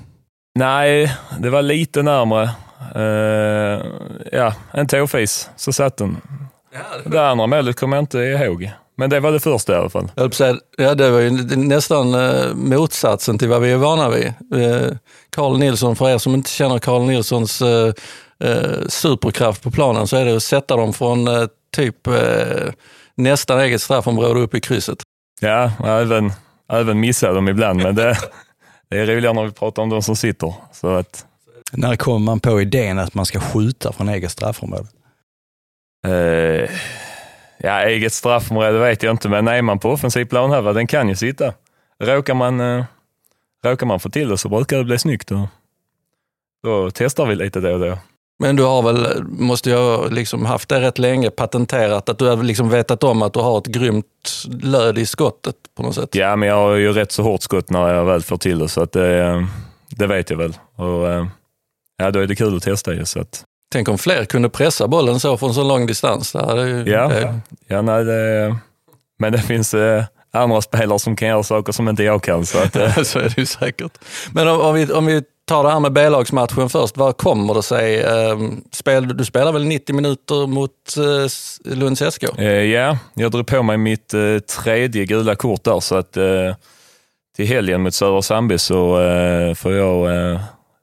Nej, 0.58 1.16
det 1.38 1.50
var 1.50 1.62
lite 1.62 2.02
närmre. 2.02 2.50
Uh, 2.96 3.86
ja, 4.32 4.54
en 4.72 4.86
tåfis, 4.86 5.50
så 5.56 5.72
satt 5.72 5.96
den. 5.96 6.16
Det 7.04 7.28
andra 7.28 7.46
målet 7.46 7.76
kommer 7.76 7.96
jag 7.96 8.02
inte 8.02 8.18
ihåg. 8.18 8.70
Men 8.96 9.10
det 9.10 9.20
var 9.20 9.32
det 9.32 9.40
första 9.40 9.72
i 9.72 9.76
alla 9.76 9.90
fall. 9.90 10.10
Ja, 10.76 10.94
det 10.94 11.10
var 11.10 11.20
ju 11.20 11.30
nästan 11.56 12.14
eh, 12.14 12.54
motsatsen 12.54 13.38
till 13.38 13.48
vad 13.48 13.62
vi 13.62 13.70
är 13.72 13.76
vana 13.76 14.10
vid. 14.10 14.26
Eh, 14.26 14.96
Carl 15.30 15.58
Nilsson, 15.58 15.96
för 15.96 16.08
er 16.08 16.18
som 16.18 16.34
inte 16.34 16.50
känner 16.50 16.78
Carl 16.78 17.02
Nilssons 17.02 17.62
eh, 17.62 17.92
superkraft 18.88 19.62
på 19.62 19.70
planen 19.70 20.06
så 20.06 20.16
är 20.16 20.24
det 20.24 20.36
att 20.36 20.42
sätta 20.42 20.76
dem 20.76 20.92
från 20.92 21.28
typ 21.76 21.96
nästan 23.14 23.60
eget 23.60 23.82
straffområde 23.82 24.40
upp 24.40 24.54
i 24.54 24.60
krysset. 24.60 25.02
Ja, 25.40 25.72
även, 25.84 26.32
även 26.72 27.00
missa 27.00 27.32
dem 27.32 27.48
ibland, 27.48 27.82
men 27.82 27.94
det, 27.94 28.16
det 28.90 28.98
är 28.98 29.06
roligare 29.06 29.34
när 29.34 29.44
vi 29.44 29.52
pratar 29.52 29.82
om 29.82 29.88
de 29.88 30.02
som 30.02 30.16
sitter. 30.16 30.54
Så 30.72 30.88
att... 30.88 31.26
När 31.72 31.96
kommer 31.96 32.18
man 32.18 32.40
på 32.40 32.60
idén 32.60 32.98
att 32.98 33.14
man 33.14 33.26
ska 33.26 33.40
skjuta 33.40 33.92
från 33.92 34.08
eget 34.08 34.30
straffområde? 34.30 34.88
Uh, 36.06 36.70
Ja, 37.62 37.80
eget 37.80 38.12
straffområde 38.12 38.78
vet 38.78 39.02
jag 39.02 39.10
inte, 39.10 39.28
men 39.28 39.48
är 39.48 39.62
man 39.62 39.78
på 39.78 39.90
offensiv 39.90 40.24
planhalva, 40.24 40.72
den 40.72 40.86
kan 40.86 41.08
ju 41.08 41.16
sitta. 41.16 41.52
Råkar 42.02 42.34
man, 42.34 42.60
eh, 42.60 42.84
råkar 43.64 43.86
man 43.86 44.00
få 44.00 44.10
till 44.10 44.28
det 44.28 44.38
så 44.38 44.48
brukar 44.48 44.78
det 44.78 44.84
bli 44.84 44.98
snyggt. 44.98 45.30
Och 45.30 45.46
då 46.62 46.90
testar 46.90 47.26
vi 47.26 47.34
lite 47.34 47.60
då 47.60 47.72
och 47.72 47.80
då. 47.80 47.98
Men 48.38 48.56
du 48.56 48.62
har 48.62 48.82
väl, 48.82 49.24
måste 49.24 49.70
jag 49.70 50.12
liksom 50.12 50.46
haft 50.46 50.68
det 50.68 50.80
rätt 50.80 50.98
länge, 50.98 51.30
patenterat, 51.30 52.08
att 52.08 52.18
du 52.18 52.26
har 52.26 52.36
liksom 52.42 52.68
vetat 52.68 53.04
om 53.04 53.22
att 53.22 53.32
du 53.32 53.40
har 53.40 53.58
ett 53.58 53.66
grymt 53.66 54.06
löd 54.62 54.98
i 54.98 55.06
skottet 55.06 55.56
på 55.76 55.82
något 55.82 55.94
sätt? 55.94 56.14
Ja, 56.14 56.36
men 56.36 56.48
jag 56.48 56.56
har 56.56 56.74
ju 56.74 56.92
rätt 56.92 57.12
så 57.12 57.22
hårt 57.22 57.42
skott 57.42 57.70
när 57.70 57.94
jag 57.94 58.04
väl 58.04 58.22
får 58.22 58.36
till 58.36 58.58
det, 58.58 58.68
så 58.68 58.82
att 58.82 58.92
det, 58.92 59.46
det 59.88 60.06
vet 60.06 60.30
jag 60.30 60.36
väl. 60.36 60.56
Och, 60.76 61.08
eh, 61.08 61.26
ja, 61.96 62.10
då 62.10 62.20
är 62.20 62.26
det 62.26 62.36
kul 62.36 62.56
att 62.56 62.62
testa 62.62 62.94
ju. 62.94 63.04
Så 63.04 63.20
att, 63.20 63.44
Tänk 63.72 63.88
om 63.88 63.98
fler 63.98 64.24
kunde 64.24 64.48
pressa 64.48 64.88
bollen 64.88 65.20
så 65.20 65.36
från 65.36 65.54
så 65.54 65.62
lång 65.62 65.86
distans. 65.86 66.32
Det 66.32 66.68
ju, 66.68 66.84
ja, 66.92 67.08
det... 67.08 67.40
ja 67.66 67.82
nej, 67.82 68.04
det, 68.04 68.56
men 69.18 69.32
det 69.32 69.38
finns 69.38 69.74
eh, 69.74 70.04
andra 70.32 70.62
spelare 70.62 70.98
som 70.98 71.16
kan 71.16 71.28
göra 71.28 71.42
saker 71.42 71.72
som 71.72 71.88
inte 71.88 72.02
jag 72.02 72.22
kan. 72.22 72.46
Så, 72.46 72.58
att, 72.58 72.76
eh. 72.76 72.96
så 73.02 73.18
är 73.18 73.22
det 73.22 73.38
ju 73.38 73.46
säkert. 73.46 73.98
Men 74.32 74.48
om, 74.48 74.60
om, 74.60 74.74
vi, 74.74 74.92
om 74.92 75.06
vi 75.06 75.22
tar 75.50 75.62
det 75.62 75.70
här 75.70 75.80
med 75.80 75.92
B-lagsmatchen 75.92 76.68
först. 76.68 76.96
Vad 76.96 77.16
kommer 77.16 77.54
det 77.54 77.62
sig? 77.62 78.00
Eh, 78.00 78.38
spel, 78.72 79.16
du 79.16 79.24
spelar 79.24 79.52
väl 79.52 79.64
90 79.64 79.94
minuter 79.94 80.46
mot 80.46 80.70
eh, 80.96 81.76
Lunds 81.76 82.14
SK? 82.14 82.24
Eh, 82.38 82.46
ja, 82.46 82.98
jag 83.14 83.30
drog 83.30 83.46
på 83.46 83.62
mig 83.62 83.76
mitt 83.76 84.14
eh, 84.14 84.38
tredje 84.38 85.04
gula 85.04 85.34
kort 85.34 85.64
där. 85.64 85.80
Så 85.80 85.96
att, 85.96 86.16
eh, 86.16 86.54
till 87.36 87.46
helgen 87.46 87.82
mot 87.82 87.94
Södra 87.94 88.22
Sandby 88.22 88.58
så 88.58 88.96
får 89.56 89.72
jag 89.72 90.08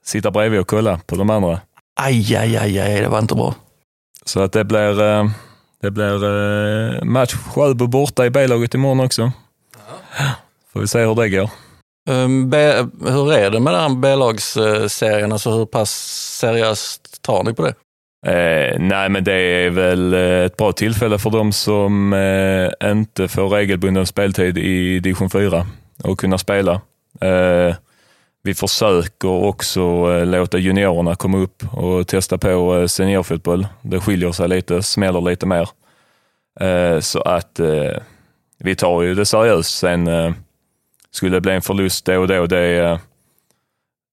sitta 0.05 0.31
bredvid 0.31 0.59
och 0.59 0.67
kolla 0.67 0.99
på 1.05 1.15
de 1.15 1.29
andra. 1.29 1.59
Aj, 1.97 2.35
aj, 2.35 2.57
aj, 2.57 2.79
aj, 2.79 3.01
det 3.01 3.09
var 3.09 3.19
inte 3.19 3.35
bra. 3.35 3.55
Så 4.25 4.41
att 4.41 4.51
det 4.51 4.63
blir, 4.63 5.01
eh, 5.01 5.29
det 5.81 5.91
blir 5.91 6.23
eh, 6.23 7.03
match 7.03 7.33
Sjöbo 7.33 7.87
borta 7.87 8.25
i 8.25 8.29
B-laget 8.29 8.73
imorgon 8.73 8.99
också. 8.99 9.31
Ja. 10.17 10.25
Får 10.73 10.79
vi 10.79 10.87
se 10.87 11.05
hur 11.05 11.15
det 11.15 11.29
går. 11.29 11.49
Um, 12.09 12.49
B, 12.49 12.57
hur 13.05 13.33
är 13.33 13.51
det 13.51 13.59
med 13.59 13.73
den 13.73 13.81
här 13.81 13.95
B-lagsserien? 13.99 15.31
Alltså 15.31 15.51
hur 15.51 15.65
pass 15.65 15.91
seriöst 16.39 17.21
tar 17.21 17.43
ni 17.43 17.53
på 17.53 17.63
det? 17.63 17.73
Eh, 18.25 18.79
nej, 18.79 19.09
men 19.09 19.23
det 19.23 19.33
är 19.33 19.69
väl 19.69 20.13
eh, 20.13 20.45
ett 20.45 20.57
bra 20.57 20.71
tillfälle 20.71 21.19
för 21.19 21.29
de 21.29 21.53
som 21.53 22.13
eh, 22.13 22.91
inte 22.91 23.27
får 23.27 23.49
regelbunden 23.49 24.05
speltid 24.05 24.57
i 24.57 24.99
division 24.99 25.29
4 25.29 25.67
att 26.03 26.17
kunna 26.17 26.37
spela. 26.37 26.81
Eh, 27.21 27.75
vi 28.43 28.53
försöker 28.53 29.27
också 29.27 29.81
eh, 29.81 30.25
låta 30.25 30.57
juniorerna 30.57 31.15
komma 31.15 31.37
upp 31.37 31.63
och 31.73 32.07
testa 32.07 32.37
på 32.37 32.77
eh, 32.77 32.85
seniorfotboll. 32.85 33.67
Det 33.81 33.99
skiljer 33.99 34.31
sig 34.31 34.47
lite, 34.47 34.83
smäller 34.83 35.21
lite 35.21 35.45
mer. 35.45 35.69
Eh, 36.59 36.99
så 36.99 37.21
att 37.21 37.59
vi 38.59 38.75
tar 38.75 39.01
ju 39.01 39.15
det 39.15 39.25
seriöst. 39.25 39.77
Sen 39.77 40.09
skulle 41.11 41.35
det 41.35 41.41
bli 41.41 41.51
en 41.51 41.61
förlust 41.61 42.05
då 42.05 42.19
och 42.19 42.27
då, 42.27 42.45
det, 42.45 42.99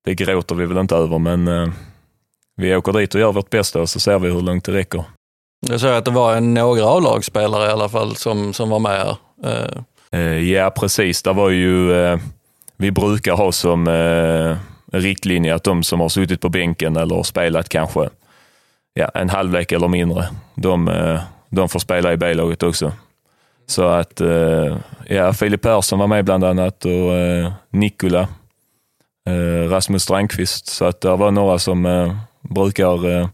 det 0.04 0.14
gråter 0.14 0.54
vi 0.54 0.66
väl 0.66 0.78
inte 0.78 0.96
över, 0.96 1.18
men 1.18 1.72
vi 2.56 2.76
åker 2.76 2.92
dit 2.92 3.14
och 3.14 3.20
gör 3.20 3.32
vårt 3.32 3.50
bästa 3.50 3.80
och 3.80 3.88
så 3.88 4.00
ser 4.00 4.18
vi 4.18 4.30
hur 4.30 4.40
långt 4.40 4.64
det 4.64 4.72
räcker. 4.72 5.04
Jag 5.66 5.80
såg 5.80 5.90
att 5.90 6.04
det 6.04 6.10
var 6.10 6.40
några 6.40 6.84
A-lagsspelare 6.84 7.66
i 7.66 7.72
alla 7.72 7.88
fall 7.88 8.16
som, 8.16 8.52
som 8.52 8.70
var 8.70 8.78
med 8.78 9.16
här. 10.10 10.38
Ja, 10.40 10.70
precis. 10.70 11.22
Det 11.22 11.32
var 11.32 11.50
ju 11.50 11.92
vi 12.76 12.90
brukar 12.90 13.32
ha 13.32 13.52
som 13.52 13.88
eh, 13.88 14.56
riktlinje 14.92 15.54
att 15.54 15.64
de 15.64 15.82
som 15.82 16.00
har 16.00 16.08
suttit 16.08 16.40
på 16.40 16.48
bänken 16.48 16.96
eller 16.96 17.22
spelat 17.22 17.68
kanske 17.68 18.08
ja, 18.94 19.10
en 19.14 19.30
halvlek 19.30 19.72
eller 19.72 19.88
mindre, 19.88 20.28
de, 20.54 20.88
eh, 20.88 21.20
de 21.50 21.68
får 21.68 21.78
spela 21.78 22.12
i 22.12 22.16
B-laget 22.16 22.62
också. 22.62 22.92
Så 23.66 23.84
att 23.84 24.20
eh, 24.20 24.76
ja, 25.06 25.32
Filip 25.32 25.62
Persson 25.62 25.98
var 25.98 26.06
med 26.06 26.24
bland 26.24 26.44
annat 26.44 26.84
och 26.84 27.14
eh, 27.14 27.52
Nikola, 27.70 28.28
eh, 29.28 29.68
Rasmus 29.70 30.02
Strandqvist. 30.02 30.66
Så 30.66 30.84
att 30.84 31.00
det 31.00 31.16
var 31.16 31.30
några 31.30 31.58
som 31.58 31.87
eh, 31.87 32.16
brukar 32.40 33.20
eh, 33.20 33.28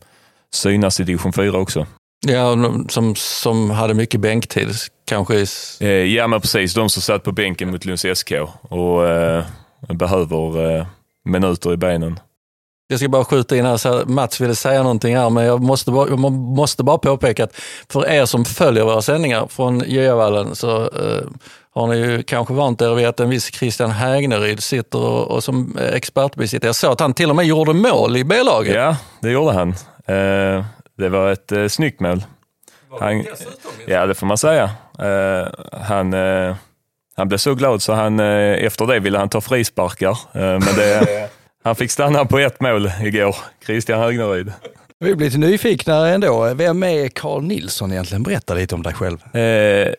synas 0.53 1.01
i 1.01 1.05
division 1.05 1.33
4 1.33 1.59
också. 1.59 1.87
Ja, 2.27 2.57
som, 2.89 3.15
som 3.15 3.71
hade 3.71 3.95
mycket 3.95 4.21
bänktid 4.21 4.69
kanske? 5.07 5.47
Eh, 5.81 5.89
ja, 5.89 6.27
men 6.27 6.41
precis. 6.41 6.75
De 6.75 6.91
som 6.91 7.03
satt 7.03 7.23
på 7.23 7.33
bänken 7.33 7.71
mot 7.71 7.85
Lunds 7.85 8.07
SK 8.15 8.33
och 8.63 9.09
eh, 9.09 9.45
behöver 9.89 10.77
eh, 10.79 10.87
minuter 11.25 11.73
i 11.73 11.77
benen. 11.77 12.21
Jag 12.89 12.99
ska 12.99 13.09
bara 13.09 13.25
skjuta 13.25 13.57
in 13.57 13.67
här, 13.67 13.77
så 13.77 14.03
Mats 14.07 14.41
ville 14.41 14.55
säga 14.55 14.83
någonting 14.83 15.17
här, 15.17 15.31
men 15.31 15.45
jag 15.45 15.63
måste 15.63 15.91
bara, 15.91 16.09
jag 16.09 16.19
måste 16.33 16.85
bara 16.85 16.99
påpeka 16.99 17.45
att 17.45 17.55
för 17.89 18.09
er 18.09 18.25
som 18.25 18.45
följer 18.45 18.85
våra 18.85 19.03
sändningar 19.03 19.47
från 19.47 19.83
Göavallen 19.87 20.55
så 20.55 20.83
eh, 20.83 21.27
har 21.75 21.87
ni 21.87 21.97
ju 21.97 22.23
kanske 22.23 22.55
vant 22.55 22.83
er 22.83 22.95
vid 22.95 23.07
att 23.07 23.21
en 23.21 23.31
viss 23.31 23.55
Christian 23.55 23.91
Hägneryd 23.91 24.63
sitter 24.63 24.99
och, 24.99 25.31
och 25.31 25.45
som 25.45 25.79
expertbesittare. 25.93 26.69
Jag 26.69 26.77
såg 26.77 26.93
att 26.93 27.01
han 27.01 27.15
till 27.15 27.31
och 27.31 27.37
med 27.37 27.47
gjorde 27.47 27.73
mål 27.73 28.17
i 28.17 28.25
B-laget. 28.25 28.75
Ja, 28.75 28.97
det 29.21 29.31
gjorde 29.31 29.53
han. 29.53 29.75
Eh, 30.07 30.65
det 31.01 31.09
var 31.09 31.33
ett 31.33 31.53
eh, 31.53 31.67
snyggt 31.67 32.01
mål. 32.01 32.25
Han, 33.01 33.25
ja, 33.87 34.07
det 34.07 34.15
får 34.15 34.27
man 34.27 34.39
säga. 34.39 34.71
Uh, 35.03 35.49
han, 35.73 36.15
uh, 36.15 36.57
han 37.17 37.29
blev 37.29 37.39
så 37.39 37.55
glad 37.55 37.83
så 37.83 37.93
han, 37.93 38.21
uh, 38.21 38.65
efter 38.65 38.87
det 38.87 39.01
ville 39.01 39.19
han 39.19 39.29
ta 39.29 39.41
frisparkar. 39.41 40.19
men 40.33 40.77
det, 40.77 41.29
han 41.65 41.77
fick 41.77 41.91
stanna 41.91 42.25
på 42.25 42.39
ett 42.39 42.61
mål 42.61 42.91
igår, 43.03 43.37
Christian 43.67 44.01
Högneryd. 44.01 44.53
Vi 44.99 45.15
blir 45.15 45.27
lite 45.27 45.39
nyfikna 45.39 46.09
ändå. 46.09 46.55
Vem 46.55 46.83
är 46.83 47.09
Carl 47.09 47.43
Nilsson 47.43 47.93
egentligen? 47.93 48.23
Berätta 48.23 48.55
lite 48.55 48.75
om 48.75 48.83
dig 48.83 48.95
själv. 48.95 49.19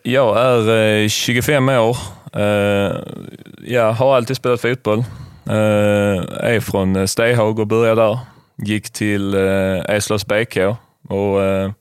jag 0.02 0.38
är 0.38 1.08
25 1.08 1.68
år. 1.68 1.96
jag 3.64 3.92
har 3.92 4.16
alltid 4.16 4.36
spelat 4.36 4.60
fotboll. 4.60 5.04
är 5.46 6.60
från 6.60 7.08
Stehag 7.08 7.58
och 7.58 7.66
började 7.66 8.02
där. 8.02 8.18
Gick 8.56 8.90
till 8.90 9.34
Eslövs 9.34 10.26
BK 10.26 10.58
och 11.12 11.42
eh, 11.42 11.72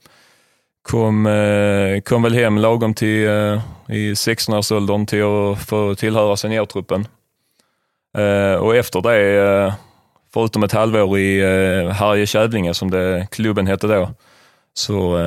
kom, 0.82 1.26
eh, 1.26 2.02
kom 2.02 2.24
väl 2.24 2.34
hem 2.34 2.58
lagom 2.58 2.94
till 2.94 3.28
eh, 3.28 3.62
i 3.88 4.14
16-årsåldern 4.14 5.06
till 5.06 5.24
att 5.24 5.60
få 5.68 5.96
tillhöra 5.96 6.38
seniortruppen. 6.38 7.08
Eh, 8.18 8.56
och 8.56 8.76
efter 8.76 9.02
det, 9.02 9.40
eh, 9.40 9.74
förutom 10.34 10.64
ett 10.64 10.72
halvår 10.72 11.20
i 11.20 11.40
eh, 11.40 11.92
Harje 11.92 12.26
Kävlinge 12.26 12.74
som 12.74 12.92
det, 12.92 13.28
klubben 13.32 13.68
hette 13.68 13.88
då, 13.88 14.10
så 14.74 15.18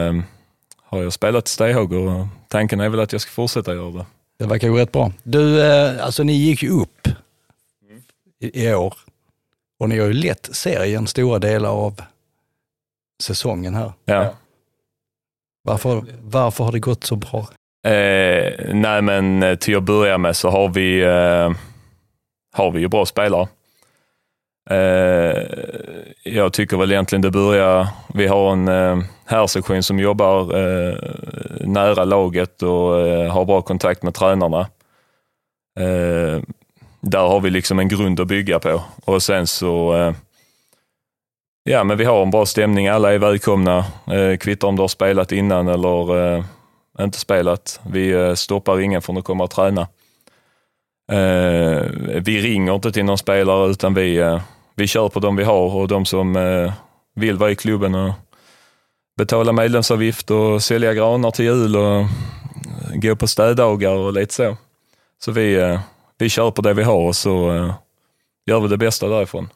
har 0.83 1.03
jag 1.03 1.13
spelat 1.13 1.49
i 1.49 1.51
Stehag 1.51 1.93
och 1.93 2.27
tanken 2.49 2.81
är 2.81 2.89
väl 2.89 3.01
att 3.01 3.13
jag 3.13 3.21
ska 3.21 3.31
fortsätta 3.31 3.75
göra 3.75 3.91
det. 3.91 4.07
Det 4.39 4.47
verkar 4.47 4.69
ju 4.69 4.75
rätt 4.75 4.93
bra. 4.93 5.13
Du, 5.23 5.63
alltså 6.01 6.23
ni 6.23 6.33
gick 6.33 6.63
ju 6.63 6.71
upp 6.71 7.09
i, 8.41 8.65
i 8.65 8.75
år 8.75 8.95
och 9.79 9.89
ni 9.89 9.99
har 9.99 10.07
ju 10.07 10.13
lett 10.13 10.49
serien 10.53 11.07
stora 11.07 11.39
delar 11.39 11.71
av 11.71 12.03
säsongen 13.23 13.75
här. 13.75 13.93
Ja. 14.05 14.35
Varför, 15.65 16.05
varför 16.23 16.65
har 16.65 16.73
det 16.73 16.79
gått 16.79 17.05
så 17.05 17.17
bra? 17.17 17.47
Eh, 17.87 18.53
nej, 18.75 19.03
men 19.03 19.43
eh, 19.43 19.55
till 19.55 19.77
att 19.77 19.83
börja 19.83 20.19
med 20.19 20.37
så 20.37 20.51
har 20.51 20.69
vi, 20.69 21.01
eh, 21.03 21.51
har 22.57 22.71
vi 22.71 22.81
ju 22.81 22.89
bra 22.89 23.07
spelare. 23.07 23.49
Eh, 24.71 25.43
jag 26.23 26.53
tycker 26.53 26.77
väl 26.77 26.93
egentligen 26.93 27.23
det 27.23 27.31
börjar, 27.31 27.87
vi 28.15 28.27
har 28.27 28.53
en 28.53 28.69
eh, 28.69 28.99
herrsektion 29.25 29.83
som 29.83 29.99
jobbar 29.99 30.57
eh, 30.57 30.95
nära 31.61 32.05
laget 32.05 32.63
och 32.63 33.01
eh, 33.01 33.33
har 33.33 33.45
bra 33.45 33.63
kontakt 33.63 34.03
med 34.03 34.15
tränarna. 34.15 34.61
Eh, 35.81 36.43
där 37.01 37.29
har 37.29 37.41
vi 37.41 37.51
liksom 37.51 37.79
en 37.79 37.89
grund 37.89 38.21
att 38.21 38.29
bygga 38.29 38.59
på 38.59 38.83
och 39.05 39.23
sen 39.23 39.47
så 39.47 39.95
Ja, 41.67 41.85
men 41.85 41.99
vi 41.99 42.05
har 42.05 42.23
en 42.23 42.31
bra 42.31 42.47
stämning. 42.47 42.89
Alla 42.89 43.13
är 43.15 43.19
välkomna. 43.19 43.79
Eh, 44.07 44.37
kvittar 44.37 44.69
om 44.69 44.77
du 44.77 44.83
har 44.83 44.89
spelat 44.89 45.33
innan 45.33 45.69
eller 45.69 46.35
eh, 46.37 46.45
inte 47.01 47.19
spelat. 47.19 47.81
Vi 47.87 48.11
eh, 48.11 48.35
stoppar 48.35 48.81
ingen 48.81 49.03
från 49.03 49.19
att 49.19 49.25
komma 49.25 49.45
och 49.45 49.51
träna. 49.51 49.81
Eh, 51.13 51.83
vi 52.25 52.41
ringer 52.43 52.75
inte 52.75 52.93
till 52.93 53.05
någon 53.05 53.19
spelare 53.19 53.71
utan 53.71 53.95
vi, 53.95 54.17
eh, 54.17 54.41
vi 54.77 54.87
kör 54.87 55.09
på 55.09 55.21
de 55.21 55.37
vi 55.37 55.45
har 55.45 55.77
och 55.77 55.89
de 55.89 56.05
som 56.05 56.37
eh, 56.37 56.73
vill 57.15 57.37
vara 57.37 57.51
i 57.51 57.57
klubben 57.57 57.95
och 57.95 58.13
betala 59.17 59.53
medlemsavgift 59.53 60.31
och 60.31 60.63
sälja 60.63 60.95
granar 60.95 61.31
till 61.31 61.45
jul 61.45 61.77
och 61.77 62.05
gå 62.95 63.17
på 63.17 63.27
städdagar 63.27 63.91
och 63.91 64.13
lite 64.13 64.35
så. 64.35 64.57
Så 65.25 65.33
vi, 65.33 65.55
eh, 65.55 65.81
vi 66.19 66.29
kör 66.29 66.51
på 66.51 66.63
det 66.63 66.75
vi 66.75 66.83
har 66.83 67.01
och 67.01 67.17
så 67.17 67.51
eh, 67.51 67.75
gör 68.47 68.61
vi 68.61 68.69
det 68.69 68.79
bästa 68.79 69.09
därifrån. 69.09 69.49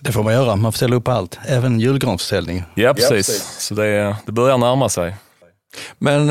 Det 0.00 0.12
får 0.12 0.22
man 0.22 0.32
göra, 0.32 0.56
man 0.56 0.72
får 0.72 0.76
ställa 0.76 0.96
upp 0.96 1.08
allt, 1.08 1.38
även 1.48 1.80
julgransförsäljning. 1.80 2.64
Ja, 2.74 2.94
precis. 2.94 3.56
Så 3.58 3.74
det, 3.74 4.16
det 4.26 4.32
börjar 4.32 4.58
närma 4.58 4.88
sig. 4.88 5.14
Men 5.98 6.30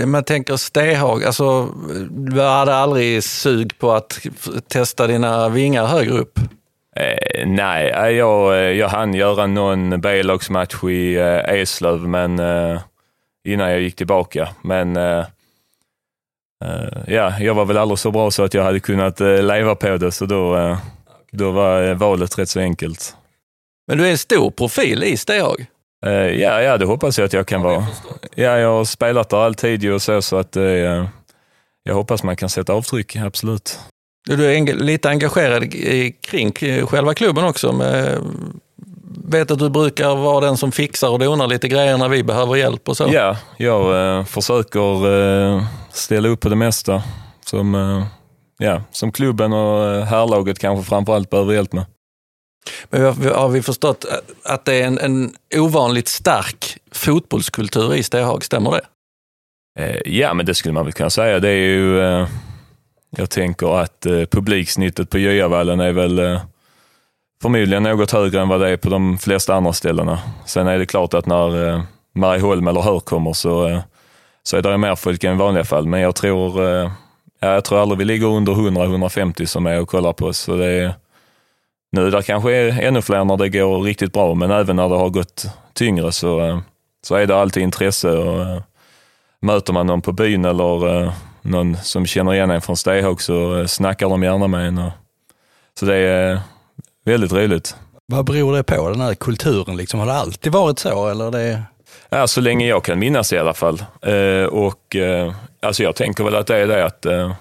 eh, 0.00 0.06
man 0.06 0.24
tänker 0.24 0.56
Stehag, 0.56 1.24
alltså, 1.24 1.66
du 2.10 2.40
hade 2.40 2.74
aldrig 2.74 3.24
sug 3.24 3.78
på 3.78 3.92
att 3.92 4.18
testa 4.68 5.06
dina 5.06 5.48
vingar 5.48 5.86
högre 5.86 6.12
upp? 6.12 6.38
Eh, 6.96 7.46
nej, 7.46 7.90
eh, 7.90 8.08
jag, 8.08 8.54
eh, 8.54 8.60
jag 8.60 8.88
hann 8.88 9.14
göra 9.14 9.46
någon 9.46 10.00
B-lagsmatch 10.00 10.84
i 10.84 11.14
eh, 11.14 11.60
Eslöv 11.60 12.00
men, 12.00 12.38
eh, 12.38 12.80
innan 13.44 13.70
jag 13.70 13.80
gick 13.80 13.96
tillbaka. 13.96 14.48
Men 14.62 14.96
eh, 14.96 15.24
eh, 16.64 17.04
ja, 17.06 17.32
jag 17.40 17.54
var 17.54 17.64
väl 17.64 17.78
aldrig 17.78 17.98
så 17.98 18.10
bra 18.10 18.30
så 18.30 18.44
att 18.44 18.54
jag 18.54 18.62
hade 18.64 18.80
kunnat 18.80 19.20
eh, 19.20 19.42
leva 19.42 19.74
på 19.74 19.96
det, 19.96 20.12
så 20.12 20.26
då, 20.26 20.56
eh, 20.56 20.78
då 21.30 21.50
var 21.50 21.82
eh, 21.82 21.94
valet 21.94 22.38
rätt 22.38 22.48
så 22.48 22.60
enkelt. 22.60 23.16
Men 23.86 23.98
du 23.98 24.06
är 24.06 24.10
en 24.10 24.18
stor 24.18 24.50
profil 24.50 25.04
i 25.04 25.16
Stehag. 25.16 25.66
Eh, 26.06 26.12
ja, 26.12 26.62
ja, 26.62 26.76
det 26.76 26.86
hoppas 26.86 27.18
jag 27.18 27.26
att 27.26 27.32
jag 27.32 27.46
kan 27.46 27.62
vara. 27.62 27.86
Ja, 28.34 28.58
jag 28.58 28.68
har 28.68 28.84
spelat 28.84 29.28
där 29.28 29.38
alltid 29.38 29.92
och 29.92 30.02
så, 30.02 30.22
så 30.22 30.36
att 30.36 30.56
eh, 30.56 30.64
jag 31.82 31.94
hoppas 31.94 32.22
man 32.22 32.36
kan 32.36 32.48
sätta 32.48 32.72
avtryck, 32.72 33.16
absolut. 33.16 33.78
Du 34.28 34.54
är 34.54 34.74
lite 34.74 35.08
engagerad 35.08 35.64
i, 35.64 36.16
kring 36.20 36.52
själva 36.86 37.14
klubben 37.14 37.44
också. 37.44 37.72
Med, 37.72 38.18
vet 39.24 39.50
att 39.50 39.58
du 39.58 39.70
brukar 39.70 40.16
vara 40.16 40.46
den 40.46 40.56
som 40.56 40.72
fixar 40.72 41.08
och 41.08 41.18
donar 41.18 41.46
lite 41.46 41.68
grejer 41.68 41.98
när 41.98 42.08
vi 42.08 42.22
behöver 42.22 42.56
hjälp 42.56 42.88
och 42.88 42.96
så. 42.96 43.08
Ja, 43.12 43.36
jag 43.56 44.16
eh, 44.18 44.24
försöker 44.24 45.64
ställa 45.92 46.28
upp 46.28 46.40
på 46.40 46.48
det 46.48 46.56
mesta 46.56 47.02
som, 47.44 47.74
ja, 48.58 48.82
som 48.90 49.12
klubben 49.12 49.52
och 49.52 49.84
eh, 49.86 50.04
herrlaget 50.04 50.58
kanske 50.58 50.88
framförallt 50.90 51.30
behöver 51.30 51.54
hjälp 51.54 51.72
med. 51.72 51.84
Men 52.90 53.02
har 53.34 53.48
vi- 53.48 53.62
förstått 53.62 54.04
att 54.44 54.64
det 54.64 54.74
är 54.82 54.86
en, 54.86 54.98
en 54.98 55.32
ovanligt 55.56 56.08
stark 56.08 56.76
fotbollskultur 56.92 57.94
i 57.94 58.02
Stehag, 58.02 58.44
stämmer 58.44 58.70
det? 58.70 58.80
Eh, 59.80 60.00
ja, 60.18 60.34
men 60.34 60.46
det 60.46 60.54
skulle 60.54 60.74
man 60.74 60.84
väl 60.84 60.92
kunna 60.92 61.10
säga. 61.10 61.38
Det 61.40 61.48
är 61.48 61.54
ju, 61.66 62.00
eh, 62.00 62.28
jag 63.16 63.30
tänker 63.30 63.80
att 63.80 64.06
eh, 64.06 64.24
publiksnittet 64.24 65.10
på 65.10 65.18
Göjavallen 65.18 65.80
är 65.80 65.92
väl 65.92 66.18
eh, 66.18 66.40
förmodligen 67.42 67.82
något 67.82 68.10
högre 68.10 68.40
än 68.40 68.48
vad 68.48 68.60
det 68.60 68.68
är 68.70 68.76
på 68.76 68.88
de 68.90 69.18
flesta 69.18 69.54
andra 69.54 69.72
ställena. 69.72 70.18
Sen 70.46 70.66
är 70.66 70.78
det 70.78 70.86
klart 70.86 71.14
att 71.14 71.26
när 71.26 71.68
eh, 71.68 71.82
Marieholm 72.14 72.68
eller 72.68 72.80
Hör 72.80 73.00
kommer 73.00 73.32
så, 73.32 73.68
eh, 73.68 73.80
så 74.42 74.56
är 74.56 74.62
det 74.62 74.78
mer 74.78 74.94
folk 74.96 75.24
än 75.24 75.34
i 75.34 75.38
vanliga 75.38 75.64
fall. 75.64 75.86
Men 75.86 76.00
jag 76.00 76.14
tror, 76.14 76.68
eh, 76.82 76.90
ja, 77.40 77.48
jag 77.54 77.64
tror 77.64 77.82
aldrig 77.82 77.98
vi 77.98 78.04
ligger 78.04 78.26
under 78.26 78.52
100-150 78.52 79.46
som 79.46 79.66
är 79.66 79.80
och 79.80 79.88
kollar 79.88 80.12
på 80.12 80.26
oss. 80.26 80.38
Så 80.38 80.56
det 80.56 80.66
är, 80.66 80.94
nu 81.92 82.10
där 82.10 82.22
kanske 82.22 82.52
är 82.52 82.82
ännu 82.82 83.02
fler 83.02 83.24
när 83.24 83.36
det 83.36 83.48
går 83.48 83.82
riktigt 83.82 84.12
bra, 84.12 84.34
men 84.34 84.50
även 84.50 84.76
när 84.76 84.88
det 84.88 84.96
har 84.96 85.08
gått 85.08 85.46
tyngre 85.72 86.12
så, 86.12 86.40
eh, 86.40 86.58
så 87.06 87.14
är 87.14 87.26
det 87.26 87.36
alltid 87.36 87.62
intresse. 87.62 88.10
Och, 88.10 88.40
eh, 88.40 88.62
möter 89.40 89.72
man 89.72 89.86
någon 89.86 90.02
på 90.02 90.12
byn 90.12 90.44
eller 90.44 91.02
eh, 91.02 91.12
någon 91.42 91.76
som 91.76 92.06
känner 92.06 92.34
igen 92.34 92.50
en 92.50 92.60
från 92.60 92.76
Stehag 92.76 93.22
så 93.22 93.68
snackar 93.68 94.08
de 94.08 94.22
gärna 94.22 94.46
med 94.46 94.68
en. 94.68 94.78
Och, 94.78 94.92
så 95.78 95.86
det 95.86 95.96
är 95.96 96.40
väldigt 97.04 97.32
roligt. 97.32 97.76
Vad 98.06 98.24
beror 98.24 98.56
det 98.56 98.62
på, 98.62 98.88
den 98.88 99.00
här 99.00 99.14
kulturen? 99.14 99.76
Liksom? 99.76 100.00
Har 100.00 100.06
det 100.06 100.12
alltid 100.12 100.52
varit 100.52 100.78
så? 100.78 101.08
Eller 101.08 101.30
det... 101.30 101.62
Ja, 102.10 102.26
så 102.26 102.40
länge 102.40 102.66
jag 102.66 102.84
kan 102.84 102.98
minnas 102.98 103.32
i 103.32 103.38
alla 103.38 103.54
fall. 103.54 103.84
Eh, 104.02 104.44
och 104.44 104.96
eh, 104.96 105.34
alltså 105.62 105.82
jag 105.82 105.96
tänker 105.96 106.24
väl 106.24 106.36
att 106.36 106.46
det 106.46 106.56
är 106.56 106.66
det 106.66 106.84
att 106.84 107.06
eh, 107.06 107.32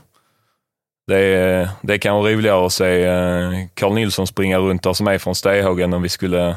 det, 1.08 1.20
är, 1.20 1.70
det 1.82 2.00
kan 2.00 2.16
vara 2.16 2.32
roligare 2.32 2.66
att 2.66 2.74
se 2.74 3.04
eh, 3.04 3.52
Carl 3.74 3.94
Nilsson 3.94 4.28
springa 4.28 4.58
runt 4.58 4.84
där 4.84 4.94
som 4.94 5.08
är 5.08 5.18
från 5.18 5.36
Stehagen, 5.36 5.94
om 5.94 6.02
vi 6.02 6.10
skulle 6.10 6.56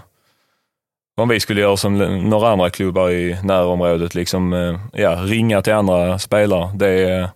om 1.16 1.28
vi 1.28 1.40
skulle 1.40 1.60
göra 1.60 1.76
som 1.76 1.98
några 2.28 2.48
andra 2.48 2.70
klubbar 2.70 3.10
i 3.10 3.36
närområdet, 3.42 4.14
liksom, 4.14 4.52
eh, 4.52 4.80
ja, 4.92 5.10
ringa 5.10 5.62
till 5.62 5.72
andra 5.72 6.18
spelare. 6.18 6.70
Det, 6.74 7.30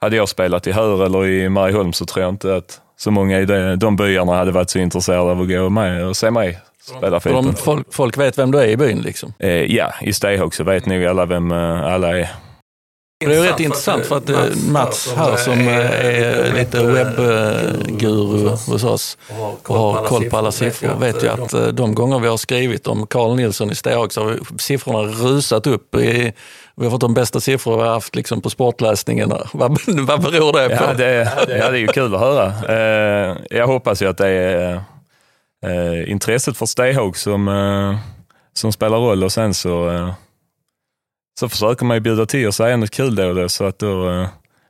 hade 0.00 0.16
jag 0.16 0.28
spelat 0.28 0.66
i 0.66 0.72
Hör 0.72 1.06
eller 1.06 1.26
i 1.26 1.48
Marieholm 1.48 1.92
så 1.92 2.06
tror 2.06 2.24
jag 2.24 2.32
inte 2.32 2.56
att 2.56 2.80
så 2.96 3.10
många 3.10 3.40
i 3.40 3.46
de 3.76 3.96
byarna 3.96 4.34
hade 4.34 4.50
varit 4.50 4.70
så 4.70 4.78
intresserade 4.78 5.30
av 5.30 5.40
att 5.40 5.48
gå 5.48 5.68
med 5.68 6.06
och 6.06 6.16
se 6.16 6.30
mig 6.30 6.58
spela 6.82 7.20
För 7.20 7.32
de, 7.32 7.54
folk, 7.54 7.86
folk 7.94 8.18
vet 8.18 8.38
vem 8.38 8.50
du 8.50 8.58
är 8.58 8.66
i 8.66 8.76
byn 8.76 8.98
liksom. 8.98 9.32
Eh, 9.38 9.50
ja, 9.50 9.92
i 10.02 10.12
Stehag 10.12 10.54
så 10.54 10.64
vet 10.64 10.86
nog 10.86 11.04
alla 11.04 11.26
vem 11.26 11.52
eh, 11.52 11.84
alla 11.94 12.18
är. 12.18 12.28
Det 13.20 13.36
är 13.36 13.42
rätt 13.42 13.60
intressant 13.60 14.06
för 14.06 14.16
att 14.16 14.30
eh, 14.30 14.44
Mats 14.68 15.14
här 15.16 15.36
som 15.36 15.52
eh, 15.52 15.90
är 15.90 16.52
lite 16.52 16.82
webbguru 16.82 18.48
hos 18.48 18.84
oss 18.84 19.18
och 19.66 19.76
har 19.76 20.06
koll 20.06 20.24
på 20.24 20.36
alla 20.36 20.52
siffror 20.52 20.94
vet 21.00 21.24
ju 21.24 21.28
att 21.28 21.52
eh, 21.52 21.66
de 21.66 21.94
gånger 21.94 22.18
vi 22.18 22.28
har 22.28 22.36
skrivit 22.36 22.86
om 22.86 23.06
Carl 23.06 23.36
Nilsson 23.36 23.70
i 23.70 23.74
Stehag 23.74 24.12
så 24.12 24.24
har 24.24 24.58
siffrorna 24.58 24.98
rusat 24.98 25.66
upp. 25.66 25.94
I, 25.94 26.32
vi 26.76 26.84
har 26.84 26.90
fått 26.90 27.00
de 27.00 27.14
bästa 27.14 27.40
siffror 27.40 27.76
vi 27.76 27.82
har 27.82 27.90
haft 27.90 28.16
liksom 28.16 28.40
på 28.40 28.50
sportläsningen. 28.50 29.28
Vad, 29.52 29.78
vad 29.86 30.22
beror 30.22 30.52
det 30.52 30.76
på? 30.76 30.84
Ja, 30.84 30.94
det, 30.94 31.32
ja, 31.36 31.44
det 31.46 31.76
är 31.76 31.80
ju 31.80 31.86
kul 31.86 32.14
att 32.14 32.20
höra. 32.20 32.46
Eh, 32.68 33.36
jag 33.50 33.66
hoppas 33.66 34.02
ju 34.02 34.08
att 34.08 34.18
det 34.18 34.28
är 34.28 34.82
eh, 35.66 36.10
intresset 36.10 36.56
för 36.56 36.66
Stehag 36.66 37.16
som, 37.16 37.48
eh, 37.48 37.98
som 38.52 38.72
spelar 38.72 38.98
roll 38.98 39.24
och 39.24 39.32
sen 39.32 39.54
så, 39.54 39.90
eh, 39.90 40.14
så 41.40 41.48
försöker 41.48 41.84
man 41.84 41.96
ju 41.96 42.00
bjuda 42.00 42.26
till 42.26 42.46
och 42.46 42.54
säga 42.54 42.76
något 42.76 42.90
kul 42.90 43.14
då 43.14 43.26
och 43.28 43.34
då, 43.34 43.48
så 43.48 43.64
att 43.64 43.78
då, 43.78 44.10
eh, 44.10 44.28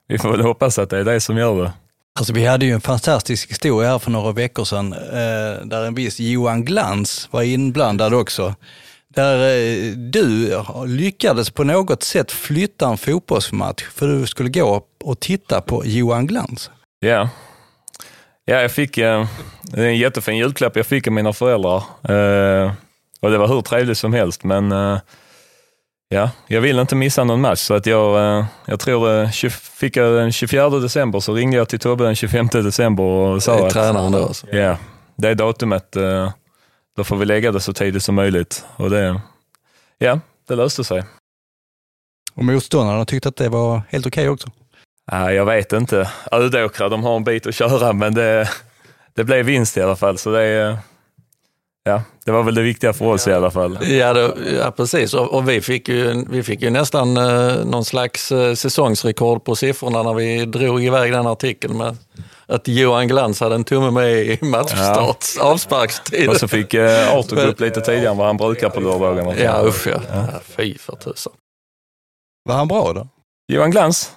vi 0.09 0.19
får 0.19 0.31
väl 0.31 0.41
hoppas 0.41 0.79
att 0.79 0.91
det 0.91 0.99
är 0.99 1.05
det 1.05 1.21
som 1.21 1.37
gör 1.37 1.63
det. 1.63 1.73
Alltså 2.19 2.33
vi 2.33 2.47
hade 2.47 2.67
ju 2.67 2.73
en 2.73 2.81
fantastisk 2.81 3.51
historia 3.51 3.91
här 3.91 3.99
för 3.99 4.11
några 4.11 4.33
veckor 4.33 4.65
sedan 4.65 4.93
eh, 4.93 5.65
där 5.65 5.87
en 5.87 5.95
viss 5.95 6.21
Johan 6.21 6.65
Glans 6.65 7.29
var 7.31 7.43
inblandad 7.43 8.15
också. 8.15 8.55
Där 9.15 9.57
eh, 9.57 9.93
du 9.93 10.57
lyckades 10.87 11.51
på 11.51 11.65
något 11.65 12.03
sätt 12.03 12.33
flytta 12.33 12.89
en 12.89 12.99
fotbollsmatch 12.99 13.85
för 13.85 14.09
du 14.09 14.27
skulle 14.27 14.49
gå 14.49 14.83
och 15.05 15.21
titta 15.21 15.61
på 15.61 15.83
Johan 15.85 16.27
Glans. 16.27 16.71
Ja, 17.01 17.29
ja 18.49 18.61
jag 18.61 18.71
fick 18.71 18.99
eh, 18.99 19.27
det 19.63 19.87
en 19.87 19.97
jättefin 19.97 20.37
julklapp 20.37 20.77
jag 20.77 20.87
fick 20.87 21.07
av 21.07 21.13
mina 21.13 21.33
föräldrar. 21.33 21.77
Eh, 22.03 22.73
och 23.21 23.31
det 23.31 23.39
var 23.39 23.49
hur 23.49 23.61
trevligt 23.61 23.99
som 23.99 24.13
helst, 24.13 24.45
men 24.45 24.73
eh, 24.73 24.99
ja, 26.09 26.31
jag 26.47 26.61
ville 26.61 26.81
inte 26.81 26.97
missa 26.97 27.25
någon 27.25 27.41
match. 27.41 27.59
Så 27.59 27.75
att 27.75 27.87
jag, 27.87 28.39
eh, 28.39 28.45
jag 28.67 28.81
tror 28.81 29.23
eh, 29.23 29.31
20, 29.31 29.51
fick 29.51 29.97
jag 29.97 30.15
den 30.15 30.33
24 30.33 30.71
december 30.71 31.21
så 31.21 31.35
ringde 31.35 31.57
jag 31.57 31.69
till 31.69 31.79
Tobbe 31.79 32.05
den 32.05 32.15
25 32.15 32.49
december 32.53 33.05
och 33.05 33.35
Det 33.35 33.41
sa 33.41 33.59
är 33.59 33.67
att 33.67 33.73
tränaren 33.73 34.13
då. 34.13 34.27
Alltså. 34.27 34.47
ja, 34.51 34.77
det 35.17 35.29
är 35.29 35.35
datumet, 35.35 35.97
eh, 35.97 36.33
då 36.97 37.05
får 37.05 37.17
vi 37.17 37.25
lägga 37.25 37.53
det 37.53 37.61
så 37.61 37.73
tidigt 37.73 38.03
som 38.03 38.15
möjligt. 38.15 38.65
Och 38.77 38.91
det, 38.91 39.21
ja, 39.99 40.21
det 40.49 40.57
löste 40.57 40.85
sig. 40.85 41.05
Och 42.35 42.45
motståndarna 42.45 43.05
tyckte 43.05 43.29
att 43.29 43.37
det 43.37 43.49
var 43.49 43.83
helt 43.89 44.07
okej 44.07 44.29
också. 44.29 44.51
Nej, 45.13 45.35
jag 45.35 45.45
vet 45.45 45.73
inte. 45.73 46.11
Ödåkra, 46.33 46.89
de 46.89 47.05
har 47.05 47.17
en 47.17 47.25
bit 47.25 47.47
att 47.47 47.55
köra, 47.55 47.93
men 47.93 48.15
det, 48.15 48.49
det 49.15 49.25
blev 49.25 49.47
vinst 49.47 49.77
i 49.77 49.83
alla 49.83 49.97
fall. 49.97 50.19
Så 50.19 50.31
det, 50.31 50.43
är- 50.43 50.79
ja, 51.85 52.03
det 52.25 52.31
var 52.33 52.43
väl 52.43 52.55
det 52.55 52.63
viktiga 52.63 52.93
för 52.93 53.05
oss 53.05 53.29
i 53.29 53.33
alla 53.33 53.51
fall. 53.51 53.79
Ja, 53.91 54.13
det, 54.13 54.33
ja 54.61 54.71
precis. 54.71 55.15
Och, 55.15 55.35
och 55.35 55.49
vi, 55.49 55.61
fick 55.61 55.89
ju, 55.89 56.25
vi 56.31 56.43
fick 56.43 56.63
ju 56.63 56.71
nästan 56.71 57.17
eh, 57.17 57.65
någon 57.65 57.85
slags 57.85 58.33
eh, 58.33 58.55
säsongsrekord 58.55 59.45
på 59.45 59.57
siffrorna 59.57 60.03
när 60.03 60.15
vi 60.15 60.45
drog 60.45 60.85
iväg 60.85 61.13
den 61.13 61.27
artikeln 61.27 61.77
med 61.79 61.97
att 62.47 62.69
Johan 62.69 63.09
Glans 63.09 63.41
hade 63.41 63.55
en 63.55 63.65
tumme 63.65 63.91
med 63.91 64.13
i 64.13 64.39
matchstarts 64.45 65.39
avsparkstid. 65.39 66.29
Och 66.29 66.37
så 66.37 66.49
fick 66.49 66.75
eh, 66.75 67.15
Arthur 67.15 67.37
gå 67.37 67.43
upp 67.43 67.61
lite 67.61 67.81
tidigare 67.81 68.11
än 68.11 68.17
vad 68.17 68.27
han 68.27 68.37
brukar 68.37 68.71
på 68.71 68.81
lördagarna. 68.81 69.35
Ja, 69.39 69.63
usch 69.67 69.87
ja. 69.87 70.01
ja. 70.13 70.27
Fy 70.45 70.79
för 70.79 70.97
tusan. 70.97 71.33
Var 72.45 72.55
han 72.55 72.69
bra 72.69 72.93
då? 72.93 73.09
Johan 73.53 73.71
Glans, 73.71 74.13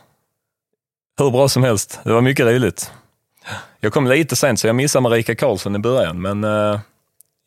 hur 1.18 1.32
bra 1.32 1.50
som 1.50 1.64
helst. 1.64 2.00
Det 2.04 2.14
var 2.14 2.22
mycket 2.22 2.46
roligt. 2.46 2.92
Jag 3.80 3.94
kom 3.94 4.08
lite 4.08 4.36
sent 4.36 4.60
så 4.60 4.68
jag 4.68 4.76
missade 4.76 5.04
Marika 5.04 5.36
Karlsson 5.36 5.76
i 5.76 5.80
början, 5.80 6.22
men 6.22 6.44
eh, 6.44 6.80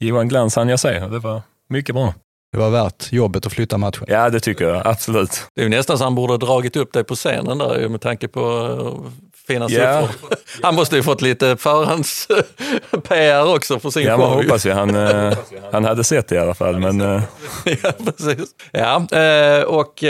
Johan 0.01 0.29
Glans 0.29 0.57
hann 0.57 0.69
jag 0.69 0.81
se 0.81 1.01
och 1.01 1.11
det 1.11 1.19
var 1.19 1.43
mycket 1.69 1.95
bra. 1.95 2.15
Det 2.53 2.59
var 2.59 2.71
värt 2.71 3.13
jobbet 3.13 3.47
att 3.47 3.53
flytta 3.53 3.79
matchen. 3.79 4.05
Ja, 4.09 4.31
det 4.31 4.41
tycker 4.41 4.65
jag 4.69 4.87
absolut. 4.87 5.47
Det 5.55 5.61
är 5.61 5.65
ju 5.65 5.69
nästan 5.71 5.99
så 5.99 6.05
han 6.05 6.15
borde 6.15 6.33
ha 6.33 6.39
dragit 6.39 6.77
upp 6.77 6.93
dig 6.93 7.05
på 7.05 7.15
scenen 7.15 7.59
där 7.59 7.89
med 7.89 8.01
tanke 8.01 8.29
på 8.29 8.41
eh, 8.41 9.11
fina 9.47 9.67
Ja. 9.71 10.03
siffror. 10.09 10.31
Han 10.63 10.75
måste 10.75 10.97
ju 10.97 11.03
fått 11.03 11.23
lite 11.23 11.57
förhands-PR 11.57 13.55
också 13.55 13.79
för 13.81 13.91
sin 13.91 14.03
Ja, 14.03 14.17
man 14.17 14.29
show. 14.31 14.43
hoppas 14.43 14.67
ju. 14.67 14.73
Han, 14.73 14.95
eh, 14.97 15.33
han 15.73 15.85
hade 15.85 16.05
sett 16.05 16.29
det 16.29 16.35
i 16.35 16.39
alla 16.39 16.55
fall. 16.55 16.79
Men, 16.79 17.01
eh, 17.01 17.23
ja, 17.83 17.93
precis. 18.05 18.49
Ja, 18.73 18.97
och 19.67 20.05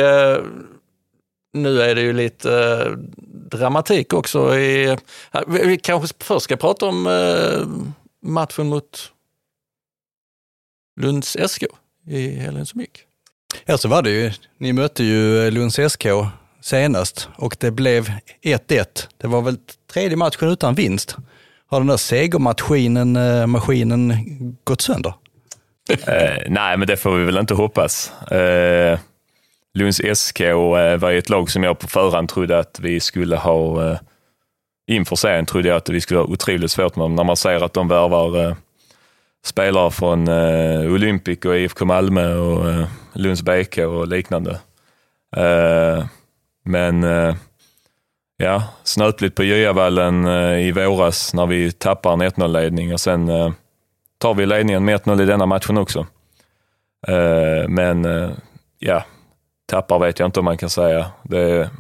nu 1.54 1.82
är 1.82 1.94
det 1.94 2.00
ju 2.00 2.12
lite 2.12 2.52
eh, 2.52 2.92
dramatik 3.58 4.12
också. 4.12 4.58
I, 4.58 4.96
vi 5.46 5.66
vi 5.66 5.78
kanske 5.78 6.14
först 6.24 6.44
ska 6.44 6.56
prata 6.56 6.86
om 6.86 7.06
eh, 7.06 7.66
matchen 8.30 8.66
mot 8.66 9.12
Lunds 11.00 11.36
SK 11.46 11.62
i 12.06 12.28
helgen 12.28 12.66
som 12.66 12.80
gick. 12.80 13.02
Ja, 13.64 13.78
så 13.78 13.88
var 13.88 14.02
det 14.02 14.10
ju. 14.10 14.32
Ni 14.58 14.72
mötte 14.72 15.04
ju 15.04 15.50
Lunds 15.50 15.80
SK 15.88 16.06
senast 16.60 17.28
och 17.36 17.56
det 17.60 17.70
blev 17.70 18.08
1-1. 18.42 18.84
Det 19.16 19.26
var 19.26 19.42
väl 19.42 19.56
tredje 19.92 20.16
matchen 20.16 20.48
utan 20.48 20.74
vinst. 20.74 21.16
Har 21.66 21.80
den 21.80 21.86
där 21.86 21.96
segermaskinen 21.96 23.16
eh, 23.16 23.46
maskinen 23.46 24.12
gått 24.64 24.80
sönder? 24.80 25.14
Eh, 25.88 26.42
nej, 26.48 26.76
men 26.76 26.86
det 26.86 26.96
får 26.96 27.16
vi 27.16 27.24
väl 27.24 27.38
inte 27.38 27.54
hoppas. 27.54 28.12
Eh, 28.30 28.98
Lunds 29.74 30.00
SK 30.14 30.40
eh, 30.40 30.96
var 30.96 31.10
ju 31.10 31.18
ett 31.18 31.28
lag 31.28 31.50
som 31.50 31.62
jag 31.62 31.78
på 31.78 31.86
förhand 31.86 32.28
trodde 32.28 32.58
att 32.58 32.80
vi 32.80 33.00
skulle 33.00 33.36
ha, 33.36 33.90
eh, 33.90 33.98
inför 34.86 35.16
serien 35.16 35.46
trodde 35.46 35.68
jag 35.68 35.76
att 35.76 35.88
vi 35.88 36.00
skulle 36.00 36.20
ha 36.20 36.26
otroligt 36.26 36.70
svårt 36.70 36.96
med 36.96 37.04
dem. 37.04 37.14
När 37.14 37.24
man 37.24 37.36
ser 37.36 37.64
att 37.64 37.72
de 37.72 37.88
värvar 37.88 38.46
eh, 38.46 38.56
spelare 39.44 39.90
från 39.90 40.28
eh, 40.28 40.92
Olympic 40.92 41.44
och 41.44 41.56
IFK 41.56 41.84
Malmö 41.84 42.36
och 42.36 42.70
eh, 42.70 42.86
Lunds 43.12 43.42
BK 43.42 43.78
och 43.78 44.08
liknande. 44.08 44.60
Eh, 45.36 46.04
men 46.64 47.04
eh, 47.04 47.34
ja, 48.36 48.62
snöpligt 48.84 49.34
på 49.34 49.44
Gyavallen 49.44 50.24
eh, 50.24 50.66
i 50.66 50.72
våras 50.72 51.34
när 51.34 51.46
vi 51.46 51.72
tappar 51.72 52.12
en 52.12 52.22
1-0-ledning 52.22 52.92
och 52.92 53.00
sen 53.00 53.30
tar 54.18 54.34
vi 54.34 54.46
ledningen 54.46 54.84
med 54.84 55.00
1-0 55.00 55.22
i 55.22 55.26
denna 55.26 55.46
matchen 55.46 55.78
också. 55.78 56.06
Men 57.68 58.06
ja, 58.78 59.04
tappar 59.66 59.98
vet 59.98 60.18
jag 60.18 60.28
inte 60.28 60.38
om 60.40 60.44
man 60.44 60.58
kan 60.58 60.70
säga. 60.70 61.06
Det, 61.22 61.70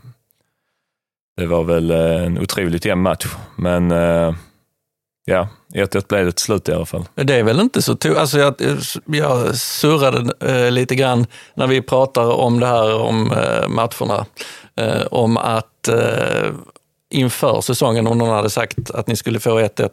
det 1.36 1.46
var 1.46 1.64
väl 1.64 1.90
eh, 1.90 2.24
en 2.24 2.38
otroligt 2.38 2.84
jämn 2.84 3.02
match, 3.02 3.26
men 3.56 3.90
eh, 3.90 4.34
ja, 5.24 5.48
1-1 5.74 6.08
blev 6.08 6.24
det 6.26 6.32
till 6.32 6.44
slut 6.44 6.68
i 6.68 6.72
alla 6.72 6.86
fall. 6.86 7.04
Det 7.14 7.34
är 7.34 7.42
väl 7.42 7.60
inte 7.60 7.82
så 7.82 7.92
to- 7.94 8.16
alltså 8.16 8.38
jag, 8.38 8.54
jag 9.06 9.56
surrade 9.56 10.32
eh, 10.40 10.70
lite 10.70 10.94
grann 10.94 11.26
när 11.54 11.66
vi 11.66 11.82
pratar 11.82 12.30
om 12.30 12.60
det 12.60 12.66
här 12.66 12.94
om 13.00 13.32
eh, 13.32 13.68
matcherna. 13.68 14.26
Eh, 14.76 15.06
om 15.10 15.36
att 15.36 15.88
eh, 15.88 16.50
inför 17.10 17.60
säsongen, 17.60 18.06
om 18.06 18.18
någon 18.18 18.30
hade 18.30 18.50
sagt 18.50 18.90
att 18.90 19.06
ni 19.06 19.16
skulle 19.16 19.40
få 19.40 19.60
1-1 19.60 19.88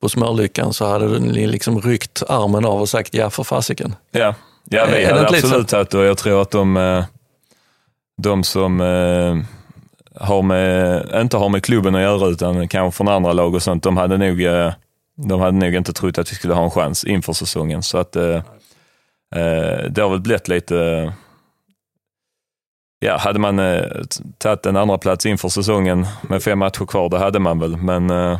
på 0.00 0.08
Smörlyckan 0.08 0.72
så 0.72 0.86
hade 0.86 1.18
ni 1.18 1.46
liksom 1.46 1.80
ryckt 1.80 2.22
armen 2.28 2.64
av 2.64 2.80
och 2.80 2.88
sagt 2.88 3.14
ja 3.14 3.30
för 3.30 3.44
fasiken. 3.44 3.94
Ja, 4.10 4.34
ja 4.70 4.86
Är 4.86 4.98
vi 4.98 5.04
hade 5.04 5.28
absolut 5.28 5.68
tagit 5.68 5.94
och 5.94 6.04
jag 6.04 6.18
tror 6.18 6.42
att 6.42 6.50
de, 6.50 6.76
eh, 6.76 7.04
de 8.22 8.44
som 8.44 8.80
eh, 8.80 9.36
har 10.14 10.42
med, 10.42 11.06
inte 11.20 11.36
har 11.36 11.48
med 11.48 11.64
klubben 11.64 11.94
att 11.94 12.02
göra 12.02 12.28
utan 12.28 12.68
kanske 12.68 12.96
från 12.96 13.08
andra 13.08 13.32
lag 13.32 13.54
och 13.54 13.62
sånt, 13.62 13.82
de 13.82 13.96
hade 13.96 14.18
nog, 14.18 14.42
eh, 14.42 14.72
de 15.16 15.40
hade 15.40 15.58
nog 15.58 15.74
inte 15.74 15.92
trott 15.92 16.18
att 16.18 16.32
vi 16.32 16.34
skulle 16.34 16.54
ha 16.54 16.64
en 16.64 16.70
chans 16.70 17.04
inför 17.04 17.32
säsongen. 17.32 17.82
Så 17.82 17.98
att 17.98 18.16
eh, 18.16 18.42
eh, 19.34 19.84
det 19.90 19.98
har 19.98 20.08
väl 20.08 20.20
blivit 20.20 20.48
lite, 20.48 21.12
ja, 22.98 23.16
hade 23.16 23.38
man 23.38 23.58
eh, 23.58 23.84
tagit 24.38 24.66
en 24.66 24.76
andra 24.76 24.98
plats 24.98 25.26
inför 25.26 25.48
säsongen 25.48 26.06
med 26.22 26.42
fem 26.42 26.58
matcher 26.58 26.86
kvar, 26.86 27.08
det 27.08 27.18
hade 27.18 27.38
man 27.38 27.58
väl, 27.58 27.76
men 27.76 28.10
eh, 28.10 28.38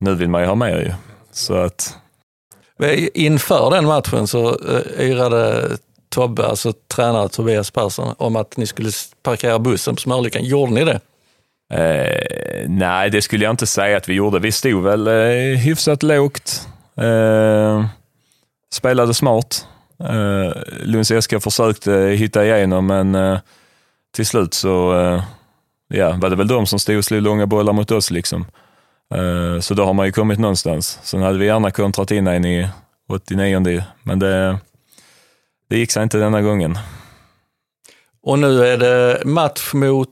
nu 0.00 0.14
vill 0.14 0.28
man 0.28 0.40
ju 0.40 0.46
ha 0.46 0.54
mer 0.54 0.78
ju. 0.78 0.92
Så 1.32 1.54
att, 1.54 1.98
Inför 3.14 3.70
den 3.70 3.86
matchen 3.86 4.26
så 4.26 4.48
eh, 4.48 5.10
yrade 5.10 5.68
Tobbe, 6.08 6.46
alltså 6.46 6.72
tränare 6.94 7.28
Tobias 7.28 7.70
Persson, 7.70 8.14
om 8.18 8.36
att 8.36 8.56
ni 8.56 8.66
skulle 8.66 8.90
parkera 9.22 9.58
bussen 9.58 9.94
på 9.94 10.00
Smörlyckan. 10.00 10.44
Gjorde 10.44 10.72
ni 10.72 10.84
det? 10.84 11.00
Eh, 11.72 12.68
nej, 12.68 13.10
det 13.10 13.22
skulle 13.22 13.44
jag 13.44 13.52
inte 13.52 13.66
säga 13.66 13.96
att 13.96 14.08
vi 14.08 14.14
gjorde. 14.14 14.38
Vi 14.38 14.52
stod 14.52 14.82
väl 14.82 15.06
eh, 15.06 15.58
hyfsat 15.58 16.02
lågt. 16.02 16.68
Eh, 16.96 17.84
spelade 18.74 19.14
smart. 19.14 19.66
Eh, 20.00 20.52
Lunds 20.82 21.12
SK 21.20 21.42
försökte 21.42 21.92
hitta 21.92 22.44
igenom, 22.44 22.86
men 22.86 23.14
eh, 23.14 23.38
till 24.14 24.26
slut 24.26 24.54
så 24.54 25.00
eh, 25.00 25.22
ja, 25.88 26.16
var 26.20 26.30
det 26.30 26.36
väl 26.36 26.48
de 26.48 26.66
som 26.66 26.78
stod 26.78 26.98
och 26.98 27.04
slog 27.04 27.22
långa 27.22 27.46
bollar 27.46 27.72
mot 27.72 27.90
oss. 27.90 28.10
liksom. 28.10 28.46
Eh, 29.14 29.60
så 29.60 29.74
då 29.74 29.84
har 29.84 29.92
man 29.92 30.06
ju 30.06 30.12
kommit 30.12 30.38
någonstans. 30.38 30.98
Sen 31.02 31.22
hade 31.22 31.38
vi 31.38 31.46
gärna 31.46 31.70
kontrat 31.70 32.10
in 32.10 32.26
en 32.26 32.44
i 32.44 32.68
89 33.08 33.82
men 34.02 34.18
det, 34.18 34.58
det 35.70 35.78
gick 35.78 35.90
sig 35.90 36.02
inte 36.02 36.18
denna 36.18 36.42
gången. 36.42 36.78
Och 38.22 38.38
nu 38.38 38.66
är 38.66 38.76
det 38.76 39.22
match 39.24 39.72
mot, 39.74 40.08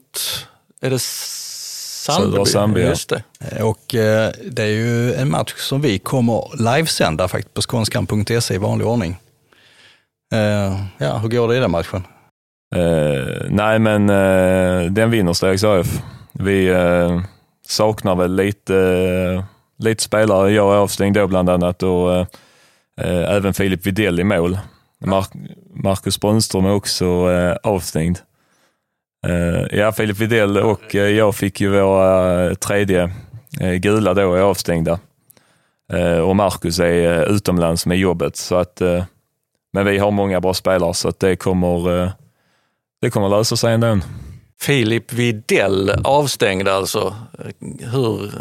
är 0.81 0.91
det 0.91 1.01
Sandeby? 1.01 2.45
Sandby, 2.45 2.81
ja. 2.81 2.89
Just 2.89 3.09
det. 3.09 3.23
Och 3.63 3.95
eh, 3.95 4.31
det 4.51 4.63
är 4.63 4.67
ju 4.67 5.15
en 5.15 5.31
match 5.31 5.55
som 5.57 5.81
vi 5.81 5.99
kommer 5.99 6.45
livesända 6.57 7.29
faktiskt 7.29 7.55
på 7.55 7.63
skånskan.se 7.63 8.55
i 8.55 8.59
vanlig 8.59 8.87
ordning. 8.87 9.17
Eh, 10.33 10.85
ja, 10.99 11.19
hur 11.19 11.29
går 11.29 11.49
det 11.49 11.57
i 11.57 11.61
den 11.61 11.71
matchen? 11.71 12.05
Eh, 12.75 13.47
nej, 13.49 13.79
men 13.79 14.07
den 14.95 15.11
vinner 15.11 15.33
Stegs 15.33 15.65
AF. 15.65 16.03
Vi 16.33 16.69
saknar 17.71 18.15
väl 18.15 18.35
lite, 18.35 18.77
eh, 18.77 19.45
lite 19.79 20.03
spelare. 20.03 20.53
Jag 20.53 20.75
är 20.75 20.79
avstängd 20.79 21.17
då 21.17 21.27
bland 21.27 21.51
annat 21.51 21.83
och 21.83 22.15
eh, 22.17 22.27
även 23.37 23.55
Filip 23.55 23.87
Widell 23.87 24.21
i 24.21 24.25
mål. 24.25 24.59
Mar- 25.05 25.49
Marcus 25.75 26.21
Brunström 26.21 26.67
är 26.67 26.73
också 26.75 27.05
eh, 27.31 27.57
avstängd. 27.63 28.19
Eh, 29.27 29.79
ja, 29.79 29.93
Filip 29.93 30.19
Widell 30.19 30.57
och 30.59 30.95
eh, 30.95 31.09
jag 31.09 31.35
fick 31.35 31.61
ju 31.61 31.69
våra 31.71 32.45
eh, 32.45 32.55
tredje 32.55 33.13
eh, 33.61 33.75
gula 33.75 34.15
då, 34.15 34.35
är 34.35 34.41
avstängda. 34.41 34.99
Eh, 35.93 36.19
och 36.19 36.37
Marcus 36.37 36.79
är 36.81 37.19
eh, 37.19 37.23
utomlands 37.35 37.87
med 37.87 37.99
jobbet. 37.99 38.37
Så 38.37 38.57
att, 38.57 38.81
eh, 38.81 39.05
men 39.73 39.87
vi 39.87 39.99
har 39.99 40.11
många 40.11 40.41
bra 40.41 40.55
spelare 40.55 40.95
så 40.95 41.09
att 41.09 41.21
det 41.21 41.37
kommer 41.37 42.03
eh, 42.03 42.11
det 43.01 43.11
kommer 43.11 43.29
lösa 43.29 43.57
sig 43.57 43.75
ändå. 43.75 43.99
Filip 44.61 45.13
Widell 45.13 45.91
avstängd 46.05 46.69
alltså. 46.69 47.15
Hur, 47.93 48.33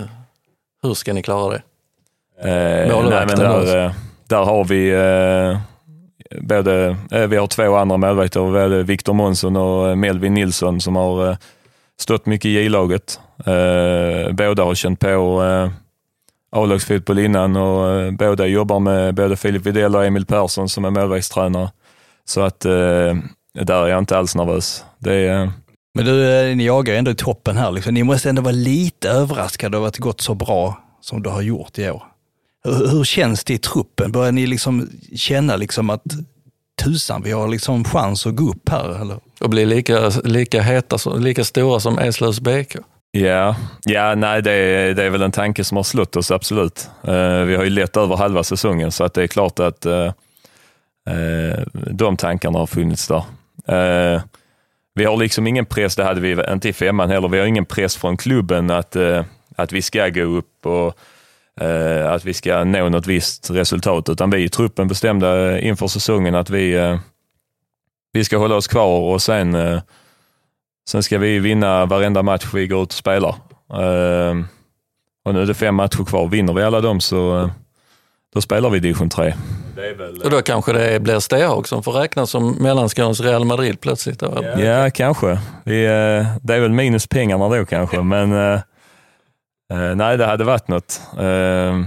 hur 0.84 0.94
ska 0.94 1.14
ni 1.14 1.24
klara 1.24 1.50
det? 1.54 1.62
Eh, 2.42 2.50
nej, 2.54 2.92
Målvakten 2.92 3.40
men 3.40 3.52
alltså. 3.52 3.74
där, 3.74 3.86
eh, 3.86 3.92
där 4.28 4.44
har 4.44 4.64
vi 4.66 4.90
eh, 4.90 5.60
både, 6.42 6.98
eh, 7.12 7.28
vi 7.28 7.38
har 7.38 7.48
två 7.48 7.76
andra 7.76 7.98
målvakter, 7.98 8.40
både 8.40 8.84
Viktor 8.84 9.14
Månsson 9.14 9.56
och 9.56 9.90
eh, 9.90 9.96
Melvin 9.96 10.34
Nilsson 10.34 10.82
som 10.82 10.96
har 10.96 11.38
stått 12.00 12.26
mycket 12.26 12.46
i 12.46 12.50
J-laget. 12.50 13.20
Eh, 13.46 14.34
båda 14.34 14.64
har 14.64 14.76
känt 14.76 15.00
på 15.00 15.44
eh, 15.44 15.72
A-lagsfotboll 16.52 17.20
innan 17.20 17.56
och 17.56 17.92
eh, 17.92 18.12
båda 18.12 18.46
jobbar 18.46 18.80
med 18.80 19.16
både 19.16 19.36
Filip 19.36 19.66
Widell 19.66 19.96
och 19.96 20.06
Emil 20.06 20.26
Persson 20.26 20.70
som 20.70 20.86
är 20.86 20.90
målvaktstränare. 20.90 21.72
Så 22.26 22.42
att 22.42 22.66
eh, 22.66 23.16
där 23.54 23.84
är 23.84 23.88
jag 23.88 24.00
inte 24.00 24.18
alls 24.18 24.36
nervös. 24.36 24.86
Det 24.98 25.14
är, 25.14 25.52
Men 25.96 26.06
du, 26.06 26.32
eh, 26.50 26.56
ni 26.56 26.66
jagar 26.66 26.96
ändå 26.96 27.12
i 27.12 27.16
toppen 27.16 27.58
här. 27.58 27.72
Liksom. 27.72 27.94
Ni 27.94 28.04
måste 28.04 28.30
ändå 28.30 28.42
vara 28.42 28.52
lite 28.52 29.10
överraskade 29.10 29.78
över 29.78 29.88
att 29.88 29.94
det 29.94 30.00
gått 30.02 30.22
så 30.22 30.34
bra 30.34 30.84
som 31.02 31.24
det 31.24 31.30
har 31.30 31.42
gjort 31.42 31.78
i 31.80 31.90
år. 31.90 32.04
Hur, 32.64 32.88
hur 32.88 33.04
känns 33.04 33.44
det 33.44 33.54
i 33.54 33.58
truppen? 33.58 34.12
Börjar 34.12 34.32
ni 34.32 34.48
liksom 34.48 34.90
känna 35.16 35.56
liksom 35.56 35.90
att 35.90 36.04
tusan, 36.84 37.22
vi 37.24 37.32
har 37.32 37.48
liksom 37.48 37.84
chans 37.84 38.26
att 38.28 38.36
gå 38.36 38.50
upp 38.50 38.70
här? 38.70 39.02
Eller? 39.02 39.18
Och 39.40 39.50
bli 39.50 39.66
lika, 39.66 40.10
lika 40.24 40.62
heta, 40.62 40.98
lika 41.18 41.44
stora 41.44 41.80
som 41.80 42.00
Eslövs 42.00 42.40
BK? 42.40 42.76
Ja, 43.12 43.56
ja 43.86 44.16
nej, 44.16 44.42
det, 44.42 44.52
är- 44.52 44.94
det 44.94 45.04
är 45.04 45.10
väl 45.10 45.22
en 45.22 45.32
tanke 45.32 45.64
som 45.64 45.78
har 45.78 45.84
slått 45.84 46.16
oss, 46.16 46.32
absolut. 46.32 46.90
Eh, 47.04 47.40
vi 47.44 47.56
har 47.56 47.64
ju 47.64 47.70
lett 47.70 47.98
över 47.98 48.16
halva 48.16 48.44
säsongen, 48.44 48.92
så 48.92 49.04
att 49.04 49.14
det 49.14 49.24
är 49.24 49.28
klart 49.28 49.60
att 49.60 49.86
eh, 49.86 50.06
eh, 51.10 51.64
de 51.92 52.18
tankarna 52.18 52.60
har 52.60 52.68
funnits 52.68 53.08
där. 53.08 53.24
Vi 55.00 55.06
har 55.06 55.18
liksom 55.18 55.48
ingen 55.48 55.66
press, 55.66 55.96
det 55.96 56.04
hade 56.04 56.22
vi 56.22 56.52
inte 56.54 56.70
i 56.70 56.74
femman 56.74 57.10
heller, 57.10 57.28
vi 57.28 57.40
har 57.40 57.46
ingen 57.46 57.66
press 57.66 57.96
från 57.96 58.18
klubben 58.18 58.70
att, 58.70 58.96
eh, 58.96 59.24
att 59.56 59.72
vi 59.72 59.82
ska 59.82 60.10
gå 60.10 60.22
upp 60.22 60.66
och 60.66 60.98
eh, 61.66 62.12
att 62.12 62.26
vi 62.26 62.34
ska 62.34 62.64
nå 62.64 62.90
något 62.90 63.08
visst 63.08 63.52
resultat, 63.52 64.10
utan 64.10 64.30
vi 64.30 64.44
i 64.44 64.50
truppen 64.50 64.88
bestämde 64.88 65.60
inför 65.62 65.88
säsongen 65.88 66.36
att 66.36 66.50
vi, 66.50 66.74
eh, 66.74 67.00
vi 68.14 68.24
ska 68.24 68.38
hålla 68.38 68.56
oss 68.56 68.68
kvar 68.68 69.14
och 69.14 69.22
sen 69.22 69.56
eh, 69.56 69.82
Sen 70.90 71.04
ska 71.04 71.18
vi 71.18 71.40
vinna 71.40 71.86
varenda 71.86 72.24
match 72.24 72.46
vi 72.54 72.68
går 72.68 72.84
ut 72.84 72.90
och 72.90 72.94
spelar. 72.94 73.36
Eh, 73.74 74.36
och 75.26 75.34
nu 75.34 75.42
är 75.42 75.46
det 75.46 75.54
fem 75.54 75.76
matcher 75.76 76.06
kvar. 76.06 76.28
Vinner 76.28 76.54
vi 76.54 76.64
alla 76.64 76.82
dem 76.82 77.02
så 77.02 77.40
eh, 77.40 77.50
då 78.34 78.42
spelar 78.42 78.70
vi 78.70 78.80
division 78.80 79.10
3. 79.10 79.34
Och 80.24 80.30
då 80.30 80.42
kanske 80.42 80.74
det 80.74 81.00
blir 81.00 81.20
Stehag 81.20 81.68
som 81.68 81.84
får 81.84 81.92
räknas 81.92 82.30
som 82.30 82.52
Mellanskånes 82.52 83.20
Real 83.20 83.46
Madrid 83.46 83.82
plötsligt. 83.82 84.20
Då. 84.20 84.44
Ja, 84.58 84.90
kanske. 84.90 85.40
Vi, 85.64 85.82
det 86.42 86.56
är 86.56 86.60
väl 86.60 86.72
minus 86.72 87.08
pengarna 87.08 87.50
då 87.50 87.66
kanske, 87.66 88.02
men 88.02 88.32
eh, 88.32 88.60
Eh, 89.74 89.96
nej, 89.96 90.18
det 90.18 90.26
hade 90.26 90.44
varit 90.44 90.68
något. 90.68 91.02
Eh, 91.20 91.82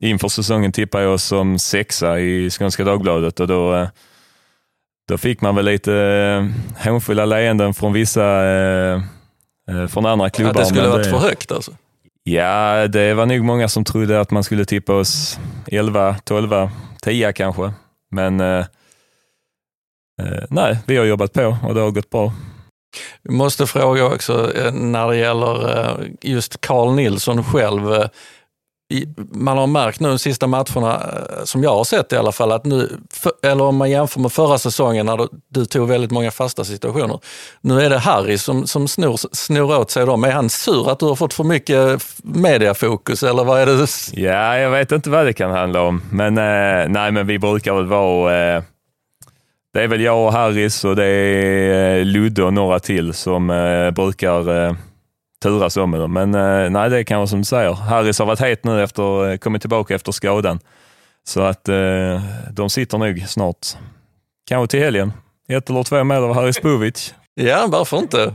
inför 0.00 0.28
säsongen 0.28 0.72
tippade 0.72 1.04
jag 1.04 1.20
som 1.20 1.58
sexa 1.58 2.20
i 2.20 2.50
Skånska 2.50 2.84
Dagbladet 2.84 3.40
och 3.40 3.48
då, 3.48 3.88
då 5.08 5.18
fick 5.18 5.40
man 5.40 5.54
väl 5.54 5.64
lite 5.64 6.52
hånfulla 6.84 7.24
leenden 7.24 7.74
från 7.74 7.92
vissa, 7.92 8.42
från 9.88 10.06
andra 10.06 10.30
klubbar. 10.30 10.50
Att 10.50 10.56
det 10.56 10.66
skulle 10.66 10.82
men 10.82 10.90
varit 10.90 11.06
för 11.06 11.18
högt 11.18 11.52
alltså? 11.52 11.72
Ja, 12.28 12.88
det 12.88 13.14
var 13.14 13.26
nog 13.26 13.44
många 13.44 13.68
som 13.68 13.84
trodde 13.84 14.20
att 14.20 14.30
man 14.30 14.44
skulle 14.44 14.64
tippa 14.64 14.92
oss 14.92 15.38
11, 15.66 16.16
12, 16.24 16.68
10 17.02 17.32
kanske. 17.32 17.72
Men 18.10 18.40
eh, 18.40 18.66
eh, 20.22 20.44
nej, 20.50 20.78
vi 20.86 20.96
har 20.96 21.04
jobbat 21.04 21.32
på 21.32 21.56
och 21.62 21.74
det 21.74 21.80
har 21.80 21.90
gått 21.90 22.10
bra. 22.10 22.32
Jag 23.22 23.34
måste 23.34 23.66
fråga 23.66 24.04
också 24.04 24.52
eh, 24.56 24.72
när 24.72 25.08
det 25.08 25.16
gäller 25.16 25.78
eh, 25.78 26.06
just 26.22 26.60
Carl 26.60 26.94
Nilsson 26.94 27.44
själv. 27.44 27.92
Eh, 27.92 28.06
man 29.32 29.58
har 29.58 29.66
märkt 29.66 30.00
nu 30.00 30.08
de 30.08 30.18
sista 30.18 30.46
matcherna, 30.46 30.94
eh, 30.94 31.44
som 31.44 31.62
jag 31.62 31.70
har 31.70 31.84
sett 31.84 32.12
i 32.12 32.16
alla 32.16 32.32
fall, 32.32 32.52
att 32.52 32.64
nu, 32.64 32.88
eller 33.42 33.64
om 33.64 33.76
man 33.76 33.90
jämför 33.90 34.20
med 34.20 34.32
förra 34.32 34.58
säsongen 34.58 35.06
när 35.06 35.28
du 35.48 35.64
tog 35.64 35.88
väldigt 35.88 36.10
många 36.10 36.30
fasta 36.30 36.64
situationer. 36.64 37.20
Nu 37.60 37.80
är 37.80 37.90
det 37.90 37.98
Harry 37.98 38.38
som, 38.38 38.66
som 38.66 38.88
snor, 38.88 39.16
snor 39.32 39.78
åt 39.78 39.90
sig 39.90 40.06
dem. 40.06 40.24
Är 40.24 40.30
han 40.30 40.50
sur 40.50 40.90
att 40.90 40.98
du 40.98 41.06
har 41.06 41.16
fått 41.16 41.34
för 41.34 41.44
mycket 41.44 42.02
mediafokus 42.22 43.22
eller 43.22 43.44
vad 43.44 43.60
är 43.60 43.66
det? 43.66 43.86
Ja, 44.22 44.58
jag 44.58 44.70
vet 44.70 44.92
inte 44.92 45.10
vad 45.10 45.26
det 45.26 45.32
kan 45.32 45.50
handla 45.50 45.82
om. 45.82 46.02
Men 46.10 46.38
eh, 46.38 46.88
nej, 46.88 47.12
men 47.12 47.26
vi 47.26 47.38
brukar 47.38 47.74
väl 47.74 47.86
vara 47.86 48.56
eh, 48.56 48.62
det 49.76 49.82
är 49.82 49.88
väl 49.88 50.00
jag 50.00 50.26
och 50.26 50.32
Harris 50.32 50.84
och 50.84 50.96
det 50.96 51.04
är 51.04 51.98
eh, 51.98 52.04
Ludde 52.04 52.42
och 52.42 52.52
några 52.52 52.78
till 52.78 53.14
som 53.14 53.50
eh, 53.50 53.90
brukar 53.90 54.64
eh, 54.66 54.74
turas 55.42 55.76
om 55.76 55.90
med 55.90 56.00
dem. 56.00 56.12
Men 56.12 56.34
eh, 56.34 56.70
nej, 56.70 56.90
det 56.90 56.98
är 56.98 57.02
kanske 57.02 57.30
som 57.30 57.38
du 57.38 57.44
säger. 57.44 57.72
Harris 57.72 58.18
har 58.18 58.26
varit 58.26 58.40
het 58.40 58.64
nu 58.64 58.82
efter, 58.82 59.30
eh, 59.30 59.36
kommit 59.36 59.62
tillbaka 59.62 59.94
efter 59.94 60.12
skadan. 60.12 60.60
Så 61.24 61.40
att 61.40 61.68
eh, 61.68 62.22
de 62.50 62.70
sitter 62.70 62.98
nog 62.98 63.24
snart, 63.28 63.66
kanske 64.48 64.70
till 64.70 64.80
helgen, 64.80 65.12
ett 65.48 65.70
eller 65.70 65.82
två 65.82 66.04
mål 66.04 66.24
av 66.24 66.34
Haris 66.34 66.62
Bovic. 66.62 67.14
Ja, 67.34 67.66
varför 67.68 67.98
inte? 67.98 68.34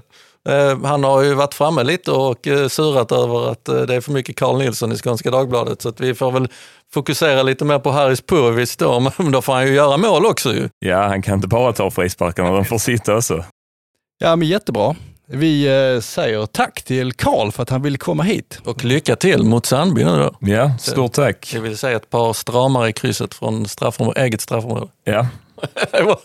Eh, 0.50 0.84
han 0.84 1.04
har 1.04 1.22
ju 1.22 1.34
varit 1.34 1.54
framme 1.54 1.84
lite 1.84 2.12
och 2.12 2.48
eh, 2.48 2.68
surat 2.68 3.12
över 3.12 3.52
att 3.52 3.66
det 3.66 3.96
är 3.96 4.02
för 4.02 4.12
mycket 4.12 4.36
Carl 4.36 4.58
Nilsson 4.58 4.92
i 4.92 4.96
Skånska 4.96 5.32
Dagbladet, 5.32 5.82
så 5.82 5.90
att 5.90 6.00
vi 6.00 6.16
får 6.16 6.32
väl 6.32 6.48
fokusera 6.94 7.44
lite 7.44 7.66
mer 7.66 7.80
på 7.80 7.92
Haris 7.92 8.22
Purvis 8.22 8.78
då, 8.78 9.00
men 9.18 9.32
då 9.32 9.42
får 9.42 9.54
han 9.54 9.68
ju 9.68 9.74
göra 9.74 9.98
mål 9.98 10.26
också 10.26 10.54
ju. 10.54 10.70
Ja, 10.80 11.08
han 11.08 11.22
kan 11.22 11.36
inte 11.36 11.48
bara 11.48 11.74
ta 11.74 11.92
frisparkarna, 11.92 12.52
de 12.52 12.66
får 12.66 12.78
sitta 12.78 13.16
också. 13.16 13.44
Ja, 14.18 14.36
men 14.36 14.48
jättebra. 14.48 14.96
Vi 15.34 15.68
eh, 15.96 16.02
säger 16.02 16.46
tack 16.46 16.84
till 16.84 17.14
Karl 17.14 17.52
för 17.52 17.64
att 17.64 17.70
han 17.70 17.82
ville 17.82 17.98
komma 17.98 18.24
hit. 18.24 18.60
Och 18.66 18.84
lycka 18.84 19.16
till 19.16 19.44
mot 19.44 19.66
Sandby 19.66 20.04
nu 20.04 20.18
då. 20.18 20.36
Ja, 20.40 20.78
stort 20.80 21.14
tack. 21.14 21.52
Jag 21.54 21.62
vill 21.62 21.78
säga 21.78 21.96
ett 21.96 22.10
par 22.10 22.34
stramare 22.34 22.90
i 22.90 22.94
krysset 22.94 23.34
från 23.34 23.68
straffområde, 23.68 24.22
eget 24.22 24.42
straffområde. 24.42 24.88
Ja. 25.04 25.28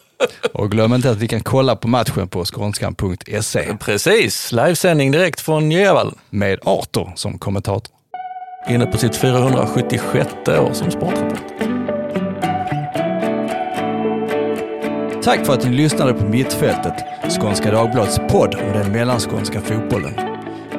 och 0.53 0.71
glöm 0.71 0.95
inte 0.95 1.11
att 1.11 1.17
vi 1.17 1.29
kan 1.29 1.41
kolla 1.41 1.77
på 1.77 1.89
matchen 1.89 2.29
på 2.29 2.45
skånskan.se. 2.45 3.77
Precis, 3.81 4.53
livesändning 4.53 5.11
direkt 5.11 5.41
från 5.41 5.69
Njövall. 5.69 6.15
Med 6.31 6.59
Arthur 6.63 7.13
som 7.15 7.39
kommentator. 7.39 7.95
Inne 8.69 8.87
på 8.87 8.99
sitt 8.99 9.17
476 9.17 10.31
år 10.49 10.73
som 10.73 10.91
sportrapport. 10.91 11.96
Tack 15.27 15.47
för 15.47 15.53
att 15.53 15.65
ni 15.65 15.71
lyssnade 15.71 16.15
på 16.15 16.25
Mittfältet, 16.25 16.95
Skånska 17.41 17.71
Dagbladets 17.71 18.21
podd 18.31 18.55
om 18.55 18.73
den 18.73 18.93
mellanskånska 18.93 19.61
fotbollen. 19.61 20.15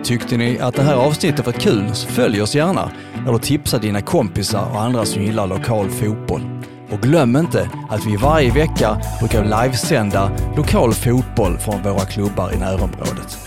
Tyckte 0.04 0.38
ni 0.38 0.60
att 0.60 0.76
det 0.76 0.82
här 0.82 0.96
avsnittet 0.96 1.46
var 1.46 1.54
kul 1.54 1.96
så 1.96 2.08
följ 2.08 2.42
oss 2.42 2.56
gärna 2.56 2.92
eller 3.28 3.38
tipsa 3.38 3.78
dina 3.78 4.02
kompisar 4.02 4.72
och 4.74 4.82
andra 4.82 5.06
som 5.06 5.24
gillar 5.24 5.48
lokal 5.48 5.90
fotboll. 5.90 6.42
Och 6.92 7.00
glöm 7.00 7.36
inte 7.36 7.70
att 7.90 8.06
vi 8.06 8.16
varje 8.16 8.52
vecka 8.52 9.02
brukar 9.20 9.44
livesända 9.44 10.32
lokal 10.58 10.94
fotboll 10.94 11.58
från 11.58 11.84
våra 11.84 12.06
klubbar 12.06 12.54
i 12.54 12.58
närområdet. 12.58 13.47